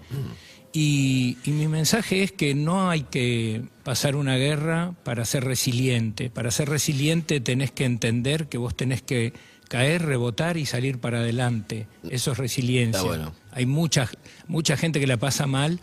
Y, 0.72 1.36
y 1.44 1.50
mi 1.50 1.68
mensaje 1.68 2.22
es 2.22 2.32
que 2.32 2.54
no 2.54 2.88
hay 2.88 3.02
que 3.02 3.60
pasar 3.84 4.16
una 4.16 4.38
guerra 4.38 4.94
para 5.04 5.26
ser 5.26 5.44
resiliente. 5.44 6.30
Para 6.30 6.50
ser 6.50 6.70
resiliente 6.70 7.40
tenés 7.40 7.70
que 7.70 7.84
entender 7.84 8.48
que 8.48 8.56
vos 8.56 8.74
tenés 8.74 9.02
que 9.02 9.34
caer, 9.68 10.06
rebotar 10.06 10.56
y 10.56 10.64
salir 10.64 10.98
para 10.98 11.18
adelante. 11.18 11.88
Eso 12.08 12.32
es 12.32 12.38
resiliencia. 12.38 13.02
Bueno. 13.02 13.34
Hay 13.50 13.66
mucha, 13.66 14.08
mucha 14.48 14.78
gente 14.78 14.98
que 14.98 15.06
la 15.06 15.18
pasa 15.18 15.46
mal. 15.46 15.78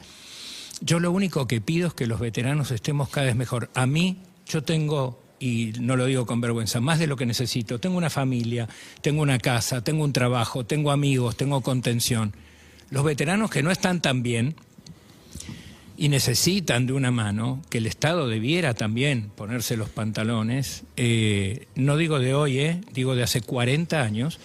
Yo 0.81 0.99
lo 0.99 1.11
único 1.11 1.45
que 1.45 1.61
pido 1.61 1.89
es 1.89 1.93
que 1.93 2.07
los 2.07 2.19
veteranos 2.19 2.71
estemos 2.71 3.09
cada 3.09 3.27
vez 3.27 3.35
mejor. 3.35 3.69
A 3.75 3.85
mí, 3.85 4.23
yo 4.47 4.63
tengo, 4.63 5.21
y 5.39 5.73
no 5.79 5.95
lo 5.95 6.05
digo 6.05 6.25
con 6.25 6.41
vergüenza, 6.41 6.81
más 6.81 6.99
de 6.99 7.07
lo 7.07 7.15
que 7.15 7.25
necesito. 7.25 7.79
Tengo 7.79 7.97
una 7.97 8.09
familia, 8.09 8.67
tengo 9.01 9.21
una 9.21 9.39
casa, 9.39 9.83
tengo 9.83 10.03
un 10.03 10.13
trabajo, 10.13 10.65
tengo 10.65 10.91
amigos, 10.91 11.37
tengo 11.37 11.61
contención. 11.61 12.33
Los 12.89 13.03
veteranos 13.03 13.49
que 13.49 13.63
no 13.63 13.71
están 13.71 14.01
tan 14.01 14.23
bien 14.23 14.55
y 15.97 16.09
necesitan 16.09 16.87
de 16.87 16.93
una 16.93 17.11
mano, 17.11 17.61
que 17.69 17.79
el 17.79 17.85
Estado 17.85 18.27
debiera 18.27 18.73
también 18.73 19.31
ponerse 19.35 19.75
los 19.75 19.89
pantalones, 19.89 20.83
eh, 20.95 21.67
no 21.75 21.97
digo 21.97 22.19
de 22.19 22.33
hoy, 22.33 22.59
eh, 22.59 22.81
digo 22.93 23.15
de 23.15 23.23
hace 23.23 23.41
40 23.41 24.01
años, 24.01 24.39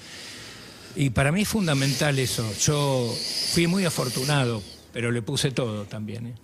Y 0.97 1.11
para 1.11 1.33
mí 1.33 1.43
es 1.43 1.49
fundamental 1.49 2.21
eso. 2.21 2.49
Yo 2.61 3.13
fui 3.53 3.67
muy 3.67 3.85
afortunado, 3.85 4.63
pero 4.95 5.11
le 5.11 5.23
puse 5.23 5.51
todo 5.51 5.87
también. 5.87 6.29
¿eh? 6.29 6.35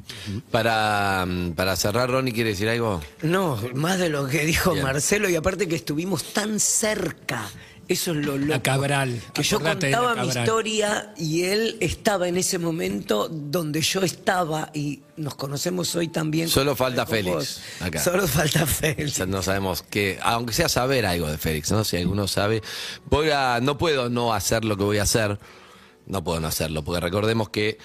Para, 0.51 1.25
para 1.55 1.77
cerrar, 1.77 2.11
Ronnie, 2.11 2.35
¿quiere 2.35 2.51
decir 2.51 2.69
algo? 2.69 3.01
No, 3.23 3.57
más 3.75 4.01
de 4.01 4.09
lo 4.09 4.27
que 4.27 4.45
dijo 4.45 4.73
Bien. 4.73 4.85
Marcelo 4.85 5.31
y 5.31 5.37
aparte 5.37 5.69
que 5.69 5.77
estuvimos 5.77 6.33
tan 6.33 6.59
cerca. 6.59 7.49
Eso 7.87 8.11
es 8.11 8.25
lo 8.27 8.37
loco. 8.37 8.55
A 8.55 8.61
Cabral. 8.61 9.21
Que 9.33 9.45
yo 9.45 9.61
la 9.61 9.79
contaba 9.79 10.17
mi 10.17 10.29
historia 10.29 11.15
y 11.17 11.45
él 11.45 11.77
estaba 11.81 12.27
en 12.27 12.37
ese 12.37 12.59
momento 12.59 13.29
donde 13.29 13.81
yo 13.83 14.03
estaba 14.03 14.71
y 14.75 15.03
nos 15.17 15.37
conocemos 15.37 15.95
hoy 15.95 16.09
también. 16.09 16.49
Solo 16.49 16.75
falta 16.75 17.07
Félix. 17.07 17.61
Acá. 17.81 18.01
Solo 18.03 18.27
falta 18.27 18.67
Félix. 18.67 19.13
O 19.13 19.15
sea, 19.15 19.27
no 19.27 19.43
sabemos 19.43 19.83
que, 19.83 20.19
aunque 20.23 20.53
sea 20.53 20.69
saber 20.69 21.07
algo 21.07 21.29
de 21.29 21.39
Félix, 21.39 21.71
¿no? 21.71 21.85
Si 21.85 21.97
alguno 21.97 22.27
sabe. 22.27 22.63
Voy 23.07 23.31
a, 23.31 23.61
no 23.61 23.79
puedo 23.79 24.09
no 24.11 24.35
hacer 24.35 24.65
lo 24.65 24.77
que 24.77 24.83
voy 24.83 24.99
a 24.99 25.05
hacer. 25.05 25.39
No 26.07 26.25
puedo 26.25 26.41
no 26.41 26.49
hacerlo, 26.49 26.83
porque 26.83 27.01
recordemos 27.01 27.51
que 27.51 27.79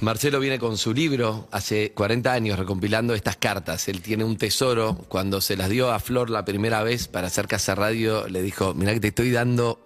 Marcelo 0.00 0.40
viene 0.40 0.58
con 0.58 0.76
su 0.76 0.92
libro 0.92 1.48
hace 1.50 1.92
40 1.92 2.32
años 2.32 2.58
recompilando 2.58 3.14
estas 3.14 3.36
cartas. 3.36 3.88
Él 3.88 4.02
tiene 4.02 4.24
un 4.24 4.36
tesoro. 4.36 4.96
Cuando 5.08 5.40
se 5.40 5.56
las 5.56 5.68
dio 5.68 5.90
a 5.90 5.98
Flor 6.00 6.30
la 6.30 6.44
primera 6.44 6.82
vez 6.82 7.08
para 7.08 7.28
hacer 7.28 7.46
Casa 7.46 7.74
Radio, 7.74 8.28
le 8.28 8.42
dijo, 8.42 8.74
mirá 8.74 8.92
que 8.94 9.00
te 9.00 9.08
estoy 9.08 9.30
dando 9.30 9.85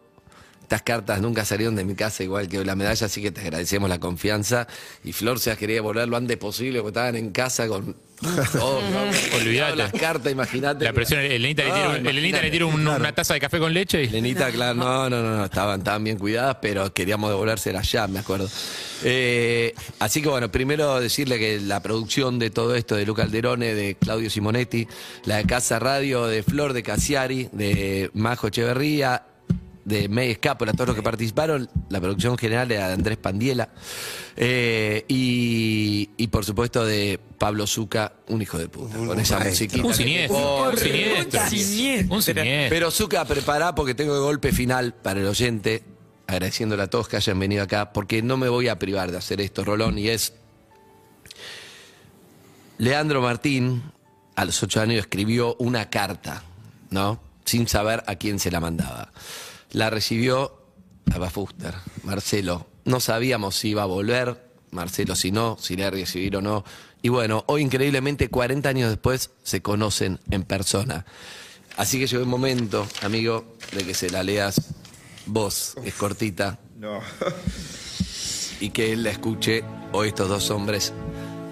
estas 0.70 0.82
cartas 0.82 1.20
nunca 1.20 1.44
salieron 1.44 1.74
de 1.74 1.82
mi 1.84 1.96
casa 1.96 2.22
igual 2.22 2.46
que 2.46 2.64
la 2.64 2.76
medalla, 2.76 3.06
así 3.06 3.20
que 3.20 3.32
te 3.32 3.40
agradecemos 3.40 3.88
la 3.90 3.98
confianza. 3.98 4.68
Y 5.02 5.12
Flor 5.12 5.40
se 5.40 5.56
quería 5.56 5.82
volver 5.82 6.06
lo 6.08 6.16
antes 6.16 6.36
posible, 6.36 6.78
porque 6.78 6.90
estaban 6.90 7.16
en 7.16 7.32
casa 7.32 7.66
con 7.66 7.96
¿no? 8.20 8.78
Olvídate. 9.38 9.74
las 9.76 9.92
cartas, 9.92 10.30
imagínate. 10.30 10.84
La 10.84 10.92
presión, 10.92 11.20
Elenita 11.20 11.64
le 11.64 11.68
No, 11.70 11.74
tira, 11.96 12.10
Elenita 12.10 12.40
le 12.42 12.50
tira 12.52 12.66
un- 12.66 12.86
una 12.86 13.12
taza 13.12 13.34
de 13.34 13.40
café 13.40 13.58
con 13.58 13.74
leche 13.74 14.04
y. 14.04 14.08
Lenita, 14.10 14.48
claro, 14.52 14.74
no, 14.74 15.10
no, 15.10 15.22
no, 15.22 15.36
no, 15.38 15.44
estaban, 15.46 15.80
estaban 15.80 16.04
bien 16.04 16.18
cuidadas, 16.18 16.58
pero 16.62 16.92
queríamos 16.94 17.30
devolvérselas 17.30 17.90
ya, 17.90 18.06
me 18.06 18.20
acuerdo. 18.20 18.48
Eh, 19.02 19.74
así 19.98 20.22
que 20.22 20.28
bueno, 20.28 20.52
primero 20.52 21.00
decirle 21.00 21.38
que 21.40 21.58
la 21.60 21.80
producción 21.82 22.38
de 22.38 22.50
todo 22.50 22.76
esto 22.76 22.94
de 22.94 23.06
Luca 23.06 23.22
Alderone, 23.24 23.74
de 23.74 23.96
Claudio 23.96 24.30
Simonetti, 24.30 24.86
la 25.24 25.38
de 25.38 25.44
Casa 25.46 25.78
Radio, 25.80 26.26
de 26.26 26.42
Flor 26.44 26.74
de 26.74 26.82
Casiari, 26.84 27.48
de 27.52 28.10
Majo 28.14 28.48
Echeverría, 28.48 29.22
de 29.90 30.08
May 30.08 30.30
Escapola, 30.30 30.72
todos 30.72 30.88
los 30.88 30.96
que 30.96 31.02
participaron, 31.02 31.68
la 31.88 32.00
producción 32.00 32.38
general 32.38 32.70
era 32.72 32.88
de 32.88 32.94
Andrés 32.94 33.18
Pandiela, 33.18 33.68
eh, 34.36 35.04
y, 35.08 36.08
y 36.16 36.26
por 36.28 36.44
supuesto 36.44 36.84
de 36.84 37.20
Pablo 37.36 37.66
Zucca, 37.66 38.12
un 38.28 38.40
hijo 38.40 38.58
de 38.58 38.68
puta, 38.68 38.96
con 38.96 39.18
esa 39.20 39.38
maestro. 39.38 39.50
musiquita. 39.50 39.86
Un 39.86 39.94
siniestro, 39.94 40.70
un 40.70 40.76
siniestro. 40.76 41.40
Un 42.14 42.22
siniestro. 42.22 42.70
Pero 42.70 42.90
Zucca, 42.90 43.24
prepará 43.24 43.74
porque 43.74 43.94
tengo 43.94 44.14
el 44.14 44.22
golpe 44.22 44.52
final 44.52 44.94
para 44.94 45.20
el 45.20 45.26
oyente, 45.26 45.82
agradeciéndole 46.26 46.82
a 46.84 46.86
todos 46.88 47.08
que 47.08 47.16
hayan 47.16 47.38
venido 47.38 47.62
acá, 47.62 47.92
porque 47.92 48.22
no 48.22 48.36
me 48.36 48.48
voy 48.48 48.68
a 48.68 48.78
privar 48.78 49.10
de 49.10 49.18
hacer 49.18 49.40
esto, 49.40 49.64
Rolón, 49.64 49.98
y 49.98 50.08
es. 50.08 50.34
Leandro 52.78 53.20
Martín, 53.20 53.82
a 54.36 54.44
los 54.44 54.62
ocho 54.62 54.80
años, 54.80 55.00
escribió 55.00 55.54
una 55.58 55.90
carta, 55.90 56.44
¿no? 56.90 57.20
Sin 57.44 57.68
saber 57.68 58.02
a 58.06 58.14
quién 58.14 58.38
se 58.38 58.50
la 58.50 58.60
mandaba. 58.60 59.12
La 59.72 59.90
recibió 59.90 60.60
a 61.10 61.30
Fuster, 61.30 61.74
Marcelo. 62.04 62.66
No 62.84 63.00
sabíamos 63.00 63.56
si 63.56 63.70
iba 63.70 63.82
a 63.82 63.86
volver, 63.86 64.50
Marcelo 64.70 65.14
si 65.14 65.32
no, 65.32 65.56
si 65.60 65.76
le 65.76 65.82
iba 65.82 65.88
a 65.88 65.90
recibir 65.90 66.36
o 66.36 66.42
no. 66.42 66.64
Y 67.02 67.08
bueno, 67.08 67.44
hoy 67.46 67.62
increíblemente, 67.62 68.28
40 68.28 68.68
años 68.68 68.90
después, 68.90 69.30
se 69.42 69.62
conocen 69.62 70.20
en 70.30 70.42
persona. 70.42 71.06
Así 71.76 71.98
que 71.98 72.06
llegó 72.06 72.22
el 72.22 72.28
momento, 72.28 72.86
amigo, 73.02 73.56
de 73.72 73.84
que 73.84 73.94
se 73.94 74.10
la 74.10 74.22
leas 74.22 74.60
vos, 75.26 75.74
es 75.84 75.94
cortita, 75.94 76.58
No. 76.76 77.00
y 78.60 78.70
que 78.70 78.92
él 78.92 79.02
la 79.04 79.10
escuche 79.10 79.64
hoy 79.92 80.08
estos 80.08 80.28
dos 80.28 80.50
hombres. 80.50 80.92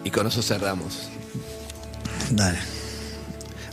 Y 0.05 0.11
con 0.11 0.27
eso 0.27 0.43
cerramos. 0.43 1.09
Dale. 2.31 2.78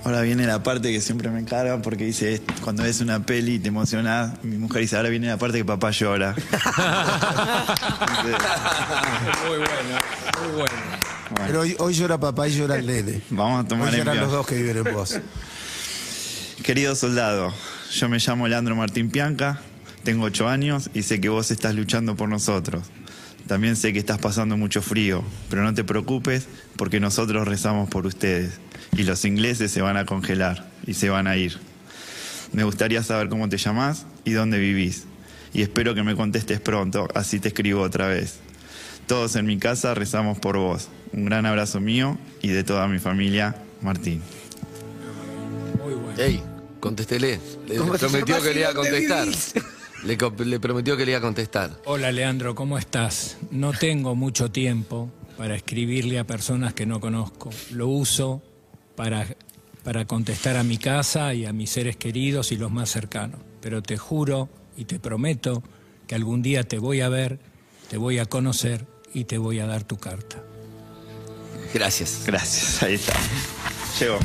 Ahora 0.06 0.22
viene 0.22 0.46
la 0.46 0.62
parte 0.62 0.92
que 0.92 1.02
siempre 1.02 1.32
me 1.32 1.40
encarga 1.40 1.82
porque 1.82 2.06
dice, 2.06 2.40
cuando 2.62 2.84
ves 2.84 3.02
una 3.02 3.26
peli 3.26 3.56
y 3.56 3.60
te 3.60 3.70
emocionas, 3.70 4.44
mi 4.44 4.56
mujer 4.56 4.84
dice, 4.84 4.98
ahora 4.98 5.10
viene 5.10 5.26
la 5.26 5.38
parte 5.38 5.58
que 5.58 5.66
papá 5.66 5.90
llora. 5.90 6.36
Muy 9.48 9.58
bueno, 9.58 10.00
muy 10.44 10.52
bueno. 10.58 10.74
Pero 11.48 11.62
hoy, 11.62 11.76
hoy 11.80 11.94
llora 11.96 12.20
papá 12.20 12.48
y 12.48 12.52
llora 12.52 12.76
el 12.76 12.86
nene. 12.86 13.22
Vamos 13.32 13.66
a 13.66 13.68
tomar 13.68 13.90
Hoy 13.90 13.98
lloran 13.98 14.20
los 14.20 14.32
dos 14.32 14.46
que 14.46 14.56
viven 14.56 14.78
en 14.86 14.94
vos. 14.94 15.20
Querido 16.62 16.94
soldado, 16.96 17.52
yo 17.92 18.08
me 18.08 18.20
llamo 18.20 18.48
Leandro 18.48 18.76
Martín 18.76 19.10
Pianca, 19.10 19.60
tengo 20.04 20.26
ocho 20.26 20.48
años 20.48 20.92
y 20.94 21.02
sé 21.02 21.20
que 21.20 21.30
vos 21.30 21.50
estás 21.50 21.74
luchando 21.74 22.16
por 22.16 22.30
nosotros. 22.30 22.84
También 23.48 23.76
sé 23.76 23.94
que 23.94 24.00
estás 24.00 24.18
pasando 24.18 24.58
mucho 24.58 24.82
frío, 24.82 25.24
pero 25.50 25.64
no 25.64 25.74
te 25.74 25.84
preocupes 25.84 26.48
porque 26.78 27.00
nosotros 27.00 27.48
rezamos 27.48 27.90
por 27.90 28.08
ustedes 28.08 28.60
y 28.98 29.04
los 29.04 29.24
ingleses 29.24 29.72
se 29.72 29.82
van 29.82 29.98
a 29.98 30.06
congelar 30.06 30.68
y 30.88 30.96
se 30.96 31.10
van 31.10 31.28
a 31.28 31.38
ir. 31.38 31.60
Me 32.54 32.64
gustaría 32.64 33.04
saber 33.04 33.30
cómo 33.30 33.48
te 33.48 33.58
llamás 33.58 34.06
y 34.24 34.32
dónde 34.32 34.58
vivís. 34.58 35.04
Y 35.54 35.62
espero 35.62 35.94
que 35.94 36.04
me 36.04 36.16
contestes 36.16 36.60
pronto, 36.60 37.08
así 37.14 37.40
te 37.40 37.50
escribo 37.50 37.82
otra 37.82 38.08
vez. 38.08 38.40
Todos 39.08 39.36
en 39.36 39.46
mi 39.46 39.58
casa 39.58 39.94
rezamos 39.94 40.40
por 40.40 40.58
vos. 40.58 40.90
Un 41.14 41.26
gran 41.26 41.46
abrazo 41.46 41.80
mío 41.80 42.18
y 42.42 42.50
de 42.50 42.64
toda 42.64 42.88
mi 42.88 42.98
familia, 42.98 43.56
Martín. 43.82 44.22
Ey, 46.18 46.42
contéstele. 46.80 47.40
Le 47.68 47.76
¿Cómo 47.76 47.94
te 47.94 48.00
prometió 48.00 48.42
que 48.42 48.54
le 48.54 48.60
iba 48.62 48.70
a 48.70 48.74
contestar. 48.74 49.28
Le 50.06 50.60
prometió 50.60 50.96
que 50.96 51.06
le 51.06 51.12
iba 51.12 51.18
a 51.20 51.22
contestar. 51.22 51.82
Hola 51.86 52.12
Leandro, 52.12 52.54
¿cómo 52.56 52.78
estás? 52.78 53.38
No 53.52 53.74
tengo 53.74 54.16
mucho 54.16 54.52
tiempo 54.52 55.12
para 55.38 55.56
escribirle 55.56 56.20
a 56.20 56.24
personas 56.24 56.74
que 56.74 56.86
no 56.86 57.00
conozco. 57.00 57.50
Lo 57.72 57.88
uso 57.88 58.42
para, 58.96 59.28
para 59.84 60.06
contestar 60.06 60.58
a 60.58 60.64
mi 60.64 60.78
casa 60.78 61.34
y 61.34 61.46
a 61.46 61.54
mis 61.54 61.72
seres 61.72 61.98
queridos 61.98 62.52
y 62.52 62.58
los 62.58 62.72
más 62.72 62.90
cercanos. 62.90 63.40
Pero 63.62 63.82
te 63.82 63.98
juro 63.98 64.50
y 64.78 64.86
te 64.86 65.00
prometo 65.00 65.64
que 66.08 66.16
algún 66.16 66.42
día 66.42 66.64
te 66.64 66.78
voy 66.78 67.02
a 67.02 67.10
ver, 67.10 67.40
te 67.90 67.98
voy 67.98 68.20
a 68.20 68.26
conocer 68.26 68.86
y 69.14 69.26
te 69.26 69.38
voy 69.38 69.60
a 69.60 69.66
dar 69.66 69.84
tu 69.84 69.98
carta. 69.98 70.44
Gracias. 71.74 72.24
Gracias, 72.26 72.84
ahí 72.84 72.94
está. 72.94 73.14
Llegó. 74.00 74.20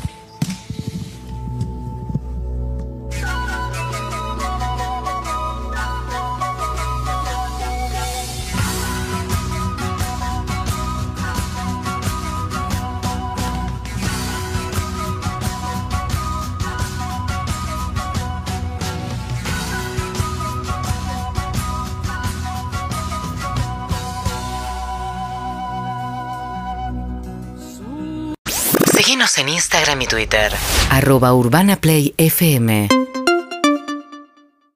Instagram 29.81 30.01
y 30.03 30.05
Twitter. 30.05 30.51
Arroba 30.91 31.33
Urbana 31.33 31.75
Play 31.75 32.13
FM 32.17 33.10